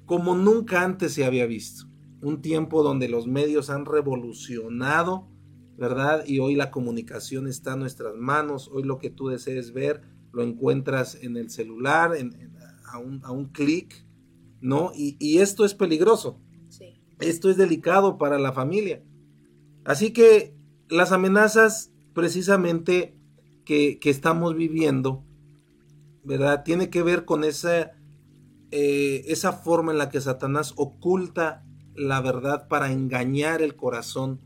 como 0.06 0.36
nunca 0.36 0.84
antes 0.84 1.14
se 1.14 1.24
había 1.24 1.45
visto. 1.45 1.86
Un 2.22 2.41
tiempo 2.41 2.84
donde 2.84 3.08
los 3.08 3.26
medios 3.26 3.70
han 3.70 3.86
revolucionado, 3.86 5.30
¿verdad? 5.78 6.26
Y 6.28 6.39
hoy 6.39 6.56
la 6.56 6.72
comunicación 6.72 7.47
está 7.47 7.76
en 7.76 7.80
nuestras 7.80 8.16
manos. 8.18 8.70
Hoy 8.74 8.84
lo 8.84 8.97
que 8.97 9.12
tú 9.12 9.30
desees 9.30 9.72
ver 9.72 10.01
lo 10.34 10.43
encuentras 10.43 11.16
en 11.22 11.38
el 11.38 11.49
celular, 11.49 12.12
a 12.96 13.32
un, 13.32 13.46
clic, 13.52 14.06
¿no? 14.62 14.91
Y, 14.96 15.38
esto 15.39 15.66
es 15.66 15.74
peligroso. 15.74 16.39
Sí. 16.70 17.02
Esto 17.20 17.50
es 17.50 17.58
delicado 17.58 18.18
para 18.18 18.39
la 18.39 18.52
familia. 18.52 19.04
Así 19.84 20.12
que 20.12 20.56
las 20.89 21.12
amenazas 21.12 21.91
precisamente 22.14 23.18
que, 23.66 24.00
que 24.00 24.10
estamos 24.10 24.56
viviendo, 24.56 25.24
¿verdad? 26.24 26.64
Tiene 26.64 26.89
que 26.89 27.04
ver 27.04 27.26
con 27.26 27.43
esa 27.43 27.91
eh, 28.78 29.32
esa 29.32 29.54
forma 29.54 29.93
en 29.93 29.98
la 29.98 30.10
que 30.10 30.20
Satanás 30.20 30.74
oculta 30.76 31.64
la 31.96 32.20
verdad 32.20 32.68
para 32.68 32.91
engañar 32.91 33.62
el 33.62 33.78
corazón 33.78 34.41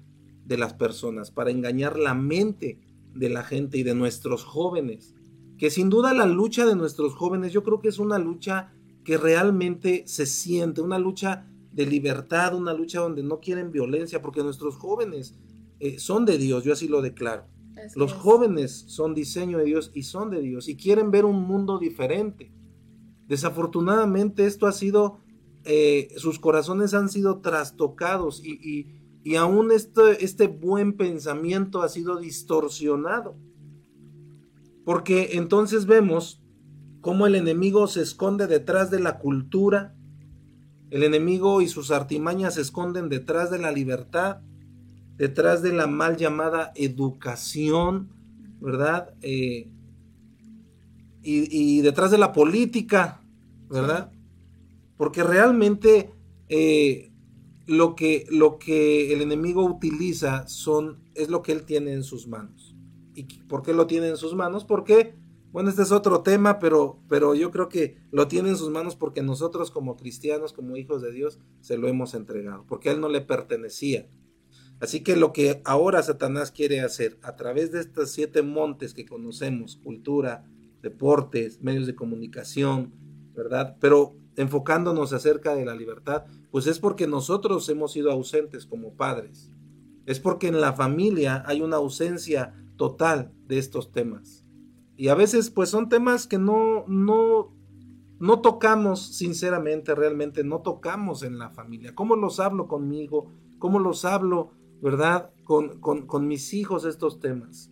de 0.46 0.56
las 0.56 0.74
personas, 0.74 1.32
para 1.32 1.52
engañar 1.52 1.98
la 1.98 2.14
mente 2.14 2.80
de 3.16 3.30
la 3.30 3.44
gente 3.44 3.80
y 3.80 3.84
de 3.84 3.96
nuestros 3.96 4.44
jóvenes. 4.44 5.16
Que 5.60 5.70
sin 5.70 5.90
duda 5.90 6.14
la 6.14 6.26
lucha 6.26 6.66
de 6.66 6.76
nuestros 6.76 7.14
jóvenes 7.14 7.54
yo 7.54 7.64
creo 7.64 7.80
que 7.80 7.90
es 7.90 8.00
una 8.00 8.18
lucha 8.18 8.74
que 9.04 9.18
realmente 9.18 10.04
se 10.08 10.26
siente, 10.26 10.82
una 10.82 10.98
lucha 10.98 11.46
de 11.72 11.86
libertad, 11.86 12.56
una 12.56 12.74
lucha 12.74 13.02
donde 13.02 13.22
no 13.22 13.40
quieren 13.40 13.72
violencia, 13.72 14.22
porque 14.22 14.42
nuestros 14.42 14.78
jóvenes 14.78 15.36
eh, 15.80 16.00
son 16.00 16.26
de 16.26 16.38
Dios, 16.38 16.64
yo 16.64 16.74
así 16.74 16.88
lo 16.88 17.02
declaro. 17.02 17.46
Los 17.96 18.14
jóvenes 18.14 18.86
son 18.88 19.14
diseño 19.14 19.58
de 19.58 19.66
Dios 19.66 19.92
y 19.94 20.04
son 20.04 20.30
de 20.30 20.42
Dios 20.42 20.68
y 20.68 20.76
quieren 20.76 21.12
ver 21.12 21.26
un 21.26 21.44
mundo 21.44 21.80
diferente. 21.80 22.52
Desafortunadamente 23.28 24.46
esto 24.46 24.68
ha 24.68 24.72
sido, 24.72 25.20
eh, 25.64 26.10
sus 26.18 26.40
corazones 26.40 26.94
han 26.94 27.10
sido 27.10 27.40
trastocados 27.40 28.44
y, 28.44 28.88
y, 29.24 29.36
aún 29.36 29.72
este, 29.72 30.24
este 30.26 30.48
buen 30.48 30.98
pensamiento 30.98 31.82
ha 31.82 31.90
sido 31.90 32.20
distorsionado. 32.20 33.36
Porque 34.90 35.34
entonces 35.34 35.86
vemos 35.86 36.42
cómo 37.00 37.28
el 37.28 37.36
enemigo 37.36 37.86
se 37.86 38.02
esconde 38.02 38.48
detrás 38.48 38.90
de 38.90 39.00
la 39.00 39.20
cultura, 39.20 39.94
el 40.90 41.04
enemigo 41.04 41.62
y 41.62 41.68
sus 41.68 41.92
artimañas 41.92 42.56
se 42.56 42.62
esconden 42.62 43.08
detrás 43.08 43.52
de 43.52 43.60
la 43.60 43.72
libertad, 43.72 44.38
detrás 45.16 45.62
de 45.62 45.74
la 45.74 45.86
mal 45.86 46.18
llamada 46.18 46.72
educación, 46.74 48.10
¿verdad? 48.62 49.14
Eh, 49.22 49.70
y, 51.22 51.82
detrás 51.82 52.10
de 52.10 52.18
la 52.18 52.34
política, 52.34 53.22
¿verdad? 53.70 54.12
Porque 54.98 55.22
realmente 55.22 56.16
eh, 56.48 57.12
lo, 57.68 57.96
que, 57.96 58.26
lo 58.32 58.58
que 58.58 59.14
el 59.14 59.22
enemigo 59.22 59.64
utiliza 59.66 60.48
son, 60.48 60.98
es 61.14 61.30
lo 61.30 61.44
que 61.44 61.52
él 61.52 61.62
tiene 61.62 61.94
en 61.94 62.02
sus 62.02 62.28
manos. 62.28 62.69
¿Y 63.20 63.24
por 63.50 63.64
qué 63.64 63.74
lo 63.74 63.86
tiene 63.86 64.08
en 64.08 64.16
sus 64.16 64.34
manos? 64.34 64.64
Porque, 64.64 65.14
bueno, 65.52 65.70
este 65.70 65.82
es 65.82 65.92
otro 65.92 66.22
tema, 66.22 66.58
pero, 66.58 67.02
pero 67.10 67.36
yo 67.36 67.52
creo 67.52 67.68
que 67.68 67.98
lo 68.12 68.30
tiene 68.30 68.48
en 68.48 68.56
sus 68.56 68.70
manos 68.70 68.96
porque 68.96 69.22
nosotros 69.22 69.72
como 69.72 69.98
cristianos, 69.98 70.54
como 70.54 70.78
hijos 70.78 71.02
de 71.02 71.12
Dios, 71.12 71.38
se 71.60 71.78
lo 71.78 71.90
hemos 71.90 72.14
entregado, 72.14 72.66
porque 72.66 72.88
a 72.88 72.94
él 72.94 73.02
no 73.02 73.10
le 73.10 73.20
pertenecía. 73.20 74.08
Así 74.80 75.02
que 75.02 75.18
lo 75.18 75.34
que 75.34 75.62
ahora 75.66 76.02
Satanás 76.02 76.52
quiere 76.52 76.80
hacer 76.80 77.20
a 77.22 77.36
través 77.36 77.74
de 77.74 77.82
estos 77.82 78.12
siete 78.12 78.42
montes 78.42 78.94
que 78.94 79.06
conocemos, 79.06 79.76
cultura, 79.84 80.46
deportes, 80.82 81.62
medios 81.62 81.88
de 81.88 81.96
comunicación, 81.96 82.94
¿verdad? 83.36 83.76
Pero 83.82 84.16
enfocándonos 84.38 85.12
acerca 85.12 85.56
de 85.56 85.66
la 85.66 85.76
libertad, 85.76 86.24
pues 86.52 86.68
es 86.68 86.80
porque 86.80 87.06
nosotros 87.06 87.68
hemos 87.68 87.92
sido 87.92 88.14
ausentes 88.14 88.66
como 88.66 88.94
padres. 88.94 89.52
Es 90.06 90.22
porque 90.22 90.48
en 90.48 90.62
la 90.62 90.72
familia 90.72 91.44
hay 91.46 91.62
una 91.62 91.76
ausencia 91.76 92.56
total 92.80 93.34
de 93.46 93.60
estos 93.60 93.92
temas. 93.92 94.46
Y 94.96 95.10
a 95.10 95.16
veces 95.16 95.52
pues 95.52 95.70
son 95.70 95.90
temas 95.90 96.26
que 96.26 96.40
no, 96.40 96.86
no, 96.88 97.54
no 98.20 98.40
tocamos 98.40 99.16
sinceramente, 99.18 99.94
realmente 99.94 100.44
no 100.46 100.62
tocamos 100.62 101.22
en 101.22 101.38
la 101.38 101.50
familia. 101.50 101.94
¿Cómo 101.94 102.16
los 102.16 102.40
hablo 102.40 102.68
conmigo? 102.68 103.32
¿Cómo 103.60 103.80
los 103.80 104.06
hablo, 104.06 104.54
verdad, 104.82 105.32
con, 105.44 105.80
con, 105.82 106.28
mis 106.28 106.54
hijos 106.54 106.86
estos 106.86 107.20
temas? 107.20 107.70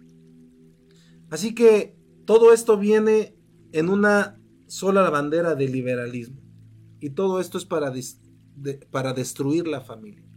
Así 1.29 1.55
que 1.55 1.97
todo 2.25 2.51
esto 2.51 2.77
viene 2.77 3.37
en 3.71 3.87
una 3.87 4.41
sola 4.67 5.09
bandera 5.09 5.55
de 5.55 5.69
liberalismo. 5.69 6.41
Y 6.99 7.11
todo 7.11 7.39
esto 7.39 7.57
es 7.57 7.65
para, 7.65 7.93
para 8.91 9.13
destruir 9.13 9.67
la 9.67 9.79
familia. 9.79 10.27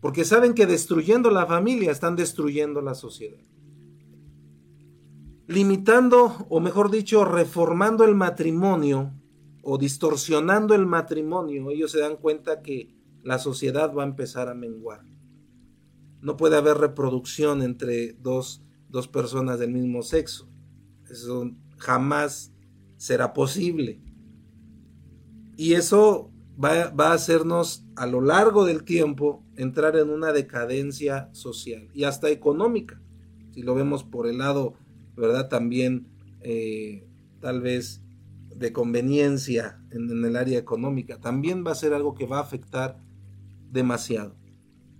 Porque 0.00 0.24
saben 0.24 0.52
que 0.54 0.66
destruyendo 0.66 1.30
la 1.30 1.46
familia 1.46 1.92
están 1.92 2.16
destruyendo 2.16 2.82
la 2.82 2.94
sociedad. 2.94 3.53
Limitando, 5.46 6.46
o 6.48 6.60
mejor 6.60 6.90
dicho, 6.90 7.24
reformando 7.24 8.04
el 8.04 8.14
matrimonio 8.14 9.12
o 9.62 9.76
distorsionando 9.76 10.74
el 10.74 10.86
matrimonio, 10.86 11.70
ellos 11.70 11.92
se 11.92 12.00
dan 12.00 12.16
cuenta 12.16 12.62
que 12.62 12.94
la 13.22 13.38
sociedad 13.38 13.92
va 13.94 14.04
a 14.04 14.06
empezar 14.06 14.48
a 14.48 14.54
menguar. 14.54 15.04
No 16.20 16.36
puede 16.36 16.56
haber 16.56 16.78
reproducción 16.78 17.62
entre 17.62 18.14
dos, 18.14 18.62
dos 18.88 19.08
personas 19.08 19.58
del 19.58 19.72
mismo 19.72 20.02
sexo. 20.02 20.48
Eso 21.10 21.50
jamás 21.76 22.52
será 22.96 23.34
posible. 23.34 24.00
Y 25.56 25.74
eso 25.74 26.30
va, 26.62 26.88
va, 26.88 27.10
a 27.10 27.14
hacernos 27.14 27.86
a 27.96 28.06
lo 28.06 28.22
largo 28.22 28.64
del 28.64 28.84
tiempo 28.84 29.44
entrar 29.56 29.96
en 29.96 30.08
una 30.08 30.32
decadencia 30.32 31.28
social 31.32 31.88
y 31.92 32.04
hasta 32.04 32.30
económica. 32.30 33.00
Si 33.52 33.62
lo 33.62 33.74
vemos 33.74 34.04
por 34.04 34.26
el 34.26 34.38
lado, 34.38 34.74
¿verdad? 35.16 35.48
También 35.48 36.06
eh, 36.40 37.06
tal 37.40 37.60
vez 37.60 38.02
de 38.54 38.72
conveniencia 38.72 39.80
en, 39.90 40.10
en 40.10 40.24
el 40.24 40.36
área 40.36 40.58
económica, 40.58 41.20
también 41.20 41.64
va 41.66 41.72
a 41.72 41.76
ser 41.76 41.92
algo 41.92 42.14
que 42.14 42.26
va 42.26 42.38
a 42.38 42.42
afectar 42.42 42.98
demasiado. 43.70 44.36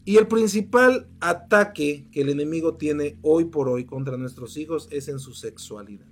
Y 0.05 0.17
el 0.17 0.27
principal 0.27 1.09
ataque 1.21 2.09
que 2.13 2.21
el 2.21 2.29
enemigo 2.29 2.75
tiene 2.75 3.17
hoy 3.23 3.47
por 3.47 3.69
hoy 3.69 3.87
contra 3.87 4.19
nuestros 4.19 4.57
hijos 4.59 4.89
es 4.91 5.09
en 5.09 5.19
su 5.19 5.33
sexualidad. 5.33 6.07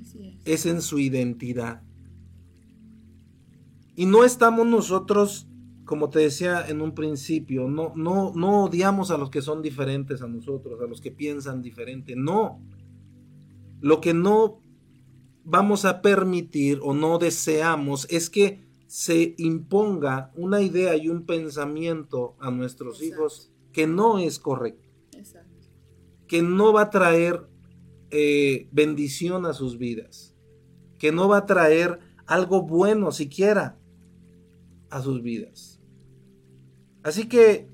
Así 0.00 0.26
es. 0.26 0.36
es 0.44 0.66
en 0.66 0.80
su 0.80 0.98
identidad. 0.98 1.82
Y 3.94 4.06
no 4.06 4.24
estamos 4.24 4.66
nosotros, 4.66 5.46
como 5.84 6.08
te 6.08 6.20
decía 6.20 6.66
en 6.66 6.80
un 6.80 6.94
principio, 6.94 7.68
no, 7.68 7.92
no, 7.94 8.32
no 8.34 8.64
odiamos 8.64 9.10
a 9.10 9.18
los 9.18 9.28
que 9.28 9.42
son 9.42 9.60
diferentes 9.60 10.22
a 10.22 10.26
nosotros, 10.26 10.80
a 10.80 10.86
los 10.86 11.02
que 11.02 11.10
piensan 11.10 11.60
diferente. 11.60 12.16
No. 12.16 12.62
Lo 13.82 14.00
que 14.00 14.14
no 14.14 14.60
vamos 15.44 15.84
a 15.84 16.00
permitir 16.00 16.78
o 16.82 16.94
no 16.94 17.18
deseamos 17.18 18.06
es 18.10 18.30
que 18.30 18.64
se 18.86 19.34
imponga 19.38 20.30
una 20.36 20.62
idea 20.62 20.96
y 20.96 21.08
un 21.08 21.26
pensamiento 21.26 22.36
a 22.38 22.50
nuestros 22.50 23.00
Exacto. 23.02 23.14
hijos 23.14 23.52
que 23.72 23.86
no 23.86 24.18
es 24.18 24.38
correcto, 24.38 24.88
Exacto. 25.16 25.50
que 26.28 26.42
no 26.42 26.72
va 26.72 26.82
a 26.82 26.90
traer 26.90 27.48
eh, 28.10 28.68
bendición 28.70 29.46
a 29.46 29.52
sus 29.52 29.78
vidas, 29.78 30.34
que 30.98 31.10
no 31.10 31.26
va 31.28 31.38
a 31.38 31.46
traer 31.46 31.98
algo 32.26 32.62
bueno 32.62 33.10
siquiera 33.10 33.78
a 34.90 35.02
sus 35.02 35.22
vidas. 35.22 35.80
Así 37.02 37.26
que 37.28 37.68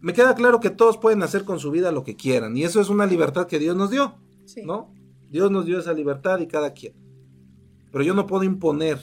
me 0.00 0.12
queda 0.12 0.34
claro 0.34 0.60
que 0.60 0.70
todos 0.70 0.98
pueden 0.98 1.22
hacer 1.22 1.44
con 1.44 1.58
su 1.58 1.70
vida 1.70 1.90
lo 1.92 2.02
que 2.04 2.16
quieran 2.16 2.56
y 2.56 2.64
eso 2.64 2.80
es 2.80 2.90
una 2.90 3.06
libertad 3.06 3.46
que 3.46 3.58
Dios 3.60 3.76
nos 3.76 3.90
dio, 3.90 4.16
Sí. 4.44 4.62
¿no? 4.64 4.92
Dios 5.32 5.50
nos 5.50 5.64
dio 5.64 5.78
esa 5.78 5.94
libertad 5.94 6.40
y 6.40 6.46
cada 6.46 6.74
quien. 6.74 6.92
Pero 7.90 8.04
yo 8.04 8.12
no 8.12 8.26
puedo 8.26 8.44
imponer 8.44 8.98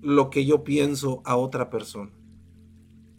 lo 0.00 0.30
que 0.30 0.44
yo 0.44 0.64
pienso 0.64 1.22
a 1.24 1.36
otra 1.36 1.70
persona. 1.70 2.10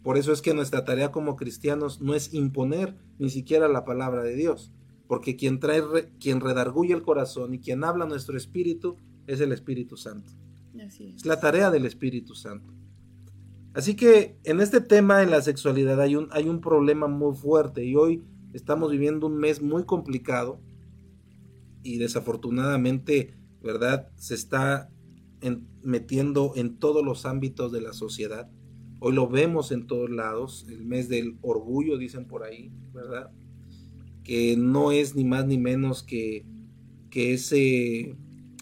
Por 0.02 0.18
eso 0.18 0.30
es 0.30 0.42
que 0.42 0.52
nuestra 0.52 0.84
tarea 0.84 1.10
como 1.10 1.34
cristianos 1.34 2.02
no 2.02 2.14
es 2.14 2.34
imponer 2.34 2.94
ni 3.18 3.30
siquiera 3.30 3.68
la 3.68 3.86
palabra 3.86 4.22
de 4.22 4.36
Dios, 4.36 4.70
porque 5.08 5.34
quien 5.36 5.60
trae 5.60 5.82
quien 6.20 6.42
redarguye 6.42 6.92
el 6.92 7.00
corazón 7.00 7.54
y 7.54 7.58
quien 7.58 7.84
habla 7.84 8.04
nuestro 8.04 8.36
espíritu 8.36 8.98
es 9.26 9.40
el 9.40 9.52
Espíritu 9.52 9.96
Santo. 9.96 10.30
Así 10.86 11.06
es. 11.06 11.16
Es 11.16 11.24
la 11.24 11.40
tarea 11.40 11.70
del 11.70 11.86
Espíritu 11.86 12.34
Santo. 12.34 12.74
Así 13.72 13.96
que 13.96 14.36
en 14.44 14.60
este 14.60 14.82
tema 14.82 15.22
en 15.22 15.30
la 15.30 15.40
sexualidad 15.40 15.98
hay 16.02 16.16
un, 16.16 16.28
hay 16.32 16.50
un 16.50 16.60
problema 16.60 17.08
muy 17.08 17.34
fuerte 17.34 17.82
y 17.82 17.96
hoy 17.96 18.22
estamos 18.52 18.90
viviendo 18.90 19.26
un 19.26 19.38
mes 19.38 19.62
muy 19.62 19.84
complicado 19.84 20.60
y 21.84 21.98
desafortunadamente, 21.98 23.36
¿verdad? 23.62 24.08
Se 24.16 24.34
está 24.34 24.90
en- 25.40 25.68
metiendo 25.84 26.52
en 26.56 26.78
todos 26.78 27.04
los 27.04 27.26
ámbitos 27.26 27.70
de 27.72 27.82
la 27.82 27.92
sociedad. 27.92 28.50
Hoy 29.00 29.12
lo 29.14 29.28
vemos 29.28 29.70
en 29.70 29.86
todos 29.86 30.10
lados, 30.10 30.66
el 30.68 30.84
mes 30.86 31.08
del 31.08 31.38
orgullo, 31.42 31.98
dicen 31.98 32.26
por 32.26 32.42
ahí, 32.42 32.72
¿verdad? 32.92 33.30
Que 34.24 34.56
no 34.56 34.92
es 34.92 35.14
ni 35.14 35.24
más 35.24 35.46
ni 35.46 35.58
menos 35.58 36.02
que, 36.02 36.46
que 37.10 37.34
ese 37.34 38.16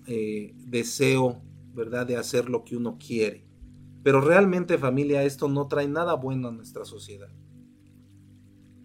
eh, 0.06 0.54
deseo, 0.66 1.42
¿verdad? 1.74 2.06
De 2.06 2.16
hacer 2.16 2.50
lo 2.50 2.64
que 2.64 2.76
uno 2.76 2.98
quiere. 2.98 3.46
Pero 4.02 4.20
realmente 4.20 4.78
familia, 4.78 5.24
esto 5.24 5.48
no 5.48 5.68
trae 5.68 5.88
nada 5.88 6.14
bueno 6.14 6.48
a 6.48 6.52
nuestra 6.52 6.84
sociedad. 6.84 7.28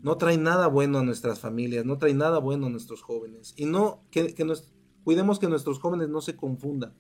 No 0.02 0.18
trae 0.18 0.38
nada 0.38 0.68
bueno 0.68 1.00
a 1.00 1.04
nuestras 1.04 1.40
familias, 1.40 1.86
no 1.86 1.98
trae 1.98 2.14
nada 2.14 2.40
bueno 2.40 2.68
a 2.68 2.70
nuestros 2.70 3.02
jóvenes. 3.02 3.54
Y 3.58 3.66
no, 3.66 4.04
que, 4.12 4.34
que 4.34 4.46
nos, 4.46 4.72
cuidemos 5.04 5.40
que 5.40 5.48
nuestros 5.48 5.80
jóvenes 5.80 6.10
no 6.10 6.22
se 6.22 6.36
confundan, 6.36 6.94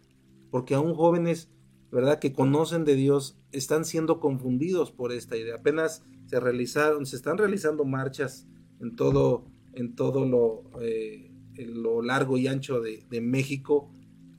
porque 0.50 0.76
aún 0.76 0.94
jóvenes, 0.96 1.50
¿verdad?, 1.92 2.20
que 2.20 2.34
conocen 2.34 2.86
de 2.86 2.96
Dios, 2.96 3.38
están 3.52 3.86
siendo 3.86 4.20
confundidos 4.20 4.92
por 4.92 5.12
esta 5.12 5.38
idea. 5.38 5.56
Apenas 5.56 6.04
se 6.26 6.40
realizaron, 6.40 7.06
se 7.06 7.16
están 7.16 7.38
realizando 7.38 7.86
marchas 7.86 8.48
en 8.80 8.96
todo, 8.96 9.46
en 9.74 9.96
todo 9.96 10.26
lo, 10.26 10.64
eh, 10.82 11.32
en 11.56 11.82
lo 11.82 12.02
largo 12.02 12.38
y 12.38 12.48
ancho 12.48 12.82
de, 12.82 13.06
de 13.10 13.22
México. 13.22 13.90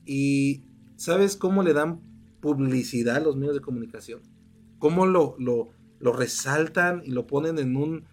Y 0.05 0.63
¿sabes 0.95 1.37
cómo 1.37 1.63
le 1.63 1.73
dan 1.73 2.01
publicidad 2.41 3.17
a 3.17 3.21
los 3.21 3.35
medios 3.35 3.55
de 3.55 3.61
comunicación? 3.61 4.21
¿Cómo 4.79 5.05
lo, 5.05 5.35
lo, 5.39 5.69
lo 5.99 6.13
resaltan 6.13 7.01
y 7.05 7.11
lo 7.11 7.27
ponen 7.27 7.59
en 7.59 7.75
un, 7.75 8.05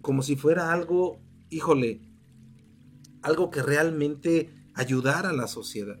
como 0.00 0.22
si 0.22 0.36
fuera 0.36 0.72
algo, 0.72 1.20
híjole, 1.50 2.00
algo 3.22 3.50
que 3.50 3.62
realmente 3.62 4.50
ayudara 4.74 5.30
a 5.30 5.34
la 5.34 5.46
sociedad? 5.46 6.00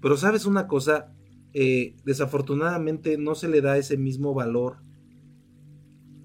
Pero 0.00 0.16
sabes 0.16 0.46
una 0.46 0.66
cosa, 0.66 1.14
Eh, 1.54 1.96
desafortunadamente 2.06 3.18
no 3.18 3.34
se 3.34 3.46
le 3.46 3.60
da 3.60 3.76
ese 3.76 3.98
mismo 3.98 4.32
valor 4.32 4.78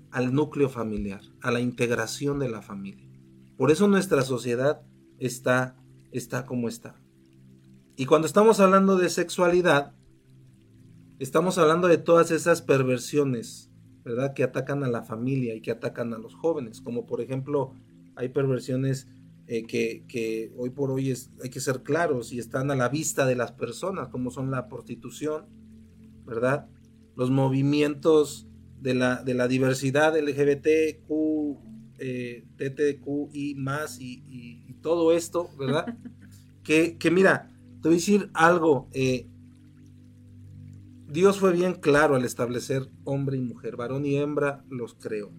al 0.09 0.31
núcleo 0.31 0.69
familiar, 0.69 1.19
a 1.41 1.51
la 1.51 1.59
integración 1.59 2.39
de 2.39 2.47
la 2.47 2.61
familia. 2.61 3.09
Por 3.57 3.69
eso 3.69 3.89
nuestra 3.89 4.21
sociedad 4.21 4.83
está, 5.19 5.75
está 6.13 6.45
como 6.45 6.69
está. 6.69 6.95
Y 7.97 8.05
cuando 8.05 8.25
estamos 8.25 8.61
hablando 8.61 8.95
de 8.95 9.09
sexualidad, 9.09 9.91
estamos 11.19 11.57
hablando 11.57 11.89
de 11.89 11.97
todas 11.97 12.31
esas 12.31 12.61
perversiones, 12.61 13.66
¿verdad? 14.07 14.33
Que 14.33 14.43
atacan 14.43 14.83
a 14.83 14.89
la 14.89 15.03
familia 15.03 15.55
y 15.55 15.61
que 15.61 15.71
atacan 15.71 16.13
a 16.13 16.17
los 16.19 16.35
jóvenes. 16.35 16.81
Como 16.81 17.05
por 17.05 17.21
ejemplo, 17.21 17.73
hay 18.15 18.29
perversiones 18.29 19.07
eh, 19.47 19.65
que, 19.65 20.05
que 20.07 20.51
hoy 20.57 20.69
por 20.71 20.91
hoy 20.91 21.11
es, 21.11 21.31
hay 21.43 21.49
que 21.49 21.59
ser 21.61 21.83
claros 21.83 22.31
y 22.33 22.39
están 22.39 22.71
a 22.71 22.75
la 22.75 22.89
vista 22.89 23.25
de 23.25 23.35
las 23.35 23.51
personas, 23.53 24.09
como 24.09 24.31
son 24.31 24.51
la 24.51 24.67
prostitución, 24.69 25.45
¿verdad? 26.25 26.67
Los 27.15 27.31
movimientos 27.31 28.47
de 28.81 28.93
la, 28.93 29.23
de 29.23 29.33
la 29.33 29.47
diversidad 29.47 30.15
LGBTQ, 30.17 31.59
eh, 31.99 32.45
TTQI 32.57 33.55
más 33.55 33.99
y, 33.99 34.23
y- 34.27 34.65
y 34.67 34.73
todo 34.81 35.11
esto, 35.13 35.49
¿verdad? 35.57 35.93
que, 36.63 36.97
que 36.97 37.11
mira, 37.11 37.49
te 37.81 37.89
voy 37.89 37.95
a 37.97 37.99
decir 37.99 38.29
algo. 38.33 38.89
eh, 38.93 39.27
Dios 41.09 41.39
fue 41.39 41.53
bien 41.53 41.75
claro 41.75 42.15
al 42.15 42.25
establecer 42.25 42.89
hombre 43.05 43.37
y 43.37 43.41
mujer, 43.41 43.77
varón 43.77 44.05
y 44.05 44.17
hembra 44.17 44.65
los 44.69 44.93
creó. 44.93 45.31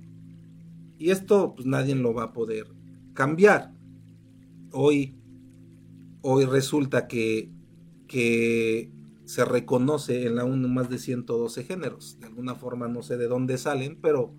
Y 0.97 1.11
esto 1.11 1.55
pues 1.55 1.67
nadie 1.67 1.95
lo 1.95 2.15
va 2.15 2.25
a 2.25 2.33
poder 2.33 2.67
cambiar. 3.13 3.75
Hoy, 4.73 5.19
hoy 6.23 6.47
resulta 6.47 7.07
que, 7.07 7.51
que 8.07 8.91
se 9.27 9.45
reconoce 9.45 10.27
en 10.27 10.37
la 10.37 10.45
ONU 10.47 10.69
más 10.69 10.89
de 10.89 10.99
112 10.99 11.65
géneros. 11.65 12.19
De 12.19 12.27
alguna 12.27 12.55
forma 12.55 12.89
no 12.89 13.03
sé 13.03 13.19
de 13.19 13.29
dónde 13.29 13.59
salen, 13.59 14.01
pero 14.01 14.35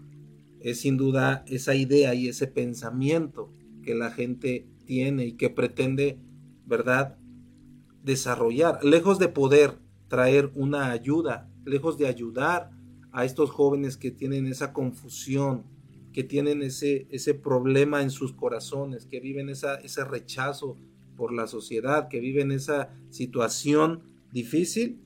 es 0.60 0.82
sin 0.82 0.98
duda 0.98 1.44
esa 1.48 1.76
idea 1.76 2.16
y 2.16 2.28
ese 2.28 2.48
pensamiento 2.48 3.54
que 3.84 3.94
la 3.94 4.10
gente 4.10 4.68
tiene 4.86 5.28
y 5.28 5.34
que 5.34 5.52
pretende, 5.52 6.20
¿verdad?, 6.66 7.18
desarrollar, 8.04 8.84
lejos 8.84 9.20
de 9.20 9.28
poder 9.28 9.78
traer 10.10 10.52
una 10.56 10.92
ayuda, 10.92 11.50
lejos 11.66 11.98
de 11.98 12.08
ayudar 12.08 12.72
a 13.12 13.24
estos 13.24 13.50
jóvenes 13.52 13.96
que 13.96 14.12
tienen 14.12 14.48
esa 14.48 14.74
confusión, 14.74 15.64
que 16.12 16.24
tienen 16.24 16.62
ese, 16.64 17.08
ese 17.12 17.34
problema 17.34 18.02
en 18.02 18.10
sus 18.10 18.34
corazones, 18.34 19.06
que 19.06 19.20
viven 19.20 19.50
esa, 19.50 19.76
ese 19.76 20.04
rechazo 20.04 20.76
por 21.16 21.32
la 21.32 21.48
sociedad, 21.48 22.08
que 22.10 22.20
viven 22.20 22.52
esa 22.52 22.90
situación 23.10 24.02
difícil, 24.32 25.00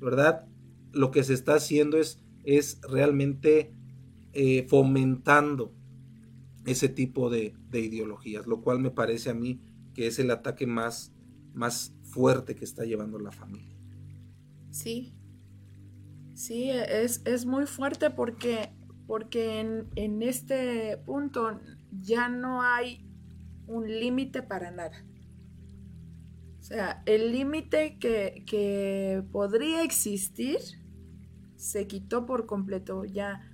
¿verdad? 0.00 0.46
Lo 0.92 1.10
que 1.10 1.24
se 1.24 1.34
está 1.34 1.54
haciendo 1.54 1.98
es, 1.98 2.20
es 2.44 2.80
realmente 2.88 3.72
eh, 4.32 4.66
fomentando 4.68 5.72
ese 6.64 6.88
tipo 6.88 7.30
de, 7.30 7.54
de 7.70 7.80
ideologías, 7.80 8.46
lo 8.46 8.60
cual 8.60 8.80
me 8.80 8.90
parece 8.90 9.30
a 9.30 9.34
mí 9.34 9.60
que 9.94 10.06
es 10.06 10.18
el 10.18 10.30
ataque 10.30 10.66
más, 10.66 11.12
más 11.54 11.94
fuerte 12.02 12.54
que 12.54 12.64
está 12.64 12.84
llevando 12.84 13.18
la 13.18 13.32
familia. 13.32 13.75
Sí. 14.76 15.14
Sí, 16.34 16.68
es, 16.68 17.22
es 17.24 17.46
muy 17.46 17.64
fuerte 17.64 18.10
porque, 18.10 18.74
porque 19.06 19.60
en, 19.60 19.88
en 19.96 20.22
este 20.22 20.98
punto 20.98 21.58
ya 21.90 22.28
no 22.28 22.60
hay 22.60 23.08
un 23.66 23.88
límite 23.88 24.42
para 24.42 24.70
nada. 24.70 25.02
O 26.60 26.62
sea, 26.62 27.02
el 27.06 27.32
límite 27.32 27.96
que, 27.98 28.44
que 28.46 29.24
podría 29.32 29.82
existir 29.82 30.58
se 31.56 31.86
quitó 31.86 32.26
por 32.26 32.44
completo. 32.44 33.06
Ya 33.06 33.50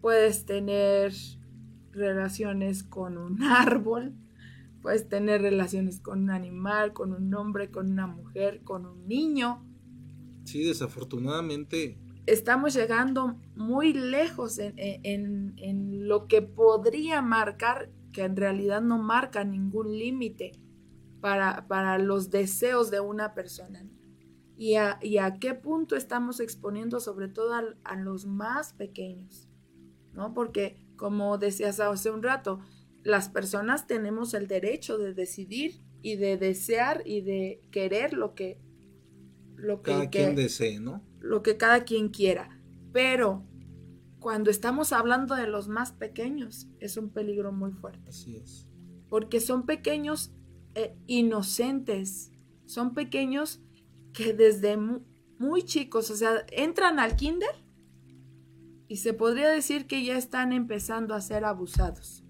puedes 0.00 0.46
tener 0.46 1.12
relaciones 1.92 2.82
con 2.82 3.18
un 3.18 3.42
árbol, 3.42 4.14
puedes 4.80 5.06
tener 5.06 5.42
relaciones 5.42 6.00
con 6.00 6.22
un 6.22 6.30
animal, 6.30 6.94
con 6.94 7.12
un 7.12 7.34
hombre, 7.34 7.70
con 7.70 7.90
una 7.90 8.06
mujer, 8.06 8.62
con 8.64 8.86
un 8.86 9.06
niño. 9.06 9.62
Sí, 10.46 10.64
desafortunadamente 10.64 11.98
estamos 12.26 12.74
llegando 12.74 13.36
muy 13.54 13.92
lejos 13.92 14.58
en, 14.58 16.08
lo 16.08 16.26
que 16.26 16.42
podría 16.42 17.22
marcar, 17.22 17.90
que 18.12 18.24
en 18.24 18.36
realidad 18.36 18.82
no 18.82 18.98
marca 18.98 19.44
ningún 19.44 19.96
límite 19.96 20.52
para, 21.20 21.66
para, 21.68 21.98
los 21.98 22.30
deseos 22.30 22.90
de 22.90 23.00
una 23.00 23.34
persona. 23.34 23.86
Y 24.56 24.74
a, 24.76 24.98
qué 25.40 25.54
punto 25.54 25.96
estamos 25.96 26.40
exponiendo 26.40 27.00
sobre 27.00 27.28
todo 27.28 27.54
a, 27.54 27.96
los 27.96 28.26
más 28.26 28.72
pequeños, 28.72 29.48
¿no? 30.12 30.34
Porque 30.34 30.76
como 30.96 31.38
decías 31.38 31.78
hace 31.78 32.10
un 32.10 32.22
rato, 32.22 32.60
las 33.02 33.28
personas 33.28 33.86
tenemos 33.86 34.34
el 34.34 34.48
derecho 34.48 34.98
de 34.98 35.14
decidir 35.14 35.80
y 36.02 36.16
de 36.16 36.36
desear 36.36 37.02
y 37.04 37.20
de 37.20 37.60
querer 37.70 38.14
lo 38.14 38.34
que 38.34 38.58
lo 39.56 39.82
que 39.82 39.92
cada 39.92 40.10
quien 40.10 40.36
desee, 40.36 40.80
¿no? 40.80 41.02
Lo 41.20 41.42
que 41.42 41.56
cada 41.56 41.84
quien 41.84 42.08
quiera. 42.08 42.60
Pero 42.92 43.44
cuando 44.18 44.50
estamos 44.50 44.92
hablando 44.92 45.34
de 45.34 45.46
los 45.46 45.68
más 45.68 45.92
pequeños, 45.92 46.68
es 46.80 46.96
un 46.96 47.10
peligro 47.10 47.52
muy 47.52 47.72
fuerte. 47.72 48.10
Así 48.10 48.36
es. 48.36 48.66
Porque 49.08 49.40
son 49.40 49.66
pequeños 49.66 50.32
eh, 50.74 50.96
inocentes, 51.06 52.32
son 52.64 52.92
pequeños 52.92 53.60
que 54.12 54.32
desde 54.32 54.76
muy, 55.38 55.62
chicos, 55.62 56.10
o 56.10 56.16
sea, 56.16 56.44
entran 56.50 56.98
al 56.98 57.16
kinder 57.16 57.54
y 58.88 58.96
se 58.96 59.12
podría 59.12 59.48
decir 59.48 59.86
que 59.86 60.04
ya 60.04 60.16
están 60.16 60.52
empezando 60.52 61.14
a 61.14 61.20
ser 61.20 61.44
abusados. 61.44 62.24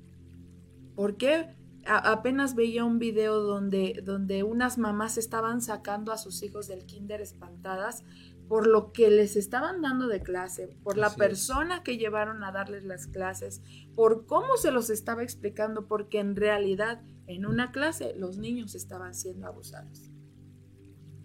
¿Por 0.95 1.17
qué? 1.17 1.55
Apenas 1.87 2.55
veía 2.55 2.85
un 2.85 2.99
video 2.99 3.41
donde, 3.41 4.03
donde 4.05 4.43
unas 4.43 4.79
mamás 4.79 5.19
estaban 5.19 5.61
sacando 5.61 6.13
a 6.13 6.19
sus 6.19 6.43
hijos 6.43 6.69
del 6.69 6.85
kinder 6.87 7.21
espantadas 7.21 8.05
por 8.49 8.67
lo 8.67 8.93
que 8.93 9.11
les 9.11 9.37
estaban 9.37 9.83
dando 9.83 10.07
de 10.07 10.23
clase, 10.23 10.69
por 10.83 10.97
la 10.97 11.11
persona 11.11 11.83
que 11.83 11.99
llevaron 11.99 12.45
a 12.45 12.53
darles 12.53 12.85
las 12.85 13.07
clases, 13.07 13.61
por 13.95 14.27
cómo 14.27 14.57
se 14.57 14.71
los 14.71 14.91
estaba 14.91 15.23
explicando, 15.23 15.87
porque 15.89 16.21
en 16.21 16.37
realidad 16.37 17.03
en 17.27 17.47
una 17.47 17.73
clase 17.73 18.15
los 18.17 18.39
niños 18.39 18.75
estaban 18.75 19.15
siendo 19.15 19.47
abusados. 19.47 20.11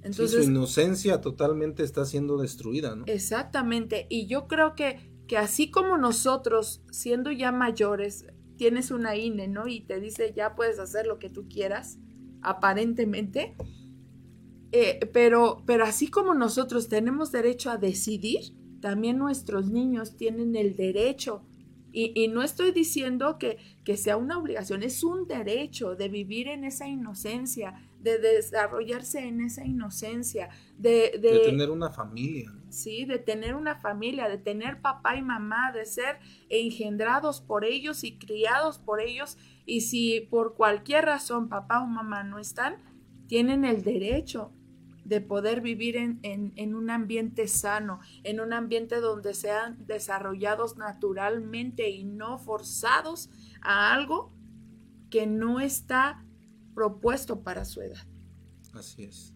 Entonces, 0.04 0.46
su 0.46 0.50
inocencia 0.50 1.22
totalmente 1.22 1.84
está 1.84 2.06
siendo 2.06 2.38
destruida, 2.38 2.96
¿no? 2.96 3.06
Exactamente, 3.06 4.08
y 4.10 4.26
yo 4.26 4.48
creo 4.48 4.74
que, 4.74 5.14
que 5.28 5.38
así 5.38 5.70
como 5.70 5.98
nosotros, 5.98 6.82
siendo 6.90 7.32
ya 7.32 7.52
mayores, 7.52 8.26
tienes 8.62 8.92
una 8.92 9.16
INE, 9.16 9.48
¿no? 9.48 9.68
Y 9.68 9.82
te 9.82 10.00
dice, 10.00 10.34
ya 10.36 10.54
puedes 10.54 10.78
hacer 10.78 11.08
lo 11.08 11.18
que 11.18 11.32
tú 11.32 11.48
quieras, 11.50 11.98
aparentemente. 12.44 13.56
Eh, 14.72 15.10
pero, 15.12 15.64
pero 15.66 15.84
así 15.84 16.12
como 16.12 16.36
nosotros 16.36 16.88
tenemos 16.88 17.32
derecho 17.32 17.72
a 17.72 17.78
decidir, 17.78 18.54
también 18.80 19.18
nuestros 19.18 19.72
niños 19.72 20.16
tienen 20.16 20.56
el 20.56 20.76
derecho 20.76 21.42
y, 21.92 22.28
no 22.28 22.44
estoy 22.44 22.72
diciendo 22.72 23.40
que, 23.40 23.58
que, 23.84 23.98
sea 23.98 24.16
una 24.16 24.38
obligación, 24.38 24.84
es 24.84 25.04
un 25.04 25.28
derecho 25.28 25.96
de 25.96 26.08
vivir 26.08 26.48
en 26.48 26.64
esa 26.64 26.88
inocencia, 26.88 27.74
de 28.02 28.18
desarrollarse 28.18 29.20
en 29.20 29.42
esa 29.42 29.66
inocencia, 29.66 30.50
de, 30.78 31.20
de, 31.22 31.40
tener 31.46 31.70
una 31.70 31.92
familia. 31.92 32.52
Sí, 32.70 33.06
de 33.06 33.20
tener 33.20 33.56
una 33.56 33.76
familia, 33.76 34.28
de 34.28 34.38
tener 34.38 34.82
papá 34.82 35.16
y 35.16 35.22
mamá, 35.22 35.72
de 35.72 35.86
ser 35.86 36.20
engendrados 36.50 37.42
por 37.42 37.66
ellos 37.66 38.04
y 38.04 38.18
criados 38.18 38.80
por 38.80 39.02
ellos. 39.02 39.38
Y 39.66 39.82
si 39.82 40.22
por 40.22 40.56
cualquier 40.56 41.06
razón 41.06 41.50
papá 41.50 41.82
o 41.82 41.88
mamá 41.88 42.24
no 42.24 42.40
están, 42.40 42.78
tienen 43.28 43.66
el 43.66 43.84
derecho 43.84 44.52
de 45.06 45.20
poder 45.20 45.62
vivir 45.62 45.98
en, 45.98 46.76
un 46.76 46.90
ambiente 46.90 47.48
sano, 47.48 48.00
en 48.24 48.40
un 48.40 48.54
ambiente 48.54 49.02
donde 49.02 49.34
sean 49.34 49.86
desarrollados 49.86 50.78
naturalmente 50.78 51.90
y 51.90 52.04
no 52.04 52.38
forzados 52.38 53.30
a 53.62 53.94
algo 53.94 54.32
que 55.10 55.28
no 55.28 55.60
está 55.60 56.24
propuesto 56.74 57.42
para 57.42 57.66
su 57.66 57.82
edad. 57.82 58.06
Así 58.74 59.04
es. 59.04 59.34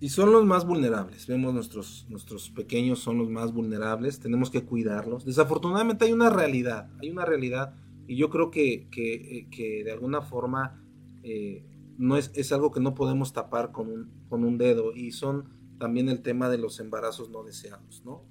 Y 0.00 0.08
son 0.08 0.32
los 0.32 0.44
más 0.44 0.66
vulnerables. 0.66 1.26
Vemos 1.26 1.54
nuestros, 1.54 2.06
nuestros 2.08 2.50
pequeños 2.50 2.98
son 2.98 3.18
los 3.18 3.30
más 3.30 3.52
vulnerables. 3.52 4.18
Tenemos 4.18 4.50
que 4.50 4.64
cuidarlos. 4.64 5.24
Desafortunadamente 5.24 6.04
hay 6.04 6.12
una 6.12 6.28
realidad. 6.28 6.90
Hay 7.00 7.10
una 7.10 7.24
realidad. 7.24 7.74
Y 8.08 8.16
yo 8.16 8.28
creo 8.28 8.50
que, 8.50 8.88
que, 8.90 9.46
eh, 9.50 9.84
de 9.84 9.92
alguna 9.92 10.20
forma 10.22 10.82
eh, 11.22 11.64
no 11.98 12.16
es, 12.16 12.32
es, 12.34 12.50
algo 12.50 12.72
que 12.72 12.80
no 12.80 12.94
podemos 12.94 13.32
tapar 13.32 13.70
con 13.70 13.88
un, 13.88 14.10
con 14.28 14.44
un 14.44 14.58
dedo 14.58 14.92
y 14.92 15.12
son 15.12 15.62
también 15.78 16.08
el 16.08 16.22
tema 16.22 16.48
de 16.48 16.58
los 16.58 16.80
embarazos 16.80 17.30
no 17.30 17.44
deseados, 17.44 18.02
¿no? 18.04 18.24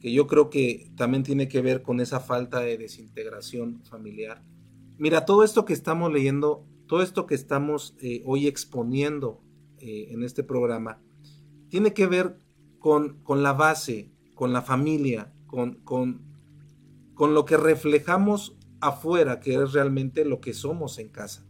Que 0.00 0.12
yo 0.12 0.26
creo 0.26 0.50
que 0.50 0.92
también 0.96 1.22
tiene 1.22 1.48
que 1.48 1.60
ver 1.62 1.82
con 1.82 2.00
esa 2.00 2.20
falta 2.20 2.60
de 2.60 2.76
desintegración 2.76 3.82
familiar. 3.84 4.42
Mira, 4.98 5.24
todo 5.24 5.44
esto 5.44 5.64
que 5.64 5.72
estamos 5.72 6.12
leyendo, 6.12 6.66
todo 6.86 7.02
esto 7.02 7.26
que 7.26 7.34
estamos 7.34 7.96
eh, 8.00 8.22
hoy 8.26 8.46
exponiendo 8.46 9.42
eh, 9.78 10.08
en 10.10 10.22
este 10.22 10.42
programa, 10.42 11.00
tiene 11.68 11.92
que 11.92 12.06
ver 12.06 12.38
con, 12.78 13.22
con 13.22 13.42
la 13.42 13.52
base, 13.52 14.12
con 14.34 14.52
la 14.52 14.62
familia, 14.62 15.32
con, 15.46 15.76
con, 15.84 16.22
con 17.14 17.34
lo 17.34 17.44
que 17.44 17.56
reflejamos 17.56 18.56
afuera, 18.80 19.40
que 19.40 19.54
es 19.54 19.72
realmente 19.72 20.24
lo 20.24 20.40
que 20.40 20.52
somos 20.52 20.98
en 20.98 21.08
casa. 21.08 21.46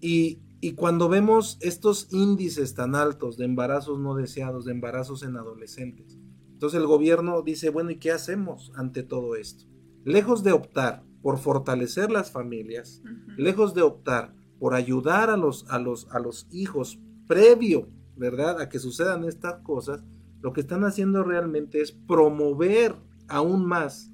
Y, 0.00 0.40
y 0.60 0.72
cuando 0.72 1.08
vemos 1.08 1.58
estos 1.60 2.08
índices 2.12 2.74
tan 2.74 2.94
altos 2.94 3.36
de 3.36 3.46
embarazos 3.46 3.98
no 3.98 4.14
deseados, 4.14 4.64
de 4.64 4.72
embarazos 4.72 5.22
en 5.22 5.36
adolescentes, 5.36 6.18
entonces 6.52 6.78
el 6.78 6.86
gobierno 6.86 7.42
dice, 7.42 7.70
bueno, 7.70 7.90
¿y 7.90 7.96
qué 7.96 8.12
hacemos 8.12 8.70
ante 8.76 9.02
todo 9.02 9.34
esto? 9.34 9.64
Lejos 10.04 10.44
de 10.44 10.52
optar 10.52 11.02
por 11.22 11.38
fortalecer 11.38 12.10
las 12.10 12.30
familias, 12.30 13.02
lejos 13.36 13.74
de 13.74 13.82
optar 13.82 14.34
por 14.62 14.74
ayudar 14.74 15.28
a 15.28 15.36
los, 15.36 15.68
a 15.70 15.80
los, 15.80 16.06
a 16.12 16.20
los 16.20 16.46
hijos 16.52 17.00
previo, 17.26 17.88
¿verdad?, 18.14 18.60
a 18.60 18.68
que 18.68 18.78
sucedan 18.78 19.24
estas 19.24 19.56
cosas, 19.62 20.04
lo 20.40 20.52
que 20.52 20.60
están 20.60 20.84
haciendo 20.84 21.24
realmente 21.24 21.80
es 21.80 21.90
promover 21.90 22.94
aún 23.26 23.66
más 23.66 24.12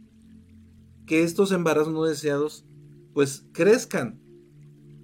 que 1.04 1.22
estos 1.22 1.52
embarazos 1.52 1.92
no 1.92 2.04
deseados 2.04 2.64
pues 3.12 3.46
crezcan 3.52 4.22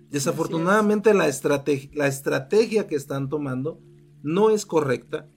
Desafortunadamente 0.08 1.12
la, 1.12 1.30
la 1.92 2.06
estrategia 2.06 2.86
que 2.86 2.94
están 2.94 3.28
tomando 3.28 3.82
no 4.22 4.48
es 4.48 4.64
correcta, 4.64 5.28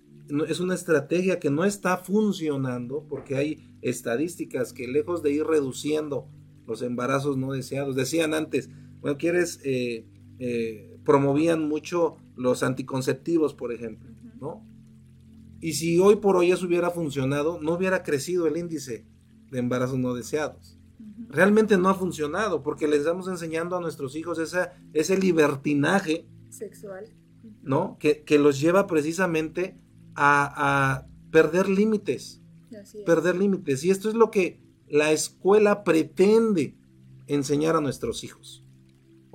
es 0.47 0.61
una 0.61 0.75
estrategia 0.75 1.37
que 1.41 1.49
no 1.49 1.65
está 1.65 1.97
funcionando 1.97 3.05
porque 3.09 3.35
hay 3.35 3.77
estadísticas 3.81 4.71
que 4.71 4.87
lejos 4.87 5.21
de 5.21 5.33
ir 5.33 5.45
reduciendo 5.45 6.29
los 6.65 6.81
embarazos 6.81 7.35
no 7.35 7.51
deseados, 7.51 7.97
decían 7.97 8.33
antes, 8.33 8.69
quieres, 9.15 9.61
eh, 9.63 10.07
eh, 10.39 10.97
promovían 11.05 11.69
mucho 11.69 12.17
los 12.35 12.63
anticonceptivos, 12.63 13.53
por 13.53 13.71
ejemplo, 13.71 14.09
¿no? 14.41 14.67
Y 15.61 15.73
si 15.73 15.99
hoy 15.99 16.17
por 16.17 16.35
hoy 16.35 16.51
eso 16.51 16.65
hubiera 16.65 16.89
funcionado, 16.89 17.61
no 17.61 17.73
hubiera 17.73 18.03
crecido 18.03 18.47
el 18.47 18.57
índice 18.57 19.05
de 19.51 19.59
embarazos 19.59 19.99
no 19.99 20.15
deseados 20.15 20.77
realmente 21.29 21.77
no 21.77 21.89
ha 21.89 21.93
funcionado 21.93 22.63
porque 22.63 22.87
les 22.87 22.99
estamos 22.99 23.27
enseñando 23.27 23.75
a 23.75 23.81
nuestros 23.81 24.15
hijos 24.15 24.39
esa, 24.39 24.73
ese 24.93 25.17
libertinaje 25.17 26.25
sexual, 26.49 27.05
¿no? 27.61 27.97
Que, 27.99 28.23
los 28.39 28.59
lleva 28.59 28.87
precisamente 28.87 29.77
a, 30.15 31.05
perder 31.31 31.67
límites, 31.67 32.41
perder 33.05 33.35
límites. 33.35 33.83
Y 33.83 33.91
esto 33.91 34.07
es 34.09 34.15
lo 34.15 34.31
que 34.31 34.59
la 34.87 35.11
escuela 35.11 35.83
pretende 35.83 36.75
enseñar 37.27 37.75
a 37.75 37.81
nuestros 37.81 38.23
hijos. 38.23 38.63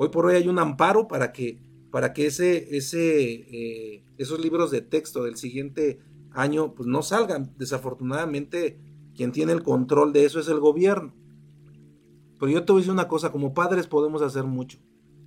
Hoy 0.03 0.09
por 0.09 0.27
hoy 0.27 0.35
hay 0.35 0.49
un 0.49 0.59
amparo 0.59 1.07
para 1.07 1.31
que, 1.31 1.63
para 1.93 2.13
que 2.13 2.27
ese, 2.27 2.57
eh, 2.57 4.05
esos 4.19 4.41
libros 4.41 4.73
de 4.73 4.81
texto 4.81 5.23
del 5.23 5.37
siguiente 5.37 6.01
año 6.33 6.75
pues 6.75 6.89
no 6.89 7.03
salgan. 7.03 7.55
Desafortunadamente, 7.57 8.81
quien 9.15 9.31
tiene 9.31 9.53
el 9.53 9.63
control 9.63 10.13
de 10.13 10.25
eso 10.25 10.41
es 10.41 10.49
el 10.49 10.59
gobierno. 10.59 11.15
Pero 12.41 12.51
yo 12.51 12.65
te 12.65 12.73
voy 12.73 12.81
a 12.81 12.83
decir 12.83 12.93
una 12.93 13.07
cosa, 13.07 13.31
como 13.31 13.55
padres 13.55 13.87
podemos 13.87 14.23
hacer 14.23 14.43
mucho. 14.43 14.81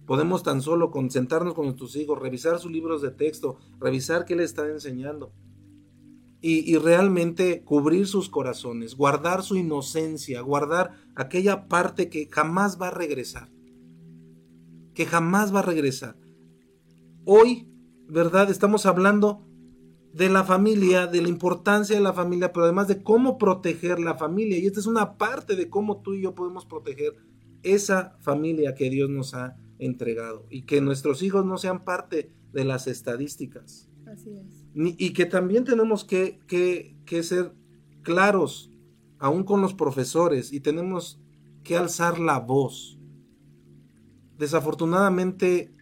Podemos 0.06 0.44
tan 0.44 0.62
solo 0.62 0.92
concentrarnos 0.92 1.54
con 1.54 1.68
nuestros 1.68 1.96
hijos, 1.96 2.20
revisar 2.20 2.60
sus 2.60 2.74
libros 2.74 3.02
de 3.02 3.12
texto, 3.12 3.56
revisar 3.80 4.26
qué 4.26 4.36
les 4.36 4.50
está 4.50 4.68
enseñando. 4.68 5.32
Y, 6.42 6.78
realmente 6.80 7.64
cubrir 7.64 8.08
sus 8.08 8.28
corazones, 8.28 8.98
guardar 8.98 9.42
su 9.42 9.56
inocencia, 9.56 10.42
guardar 10.42 10.92
aquella 11.16 11.70
parte 11.70 12.10
que 12.10 12.28
jamás 12.30 12.78
va 12.80 12.90
a 12.90 12.92
regresar. 12.92 13.55
Que 14.96 15.06
jamás 15.06 15.54
va 15.54 15.60
a 15.60 15.64
regresar. 15.64 16.18
Hoy, 17.26 17.70
¿verdad? 18.08 18.50
Estamos 18.50 18.88
hablando 18.88 19.46
de 20.14 20.30
la 20.30 20.46
familia, 20.46 21.08
de 21.08 21.22
la 21.22 21.28
importancia 21.28 21.96
de 21.96 22.02
la 22.02 22.14
familia, 22.14 22.54
pero 22.54 22.64
además 22.64 22.88
de 22.88 23.04
cómo 23.04 23.38
proteger 23.38 24.00
la 24.00 24.16
familia. 24.16 24.58
Y 24.58 24.66
esta 24.66 24.80
es 24.80 24.86
una 24.88 25.18
parte 25.18 25.56
de 25.56 25.70
cómo 25.70 26.02
tú 26.02 26.14
y 26.14 26.22
yo 26.22 26.34
podemos 26.34 26.66
proteger 26.66 27.18
esa 27.64 28.16
familia 28.22 28.76
que 28.76 28.90
Dios 28.90 29.10
nos 29.10 29.34
ha 29.34 29.58
entregado 29.78 30.46
y 30.50 30.62
que 30.62 30.80
nuestros 30.80 31.22
hijos 31.22 31.46
no 31.46 31.58
sean 31.58 31.84
parte 31.84 32.32
de 32.54 32.64
las 32.64 32.88
estadísticas. 32.88 33.90
Así 34.06 34.30
es. 34.30 34.66
y 34.76 35.14
que 35.14 35.26
también 35.26 35.66
tenemos 35.66 36.06
que, 36.06 36.40
que, 36.48 36.96
que 37.06 37.24
ser 37.24 37.54
claros, 38.04 38.72
aún 39.20 39.44
con 39.44 39.62
los 39.62 39.74
profesores, 39.74 40.54
y 40.54 40.62
tenemos 40.62 41.20
que 41.64 41.76
alzar 41.76 42.20
la 42.20 42.40
voz. 42.40 42.95
Desafortunadamente 44.38 45.74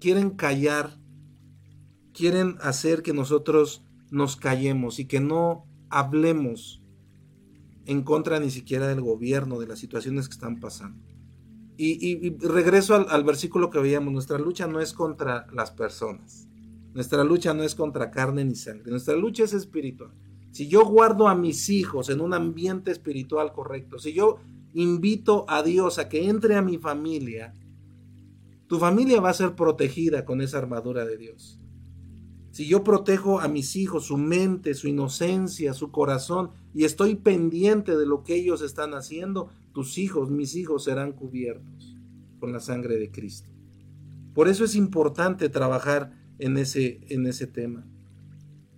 quieren 0.00 0.30
callar, 0.30 0.98
quieren 2.12 2.56
hacer 2.60 3.02
que 3.02 3.12
nosotros 3.12 3.84
nos 4.10 4.36
callemos 4.36 4.98
y 4.98 5.06
que 5.06 5.20
no 5.20 5.66
hablemos 5.88 6.82
en 7.86 8.02
contra 8.02 8.40
ni 8.40 8.50
siquiera 8.50 8.88
del 8.88 9.00
gobierno, 9.00 9.58
de 9.58 9.66
las 9.66 9.78
situaciones 9.78 10.28
que 10.28 10.34
están 10.34 10.60
pasando. 10.60 11.02
Y, 11.76 12.36
regreso 12.38 12.94
al, 12.94 13.24
versículo 13.24 13.70
que 13.70 13.80
veíamos, 13.80 14.12
nuestra 14.12 14.38
lucha 14.38 14.66
no 14.68 14.80
es 14.80 14.92
contra 14.92 15.46
las 15.52 15.72
personas, 15.72 16.46
nuestra 16.94 17.24
lucha 17.24 17.54
no 17.54 17.64
es 17.64 17.74
contra 17.74 18.10
carne 18.10 18.44
ni 18.44 18.54
sangre, 18.54 18.90
nuestra 18.90 19.16
lucha 19.16 19.44
es 19.44 19.52
espiritual. 19.52 20.12
Si 20.52 20.68
yo 20.68 20.84
guardo 20.84 21.28
a 21.28 21.34
mis 21.34 21.70
hijos 21.70 22.10
en 22.10 22.20
un 22.20 22.34
ambiente 22.34 22.90
espiritual 22.92 23.52
correcto, 23.52 23.98
si 23.98 24.12
yo 24.12 24.36
invito 24.74 25.44
a 25.48 25.62
Dios 25.62 25.98
a 25.98 26.08
que 26.08 26.28
entre 26.28 26.56
a 26.56 26.62
mi 26.62 26.78
familia, 26.78 27.54
tu 28.72 28.78
familia 28.78 29.20
va 29.20 29.28
a 29.28 29.34
ser 29.34 29.54
protegida 29.54 30.24
con 30.24 30.40
esa 30.40 30.56
armadura 30.56 31.04
de 31.04 31.18
Dios. 31.18 31.60
Si 32.52 32.66
yo 32.66 32.82
protejo 32.82 33.38
a 33.38 33.46
mis 33.46 33.76
hijos, 33.76 34.06
su 34.06 34.16
mente, 34.16 34.72
su 34.72 34.88
inocencia, 34.88 35.74
su 35.74 35.90
corazón, 35.90 36.52
y 36.72 36.84
estoy 36.84 37.16
pendiente 37.16 37.98
de 37.98 38.06
lo 38.06 38.24
que 38.24 38.34
ellos 38.34 38.62
están 38.62 38.94
haciendo, 38.94 39.50
tus 39.74 39.98
hijos, 39.98 40.30
mis 40.30 40.56
hijos 40.56 40.84
serán 40.84 41.12
cubiertos 41.12 41.98
con 42.40 42.50
la 42.54 42.60
sangre 42.60 42.96
de 42.96 43.10
Cristo. 43.10 43.50
Por 44.32 44.48
eso 44.48 44.64
es 44.64 44.74
importante 44.74 45.50
trabajar 45.50 46.18
en 46.38 46.56
ese, 46.56 47.00
en 47.10 47.26
ese 47.26 47.46
tema. 47.46 47.86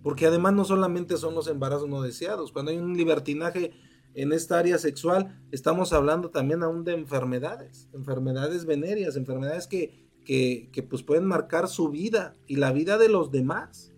Porque 0.03 0.25
además 0.25 0.55
no 0.55 0.65
solamente 0.65 1.15
son 1.15 1.35
los 1.35 1.47
embarazos 1.47 1.87
no 1.87 2.01
deseados, 2.01 2.51
cuando 2.51 2.71
hay 2.71 2.79
un 2.79 2.97
libertinaje 2.97 3.71
en 4.15 4.31
esta 4.31 4.57
área 4.57 4.77
sexual, 4.77 5.41
estamos 5.51 5.91
hablando 5.91 6.29
también 6.29 6.63
aún 6.63 6.85
de 6.85 6.93
enfermedades, 6.93 7.89
enfermedades 7.93 8.65
venéreas, 8.65 9.17
enfermedades 9.17 9.67
que, 9.67 10.07
que, 10.23 10.69
que 10.71 10.83
pues 10.83 11.03
pueden 11.03 11.25
marcar 11.25 11.67
su 11.67 11.89
vida 11.89 12.35
y 12.47 12.55
la 12.55 12.71
vida 12.71 12.97
de 12.97 13.09
los 13.09 13.29
demás. 13.29 13.91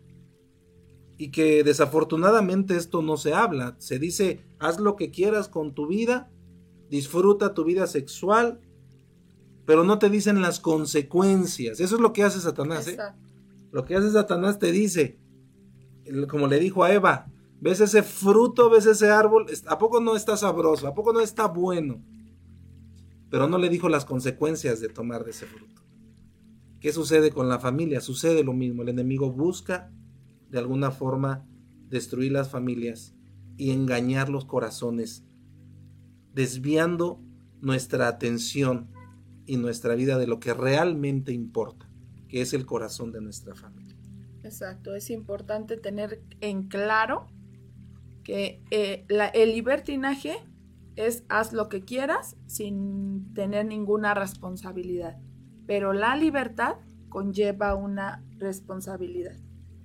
Y 1.20 1.32
que 1.32 1.63
desafortunadamente 1.63 2.76
esto 2.76 3.01
no 3.01 3.18
se 3.18 3.34
habla. 3.34 3.76
Se 3.80 3.97
dice, 3.97 4.43
haz 4.59 4.80
lo 4.80 4.95
que 4.95 5.09
quieras 5.09 5.47
con 5.47 5.74
tu 5.74 5.88
vida, 5.88 6.32
disfruta 6.89 7.53
tu 7.53 7.63
vida 7.63 7.88
sexual, 7.88 8.59
pero 9.65 9.84
no 9.84 9.99
te 9.99 10.09
dicen 10.09 10.41
las 10.41 10.59
consecuencias. 10.59 11.80
Eso 11.80 11.95
es 11.95 12.01
lo 12.01 12.13
que 12.13 12.24
hace 12.24 12.39
Satanás. 12.39 12.88
¿eh? 12.88 12.97
Lo 13.72 13.86
que 13.86 13.95
hace 13.95 14.11
Satanás 14.11 14.59
te 14.59 14.72
dice, 14.72 15.20
como 16.30 16.47
le 16.47 16.59
dijo 16.59 16.84
a 16.84 16.93
Eva, 16.93 17.32
ves 17.60 17.80
ese 17.80 18.03
fruto, 18.03 18.70
ves 18.70 18.86
ese 18.86 19.10
árbol, 19.10 19.45
¿a 19.68 19.78
poco 19.78 19.99
no 19.99 20.16
está 20.16 20.38
sabroso? 20.38 20.88
¿A 20.88 20.93
poco 20.93 21.14
no 21.14 21.20
está 21.20 21.47
bueno? 21.47 22.03
Pero 23.30 23.47
no 23.47 23.58
le 23.58 23.70
dijo 23.70 23.89
las 23.89 24.05
consecuencias 24.05 24.80
de 24.80 24.89
tomar 24.89 25.24
de 25.24 25.32
ese 25.32 25.45
fruto. 25.45 25.82
¿Qué 26.80 26.93
sucede 26.93 27.32
con 27.32 27.49
la 27.49 27.60
familia? 27.60 28.01
Sucede 28.01 28.43
lo 28.43 28.53
mismo. 28.53 28.84
El 28.84 28.89
enemigo 28.89 29.32
busca 29.32 29.91
de 30.49 30.60
alguna 30.60 30.91
forma 30.91 31.45
destruir 31.89 32.32
las 32.32 32.49
familias 32.49 33.16
y 33.58 33.72
engañar 33.72 34.30
los 34.30 34.45
corazones, 34.45 35.24
desviando 36.34 37.20
nuestra 37.60 38.08
atención 38.08 38.91
y 39.45 39.58
nuestra 39.58 39.95
vida 39.95 40.18
de 40.18 40.28
lo 40.28 40.39
que 40.39 40.53
realmente 40.53 41.34
importa, 41.34 41.89
que 42.28 42.41
es 42.41 42.53
el 42.53 42.66
corazón 42.66 43.12
de 43.12 43.22
nuestra 43.22 43.55
familia. 43.55 43.97
Exacto, 44.43 44.95
es 44.95 45.10
importante 45.10 45.78
tener 45.78 46.22
en 46.39 46.68
claro 46.68 47.28
que 48.28 48.62
eh, 48.72 49.06
el 49.34 49.54
libertinaje 49.54 50.36
es 50.98 51.24
haz 51.30 51.54
lo 51.54 51.70
que 51.70 51.86
quieras 51.86 52.36
sin 52.46 53.34
tener 53.34 53.66
ninguna 53.66 54.14
responsabilidad, 54.16 55.18
pero 55.66 55.94
la 55.94 56.18
libertad 56.18 56.76
conlleva 57.08 57.74
una 57.76 58.22
responsabilidad, 58.38 59.38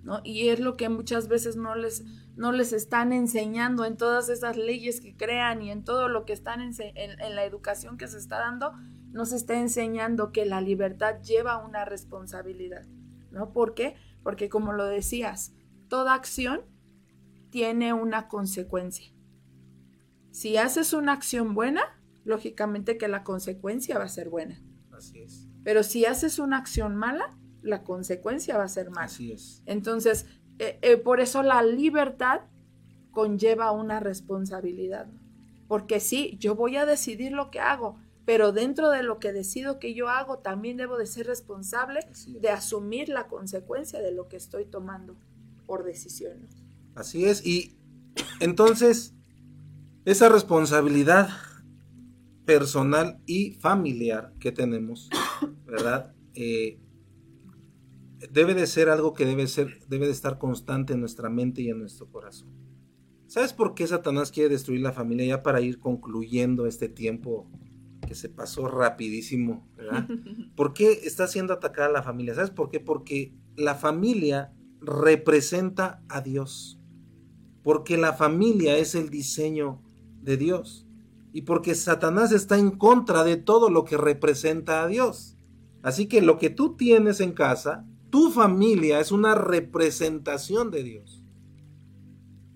¿no? 0.03 0.23
Y 0.25 0.49
es 0.49 0.59
lo 0.59 0.77
que 0.77 0.89
muchas 0.89 1.29
veces 1.29 1.55
no 1.55 1.77
les, 1.77 2.03
no 2.35 2.51
les 2.51 2.73
están 2.73 3.13
enseñando 3.13 3.85
en 3.85 3.97
todas 3.97 4.29
esas 4.29 4.57
leyes 4.57 5.01
que 5.01 5.17
crean 5.17 5.63
y 5.63 5.71
en 5.71 5.85
todo 5.85 6.09
lo 6.09 6.25
que 6.25 6.33
están 6.33 6.61
en, 6.61 6.75
en 6.97 7.37
la 7.37 7.45
educación 7.45 7.97
que 7.97 8.09
se 8.09 8.19
está 8.19 8.41
dando, 8.41 8.73
nos 9.13 9.31
está 9.31 9.55
enseñando 9.55 10.33
que 10.33 10.47
la 10.47 10.61
libertad 10.61 11.23
lleva 11.23 11.65
una 11.65 11.85
responsabilidad, 11.85 12.87
¿no? 13.31 13.53
¿Por 13.53 13.75
qué? 13.75 13.95
Porque 14.25 14.49
como 14.49 14.73
lo 14.73 14.87
decías, 14.87 15.55
toda 15.87 16.15
acción 16.15 16.72
tiene 17.53 17.93
una 17.93 18.29
consecuencia. 18.29 19.13
Si 20.31 20.57
haces 20.57 20.95
una 20.95 21.13
acción 21.13 21.55
buena, 21.55 21.83
lógicamente 22.25 22.97
que 22.97 23.09
la 23.09 23.25
consecuencia 23.25 23.99
va 23.99 24.05
a 24.05 24.09
ser 24.09 24.31
buena. 24.31 24.59
Así 24.91 25.21
es. 25.21 25.47
Pero 25.63 25.83
si 25.83 26.07
haces 26.07 26.39
una 26.39 26.57
acción 26.57 26.97
mala, 26.97 27.39
la 27.61 27.85
consecuencia 27.85 28.57
va 28.57 28.65
a 28.65 28.69
ser 28.69 28.89
mala. 28.91 29.05
Así 29.05 29.33
es. 29.33 29.63
Entonces, 29.67 30.27
eh, 30.59 30.79
eh, 30.81 30.97
por 30.97 31.21
eso 31.21 31.43
la 31.43 31.63
libertad 31.63 32.41
conlleva 33.11 33.71
una 33.71 34.01
responsabilidad. 34.01 35.09
Porque 35.69 36.01
sí, 36.01 36.39
yo 36.41 36.55
voy 36.55 36.77
a 36.79 36.87
decidir 36.87 37.33
lo 37.33 37.51
que 37.51 37.61
hago, 37.61 37.99
pero 38.25 38.53
dentro 38.53 38.89
de 38.89 39.03
lo 39.03 39.19
que 39.19 39.35
decido 39.35 39.79
que 39.79 39.93
yo 39.93 40.09
hago, 40.09 40.39
también 40.39 40.79
debo 40.79 40.97
de 40.97 41.07
ser 41.07 41.27
responsable 41.27 42.01
de 42.27 42.49
asumir 42.49 43.11
la 43.11 43.29
consecuencia 43.29 44.01
de 44.01 44.13
lo 44.13 44.29
que 44.29 44.39
estoy 44.39 44.65
tomando 44.65 45.17
por 45.67 45.85
decisión. 45.85 46.49
Así 46.95 47.25
es, 47.25 47.45
y 47.47 47.79
entonces 48.41 49.15
esa 50.05 50.29
responsabilidad 50.29 51.29
personal 52.45 53.21
y 53.27 53.53
familiar 53.55 54.35
que 54.41 54.53
tenemos, 54.53 55.09
¿verdad? 55.67 56.15
Eh, 56.35 56.81
debe 58.31 58.55
de 58.55 58.67
ser 58.67 58.89
algo 58.89 59.13
que 59.15 59.25
debe, 59.25 59.47
ser, 59.47 59.79
debe 59.89 60.07
de 60.07 60.13
estar 60.13 60.39
constante 60.39 60.93
en 60.93 61.01
nuestra 61.01 61.31
mente 61.31 61.63
y 61.63 61.71
en 61.71 61.79
nuestro 61.79 62.11
corazón. 62.11 62.51
¿Sabes 63.27 63.53
por 63.53 63.75
qué 63.75 63.87
Satanás 63.87 64.31
quiere 64.31 64.51
destruir 64.51 64.81
la 64.81 64.93
familia? 64.93 65.25
Ya 65.25 65.43
para 65.43 65.61
ir 65.61 65.79
concluyendo 65.79 66.67
este 66.67 66.89
tiempo 66.89 67.51
que 68.07 68.15
se 68.15 68.29
pasó 68.29 68.69
rapidísimo, 68.69 69.67
¿verdad? 69.77 70.07
¿Por 70.57 70.75
qué 70.75 70.93
está 71.05 71.27
siendo 71.27 71.55
atacada 71.55 71.89
la 71.89 72.03
familia? 72.03 72.35
¿Sabes 72.35 72.51
por 72.51 72.71
qué? 72.71 72.81
Porque 72.81 73.35
la 73.57 73.75
familia 73.75 74.53
representa 74.81 76.03
a 76.09 76.21
Dios. 76.21 76.82
Porque 77.63 77.97
la 77.97 78.13
familia 78.13 78.77
es 78.77 78.95
el 78.95 79.11
diseño 79.11 79.81
de 80.23 80.37
Dios. 80.37 80.87
Y 81.33 81.43
porque 81.43 81.75
Satanás 81.75 82.33
está 82.33 82.59
en 82.59 82.71
contra 82.71 83.25
de 83.25 83.37
todo 83.37 83.71
lo 83.71 83.85
que 83.85 83.97
representa 83.97 84.83
a 84.83 84.87
Dios. 84.87 85.37
Así 85.83 86.07
que 86.07 86.21
lo 86.21 86.39
que 86.39 86.51
tú 86.51 86.77
tienes 86.77 87.21
en 87.21 87.33
casa, 87.33 87.87
tu 88.11 88.31
familia 88.31 89.01
es 89.01 89.11
una 89.11 89.35
representación 89.35 90.71
de 90.71 90.83
Dios. 90.83 91.23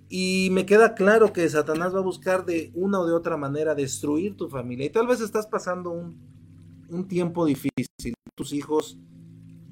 Y 0.08 0.50
me 0.52 0.66
queda 0.66 0.94
claro 0.94 1.32
que 1.32 1.48
Satanás 1.48 1.94
va 1.94 1.98
a 1.98 2.02
buscar 2.02 2.44
de 2.44 2.70
una 2.74 3.00
o 3.00 3.06
de 3.06 3.14
otra 3.14 3.36
manera 3.36 3.74
destruir 3.74 4.36
tu 4.36 4.48
familia. 4.48 4.86
Y 4.86 4.90
tal 4.90 5.06
vez 5.06 5.20
estás 5.20 5.46
pasando 5.46 5.90
un, 5.90 7.08
tiempo 7.08 7.44
difícil. 7.44 8.14
Tus 8.36 8.52
hijos 8.52 8.98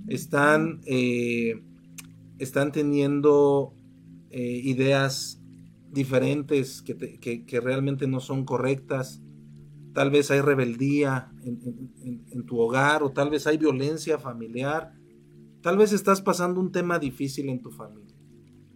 están, 0.09 0.81
eh, 0.87 1.63
están 2.39 2.73
teniendo 2.73 3.75
eh, 4.35 4.61
ideas 4.65 5.41
diferentes 5.91 6.83
que, 6.83 7.61
realmente 7.61 8.07
no 8.07 8.21
son 8.21 8.45
correctas. 8.45 9.23
Tal 9.93 10.11
vez 10.11 10.31
hay 10.31 10.41
rebeldía 10.41 11.33
en 11.45 12.45
tu 12.47 12.59
hogar 12.59 13.03
o 13.03 13.13
tal 13.13 13.31
vez 13.31 13.47
hay 13.47 13.59
violencia 13.59 14.19
familiar. 14.19 14.93
Tal 15.63 15.79
vez 15.79 15.93
estás 15.93 16.21
pasando 16.21 16.61
un 16.61 16.73
tema 16.73 16.99
difícil 16.99 17.49
en 17.49 17.63
tu 17.63 17.71
familia 17.71 18.15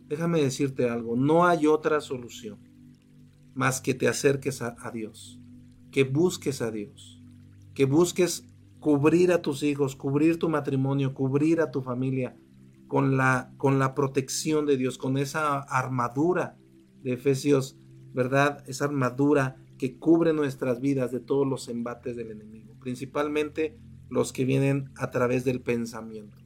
déjame 0.09 0.41
decirte 0.41 0.89
algo, 0.89 1.17
no 1.17 1.47
hay 1.47 1.67
otra 1.67 2.01
solución 2.01 2.59
más 3.55 3.81
que 3.81 3.95
te 3.95 4.09
acerques 4.09 4.63
a, 4.63 4.91
Dios, 4.93 5.41
que 5.91 6.05
busques 6.05 6.63
a 6.63 6.71
Dios, 6.71 7.23
que 7.75 7.85
busques 7.85 8.49
cubrir 8.81 9.33
a 9.33 9.43
tus 9.43 9.63
hijos, 9.63 9.97
cubrir 9.97 10.39
tu 10.39 10.49
matrimonio, 10.49 11.13
cubrir 11.13 11.61
a 11.61 11.71
tu 11.71 11.83
familia 11.83 12.37
con 12.89 13.17
la, 13.17 13.53
con 13.57 13.79
la 13.79 13.95
protección 13.95 14.67
de 14.67 14.77
Dios, 14.77 14.99
con 14.99 15.19
esa 15.19 15.61
armadura 15.61 16.57
de 17.03 17.13
Efesios, 17.13 17.77
¿verdad? 18.13 18.65
Esa 18.67 18.87
armadura 18.87 19.57
que 19.77 19.99
cubre 19.99 20.33
nuestras 20.33 20.81
vidas 20.81 21.13
de 21.13 21.21
todos 21.21 21.47
los 21.47 21.69
embates 21.69 22.17
del 22.17 22.33
enemigo, 22.33 22.75
principalmente 22.81 23.79
los 24.09 24.33
que 24.33 24.45
vienen 24.45 24.91
a 24.97 25.11
través 25.11 25.45
del 25.45 25.61
pensamiento, 25.61 26.39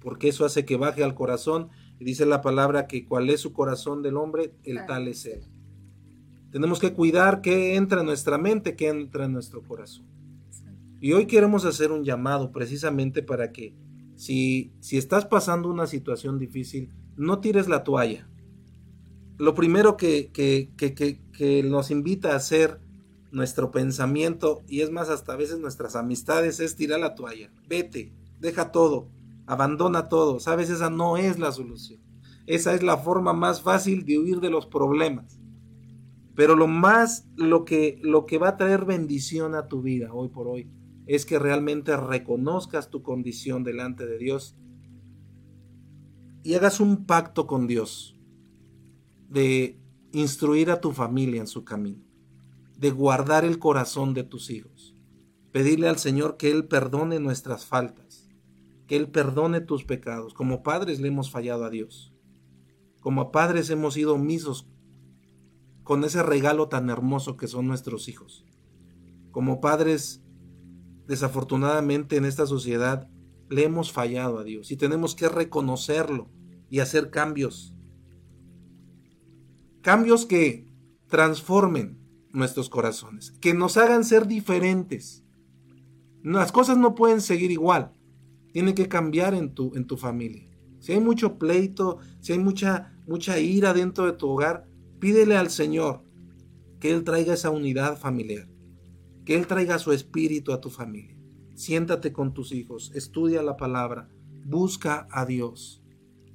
porque 0.00 0.28
eso 0.28 0.44
hace 0.44 0.64
que 0.64 0.76
baje 0.76 1.04
al 1.04 1.14
corazón 1.14 1.68
y 2.00 2.04
dice 2.04 2.24
la 2.26 2.40
palabra 2.40 2.86
que 2.86 3.04
cuál 3.04 3.28
es 3.30 3.40
su 3.40 3.52
corazón 3.52 4.02
del 4.02 4.16
hombre, 4.16 4.54
el 4.64 4.84
tal 4.86 5.06
es 5.06 5.26
él. 5.26 5.42
Tenemos 6.50 6.80
que 6.80 6.94
cuidar 6.94 7.42
qué 7.42 7.76
entra 7.76 8.00
en 8.00 8.06
nuestra 8.06 8.38
mente, 8.38 8.74
qué 8.74 8.88
entra 8.88 9.26
en 9.26 9.32
nuestro 9.32 9.62
corazón. 9.62 10.06
Y 11.00 11.12
hoy 11.12 11.26
queremos 11.26 11.64
hacer 11.64 11.92
un 11.92 12.02
llamado 12.02 12.50
precisamente 12.50 13.22
para 13.22 13.52
que 13.52 13.74
si, 14.20 14.70
estás 14.90 15.24
pasando 15.24 15.70
una 15.70 15.86
situación 15.86 16.38
difícil, 16.38 16.92
no 17.16 17.40
tires 17.40 17.68
la 17.68 17.84
toalla. 17.84 18.28
lo 19.38 19.54
primero 19.54 19.96
que, 19.96 20.30
nos 21.64 21.90
invita 21.90 22.32
a 22.32 22.36
hacer 22.36 22.82
nuestro 23.32 23.70
pensamiento, 23.70 24.60
y 24.68 24.82
es 24.82 24.90
más, 24.90 25.08
hasta 25.08 25.32
a 25.32 25.36
veces 25.36 25.58
nuestras 25.58 25.96
amistades, 25.96 26.60
es 26.60 26.76
tirar 26.76 27.00
la 27.00 27.14
toalla. 27.14 27.50
Vete, 27.66 28.12
deja 28.38 28.72
todo, 28.72 29.08
abandona 29.46 30.10
todo. 30.10 30.38
Sabes, 30.38 30.68
esa 30.68 30.90
no 30.90 31.16
es 31.16 31.38
la 31.38 31.50
solución. 31.50 32.02
Esa 32.46 32.74
es 32.74 32.82
la 32.82 32.98
forma 32.98 33.32
más 33.32 33.62
fácil 33.62 34.04
de 34.04 34.18
huir 34.18 34.40
de 34.40 34.50
los 34.50 34.66
problemas. 34.66 35.40
Pero 36.34 36.56
lo 36.56 36.66
más, 36.66 37.26
lo 37.36 37.64
que, 37.64 37.98
lo 38.02 38.26
que 38.26 38.36
va 38.36 38.48
a 38.48 38.56
traer 38.58 38.84
bendición 38.84 39.54
a 39.54 39.66
tu 39.66 39.80
vida 39.80 40.12
hoy 40.12 40.28
por 40.28 40.46
hoy, 40.46 40.68
es 41.10 41.26
que 41.26 41.40
realmente 41.40 41.96
reconozcas 41.96 42.88
tu 42.88 43.02
condición 43.02 43.64
delante 43.64 44.06
de 44.06 44.16
Dios 44.16 44.54
y 46.44 46.54
hagas 46.54 46.78
un 46.78 47.04
pacto 47.04 47.48
con 47.48 47.66
Dios 47.66 48.16
de 49.28 49.80
instruir 50.12 50.70
a 50.70 50.80
tu 50.80 50.92
familia 50.92 51.40
en 51.40 51.48
su 51.48 51.64
camino, 51.64 52.04
de 52.78 52.92
guardar 52.92 53.44
el 53.44 53.58
corazón 53.58 54.14
de 54.14 54.22
tus 54.22 54.50
hijos, 54.50 54.94
pedirle 55.50 55.88
al 55.88 55.98
Señor 55.98 56.36
que 56.36 56.52
Él 56.52 56.68
perdone 56.68 57.18
nuestras 57.18 57.66
faltas, 57.66 58.28
que 58.86 58.94
Él 58.94 59.08
perdone 59.10 59.60
tus 59.60 59.82
pecados. 59.82 60.32
Como 60.32 60.62
padres 60.62 61.00
le 61.00 61.08
hemos 61.08 61.28
fallado 61.28 61.64
a 61.64 61.70
Dios. 61.70 62.14
Como 63.00 63.32
padres 63.32 63.68
hemos 63.70 63.94
sido 63.94 64.14
omisos 64.14 64.68
con 65.82 66.04
ese 66.04 66.22
regalo 66.22 66.68
tan 66.68 66.88
hermoso 66.88 67.36
que 67.36 67.48
son 67.48 67.66
nuestros 67.66 68.08
hijos. 68.08 68.44
Como 69.32 69.60
padres, 69.60 70.22
desafortunadamente 71.10 72.16
en 72.16 72.24
esta 72.24 72.46
sociedad 72.46 73.08
le 73.48 73.64
hemos 73.64 73.90
fallado 73.90 74.38
a 74.38 74.44
Dios 74.44 74.70
y 74.70 74.76
tenemos 74.76 75.16
que 75.16 75.28
reconocerlo 75.28 76.30
y 76.70 76.78
hacer 76.78 77.10
cambios. 77.10 77.74
Cambios 79.82 80.24
que 80.24 80.68
transformen 81.08 81.98
nuestros 82.32 82.70
corazones, 82.70 83.32
que 83.40 83.54
nos 83.54 83.76
hagan 83.76 84.04
ser 84.04 84.28
diferentes. 84.28 85.24
Las 86.22 86.52
cosas 86.52 86.78
no 86.78 86.94
pueden 86.94 87.20
seguir 87.20 87.50
igual, 87.50 87.90
tienen 88.52 88.76
que 88.76 88.86
cambiar 88.86 89.34
en 89.34 89.52
tu, 89.52 89.74
en 89.74 89.88
tu 89.88 89.96
familia. 89.96 90.48
Si 90.78 90.92
hay 90.92 91.00
mucho 91.00 91.38
pleito, 91.38 91.98
si 92.20 92.34
hay 92.34 92.38
mucha, 92.38 92.92
mucha 93.08 93.40
ira 93.40 93.74
dentro 93.74 94.06
de 94.06 94.12
tu 94.12 94.28
hogar, 94.28 94.68
pídele 95.00 95.36
al 95.36 95.50
Señor 95.50 96.04
que 96.78 96.92
Él 96.92 97.02
traiga 97.02 97.34
esa 97.34 97.50
unidad 97.50 97.98
familiar, 97.98 98.48
que 99.24 99.36
Él 99.36 99.46
traiga 99.46 99.78
su 99.78 99.92
espíritu 99.92 100.52
a 100.52 100.60
tu 100.60 100.70
familia. 100.70 101.16
Siéntate 101.54 102.12
con 102.12 102.32
tus 102.32 102.52
hijos, 102.52 102.90
estudia 102.94 103.42
la 103.42 103.56
palabra, 103.56 104.08
busca 104.44 105.06
a 105.10 105.26
Dios 105.26 105.82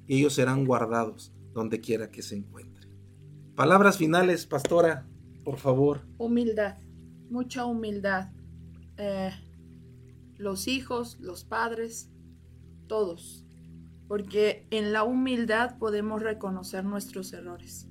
y 0.06 0.18
ellos 0.18 0.34
serán 0.34 0.64
guardados 0.64 1.32
donde 1.52 1.80
quiera 1.80 2.10
que 2.10 2.22
se 2.22 2.36
encuentren. 2.36 2.90
Palabras 3.54 3.96
finales, 3.96 4.46
pastora, 4.46 5.06
por 5.44 5.56
favor. 5.56 6.06
Humildad, 6.18 6.76
mucha 7.30 7.64
humildad. 7.64 8.30
Eh, 8.98 9.30
los 10.36 10.68
hijos, 10.68 11.18
los 11.20 11.44
padres, 11.44 12.10
todos. 12.86 13.46
Porque 14.08 14.66
en 14.70 14.92
la 14.92 15.04
humildad 15.04 15.78
podemos 15.78 16.22
reconocer 16.22 16.84
nuestros 16.84 17.32
errores. 17.32 17.88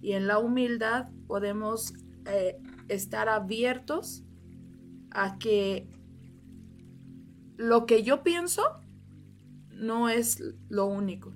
Y 0.00 0.12
en 0.12 0.26
la 0.26 0.38
humildad 0.38 1.08
podemos 1.26 1.94
eh, 2.26 2.58
estar 2.90 3.28
abiertos 3.28 4.24
a 5.10 5.38
que 5.38 5.88
lo 7.56 7.86
que 7.86 8.02
yo 8.02 8.22
pienso 8.22 8.62
no 9.70 10.08
es 10.08 10.42
lo 10.68 10.86
único, 10.86 11.34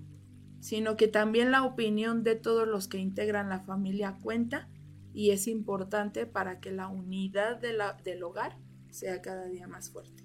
sino 0.61 0.97
que 0.97 1.09
también 1.09 1.51
la 1.51 1.65
opinión 1.65 2.25
de 2.25 2.35
todos 2.35 2.67
los 2.67 2.89
que 2.89 2.99
integran 2.99 3.49
la 3.49 3.61
familia 3.61 4.19
cuenta 4.23 4.69
y 5.13 5.31
es 5.31 5.47
importante 5.47 6.27
para 6.27 6.61
que 6.61 6.73
la 6.73 6.89
unidad 6.89 7.61
de 7.61 7.73
la, 7.73 7.95
del 8.05 8.23
hogar 8.23 8.59
sea 8.91 9.23
cada 9.23 9.47
día 9.47 9.69
más 9.69 9.91
fuerte. 9.91 10.25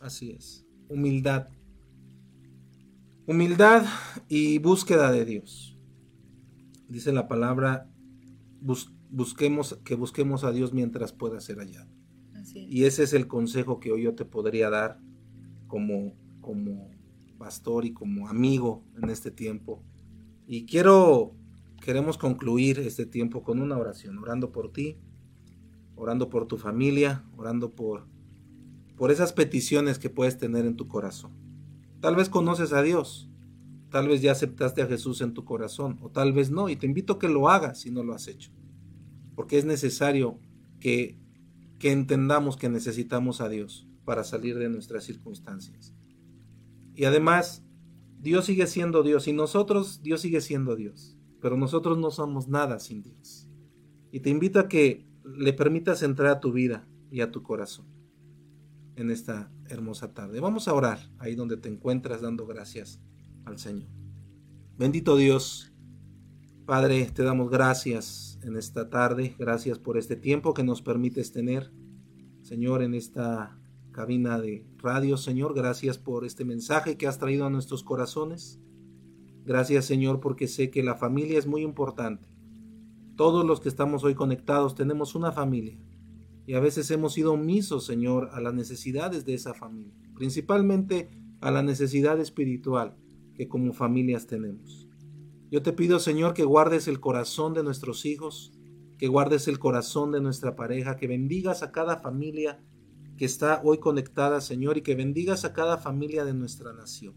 Así 0.00 0.30
es, 0.32 0.66
humildad. 0.88 1.48
Humildad 3.26 3.84
y 4.28 4.58
búsqueda 4.58 5.12
de 5.12 5.24
Dios. 5.24 5.76
Dice 6.88 7.12
la 7.12 7.28
palabra, 7.28 7.88
busquemos, 9.10 9.78
que 9.84 9.94
busquemos 9.94 10.44
a 10.44 10.52
Dios 10.52 10.72
mientras 10.72 11.12
pueda 11.12 11.40
ser 11.40 11.58
hallado. 11.58 11.90
Y 12.54 12.84
ese 12.84 13.02
es 13.04 13.12
el 13.12 13.26
consejo 13.26 13.80
que 13.80 13.92
hoy 13.92 14.02
yo 14.02 14.14
te 14.14 14.24
podría 14.24 14.70
dar 14.70 14.98
como, 15.66 16.14
como 16.40 16.90
pastor 17.38 17.84
y 17.84 17.92
como 17.92 18.28
amigo 18.28 18.82
en 19.00 19.10
este 19.10 19.30
tiempo. 19.30 19.82
Y 20.46 20.66
quiero, 20.66 21.34
queremos 21.80 22.18
concluir 22.18 22.80
este 22.80 23.06
tiempo 23.06 23.42
con 23.42 23.60
una 23.60 23.76
oración, 23.76 24.18
orando 24.18 24.50
por 24.52 24.72
ti, 24.72 24.98
orando 25.96 26.28
por 26.28 26.46
tu 26.46 26.56
familia, 26.56 27.24
orando 27.36 27.70
por, 27.70 28.06
por 28.96 29.10
esas 29.10 29.32
peticiones 29.32 29.98
que 29.98 30.10
puedes 30.10 30.38
tener 30.38 30.66
en 30.66 30.76
tu 30.76 30.88
corazón. 30.88 31.32
Tal 32.00 32.16
vez 32.16 32.28
conoces 32.28 32.72
a 32.72 32.82
Dios, 32.82 33.30
tal 33.90 34.08
vez 34.08 34.22
ya 34.22 34.32
aceptaste 34.32 34.82
a 34.82 34.86
Jesús 34.86 35.20
en 35.20 35.34
tu 35.34 35.44
corazón, 35.44 35.98
o 36.02 36.08
tal 36.08 36.32
vez 36.32 36.50
no, 36.50 36.68
y 36.68 36.76
te 36.76 36.86
invito 36.86 37.14
a 37.14 37.18
que 37.18 37.28
lo 37.28 37.48
hagas 37.48 37.80
si 37.80 37.90
no 37.90 38.02
lo 38.02 38.14
has 38.14 38.26
hecho, 38.28 38.50
porque 39.40 39.56
es 39.56 39.64
necesario 39.64 40.38
que, 40.80 41.18
que 41.78 41.92
entendamos 41.92 42.58
que 42.58 42.68
necesitamos 42.68 43.40
a 43.40 43.48
Dios 43.48 43.88
para 44.04 44.22
salir 44.22 44.58
de 44.58 44.68
nuestras 44.68 45.04
circunstancias. 45.04 45.94
Y 46.94 47.04
además, 47.04 47.64
Dios 48.18 48.44
sigue 48.44 48.66
siendo 48.66 49.02
Dios 49.02 49.28
y 49.28 49.32
nosotros, 49.32 50.02
Dios 50.02 50.20
sigue 50.20 50.42
siendo 50.42 50.76
Dios, 50.76 51.16
pero 51.40 51.56
nosotros 51.56 51.96
no 51.96 52.10
somos 52.10 52.48
nada 52.48 52.80
sin 52.80 53.00
Dios. 53.00 53.48
Y 54.12 54.20
te 54.20 54.28
invito 54.28 54.60
a 54.60 54.68
que 54.68 55.06
le 55.24 55.54
permitas 55.54 56.02
entrar 56.02 56.32
a 56.32 56.40
tu 56.40 56.52
vida 56.52 56.86
y 57.10 57.22
a 57.22 57.30
tu 57.30 57.42
corazón 57.42 57.86
en 58.96 59.08
esta 59.08 59.50
hermosa 59.70 60.12
tarde. 60.12 60.38
Vamos 60.40 60.68
a 60.68 60.74
orar 60.74 60.98
ahí 61.18 61.34
donde 61.34 61.56
te 61.56 61.70
encuentras 61.70 62.20
dando 62.20 62.46
gracias 62.46 63.00
al 63.46 63.58
Señor. 63.58 63.88
Bendito 64.76 65.16
Dios, 65.16 65.72
Padre, 66.66 67.10
te 67.14 67.22
damos 67.22 67.48
gracias 67.48 68.29
en 68.42 68.56
esta 68.56 68.88
tarde, 68.88 69.34
gracias 69.38 69.78
por 69.78 69.98
este 69.98 70.16
tiempo 70.16 70.54
que 70.54 70.64
nos 70.64 70.82
permites 70.82 71.32
tener, 71.32 71.72
Señor, 72.42 72.82
en 72.82 72.94
esta 72.94 73.58
cabina 73.92 74.38
de 74.40 74.66
radio, 74.78 75.16
Señor. 75.16 75.54
Gracias 75.54 75.98
por 75.98 76.24
este 76.24 76.44
mensaje 76.44 76.96
que 76.96 77.06
has 77.06 77.18
traído 77.18 77.46
a 77.46 77.50
nuestros 77.50 77.82
corazones. 77.82 78.60
Gracias, 79.44 79.84
Señor, 79.84 80.20
porque 80.20 80.48
sé 80.48 80.70
que 80.70 80.82
la 80.82 80.94
familia 80.94 81.38
es 81.38 81.46
muy 81.46 81.62
importante. 81.62 82.28
Todos 83.16 83.44
los 83.44 83.60
que 83.60 83.68
estamos 83.68 84.04
hoy 84.04 84.14
conectados 84.14 84.74
tenemos 84.74 85.14
una 85.14 85.32
familia 85.32 85.78
y 86.46 86.54
a 86.54 86.60
veces 86.60 86.90
hemos 86.90 87.12
sido 87.12 87.34
omisos, 87.34 87.84
Señor, 87.84 88.30
a 88.32 88.40
las 88.40 88.54
necesidades 88.54 89.24
de 89.24 89.34
esa 89.34 89.54
familia, 89.54 89.94
principalmente 90.14 91.10
a 91.40 91.50
la 91.50 91.62
necesidad 91.62 92.18
espiritual 92.20 92.96
que 93.34 93.48
como 93.48 93.72
familias 93.72 94.26
tenemos. 94.26 94.89
Yo 95.50 95.62
te 95.62 95.72
pido, 95.72 95.98
Señor, 95.98 96.32
que 96.32 96.44
guardes 96.44 96.86
el 96.86 97.00
corazón 97.00 97.54
de 97.54 97.64
nuestros 97.64 98.06
hijos, 98.06 98.52
que 98.98 99.08
guardes 99.08 99.48
el 99.48 99.58
corazón 99.58 100.12
de 100.12 100.20
nuestra 100.20 100.54
pareja, 100.54 100.96
que 100.96 101.08
bendigas 101.08 101.64
a 101.64 101.72
cada 101.72 101.96
familia 101.96 102.62
que 103.16 103.24
está 103.24 103.60
hoy 103.64 103.78
conectada, 103.78 104.40
Señor, 104.40 104.78
y 104.78 104.82
que 104.82 104.94
bendigas 104.94 105.44
a 105.44 105.52
cada 105.52 105.76
familia 105.76 106.24
de 106.24 106.34
nuestra 106.34 106.72
nación. 106.72 107.14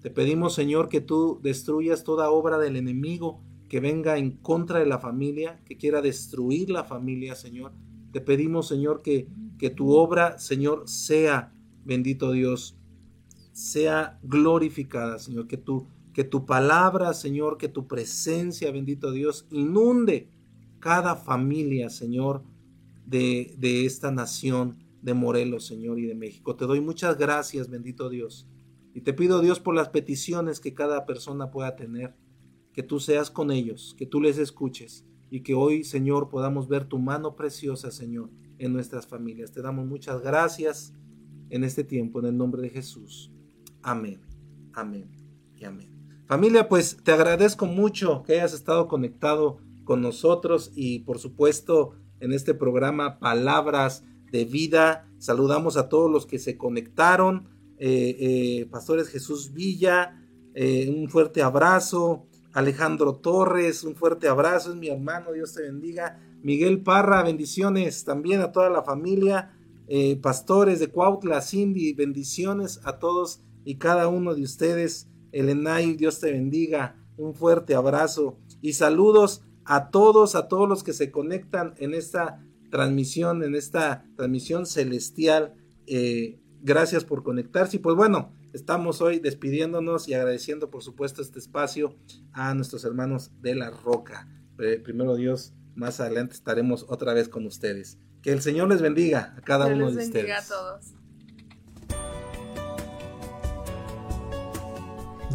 Te 0.00 0.10
pedimos, 0.10 0.54
Señor, 0.54 0.88
que 0.88 1.00
tú 1.00 1.40
destruyas 1.42 2.04
toda 2.04 2.30
obra 2.30 2.56
del 2.58 2.76
enemigo 2.76 3.42
que 3.68 3.80
venga 3.80 4.16
en 4.16 4.30
contra 4.30 4.78
de 4.78 4.86
la 4.86 4.98
familia, 4.98 5.60
que 5.64 5.76
quiera 5.76 6.00
destruir 6.00 6.70
la 6.70 6.84
familia, 6.84 7.34
Señor. 7.34 7.72
Te 8.12 8.20
pedimos, 8.20 8.68
Señor, 8.68 9.02
que, 9.02 9.28
que 9.58 9.70
tu 9.70 9.92
obra, 9.92 10.38
Señor, 10.38 10.88
sea, 10.88 11.52
bendito 11.84 12.30
Dios, 12.30 12.76
sea 13.52 14.18
glorificada, 14.22 15.18
Señor, 15.18 15.46
que 15.46 15.56
tu, 15.56 15.86
que 16.12 16.24
tu 16.24 16.46
palabra, 16.46 17.14
Señor, 17.14 17.56
que 17.56 17.68
tu 17.68 17.86
presencia, 17.86 18.70
bendito 18.72 19.12
Dios, 19.12 19.46
inunde 19.50 20.28
cada 20.78 21.14
familia, 21.16 21.90
Señor, 21.90 22.42
de, 23.06 23.54
de 23.58 23.84
esta 23.86 24.10
nación 24.10 24.78
de 25.02 25.14
Morelos, 25.14 25.66
Señor, 25.66 25.98
y 25.98 26.06
de 26.06 26.14
México. 26.14 26.56
Te 26.56 26.66
doy 26.66 26.80
muchas 26.80 27.16
gracias, 27.16 27.68
bendito 27.70 28.08
Dios. 28.08 28.48
Y 28.94 29.02
te 29.02 29.12
pido, 29.12 29.40
Dios, 29.40 29.60
por 29.60 29.74
las 29.74 29.88
peticiones 29.88 30.60
que 30.60 30.74
cada 30.74 31.06
persona 31.06 31.50
pueda 31.50 31.76
tener, 31.76 32.14
que 32.72 32.82
tú 32.82 33.00
seas 33.00 33.30
con 33.30 33.50
ellos, 33.50 33.94
que 33.96 34.06
tú 34.06 34.20
les 34.20 34.38
escuches 34.38 35.04
y 35.30 35.40
que 35.40 35.54
hoy, 35.54 35.84
Señor, 35.84 36.28
podamos 36.28 36.68
ver 36.68 36.86
tu 36.86 36.98
mano 36.98 37.36
preciosa, 37.36 37.90
Señor, 37.90 38.30
en 38.58 38.72
nuestras 38.72 39.06
familias. 39.06 39.52
Te 39.52 39.62
damos 39.62 39.86
muchas 39.86 40.20
gracias 40.22 40.92
en 41.50 41.64
este 41.64 41.84
tiempo, 41.84 42.20
en 42.20 42.26
el 42.26 42.36
nombre 42.36 42.62
de 42.62 42.70
Jesús. 42.70 43.32
Amén, 43.82 44.20
amén 44.72 45.08
y 45.56 45.64
amén. 45.64 45.99
Familia, 46.30 46.68
pues 46.68 46.98
te 47.02 47.10
agradezco 47.10 47.66
mucho 47.66 48.22
que 48.22 48.34
hayas 48.34 48.52
estado 48.52 48.86
conectado 48.86 49.58
con 49.82 50.00
nosotros 50.00 50.70
y 50.76 51.00
por 51.00 51.18
supuesto 51.18 51.96
en 52.20 52.32
este 52.32 52.54
programa 52.54 53.18
Palabras 53.18 54.04
de 54.30 54.44
vida. 54.44 55.10
Saludamos 55.18 55.76
a 55.76 55.88
todos 55.88 56.08
los 56.08 56.26
que 56.26 56.38
se 56.38 56.56
conectaron. 56.56 57.48
Eh, 57.78 58.16
eh, 58.20 58.68
Pastores 58.70 59.08
Jesús 59.08 59.52
Villa, 59.52 60.22
eh, 60.54 60.88
un 60.96 61.08
fuerte 61.08 61.42
abrazo. 61.42 62.28
Alejandro 62.52 63.16
Torres, 63.16 63.82
un 63.82 63.96
fuerte 63.96 64.28
abrazo, 64.28 64.70
es 64.70 64.76
mi 64.76 64.86
hermano, 64.86 65.32
Dios 65.32 65.52
te 65.52 65.62
bendiga. 65.62 66.20
Miguel 66.44 66.80
Parra, 66.84 67.24
bendiciones 67.24 68.04
también 68.04 68.40
a 68.40 68.52
toda 68.52 68.70
la 68.70 68.84
familia. 68.84 69.56
Pastores 70.22 70.78
de 70.78 70.92
Cuautla, 70.92 71.42
Cindy, 71.42 71.92
bendiciones 71.92 72.80
a 72.84 73.00
todos 73.00 73.42
y 73.64 73.78
cada 73.78 74.06
uno 74.06 74.36
de 74.36 74.42
ustedes. 74.42 75.09
Elenay, 75.32 75.94
Dios 75.94 76.20
te 76.20 76.32
bendiga. 76.32 76.96
Un 77.16 77.34
fuerte 77.34 77.74
abrazo 77.74 78.38
y 78.62 78.72
saludos 78.72 79.42
a 79.64 79.90
todos, 79.90 80.34
a 80.34 80.48
todos 80.48 80.68
los 80.68 80.82
que 80.82 80.92
se 80.92 81.10
conectan 81.10 81.74
en 81.78 81.94
esta 81.94 82.42
transmisión, 82.70 83.42
en 83.42 83.54
esta 83.54 84.04
transmisión 84.16 84.66
celestial. 84.66 85.54
Eh, 85.86 86.40
gracias 86.62 87.04
por 87.04 87.22
conectarse. 87.22 87.76
Y 87.76 87.80
pues 87.80 87.96
bueno, 87.96 88.32
estamos 88.52 89.00
hoy 89.00 89.18
despidiéndonos 89.18 90.08
y 90.08 90.14
agradeciendo 90.14 90.70
por 90.70 90.82
supuesto 90.82 91.20
este 91.22 91.38
espacio 91.38 91.94
a 92.32 92.54
nuestros 92.54 92.84
hermanos 92.84 93.30
de 93.40 93.54
la 93.54 93.70
Roca. 93.70 94.28
Eh, 94.58 94.80
primero 94.82 95.14
Dios, 95.16 95.52
más 95.74 96.00
adelante 96.00 96.34
estaremos 96.34 96.86
otra 96.88 97.12
vez 97.12 97.28
con 97.28 97.46
ustedes. 97.46 97.98
Que 98.22 98.32
el 98.32 98.42
Señor 98.42 98.68
les 98.68 98.82
bendiga 98.82 99.34
a 99.36 99.40
cada 99.40 99.66
uno 99.66 99.90
de 99.90 99.96
ustedes. 99.96 100.12
Bendiga 100.12 100.38
a 100.38 100.44
todos. 100.44 100.99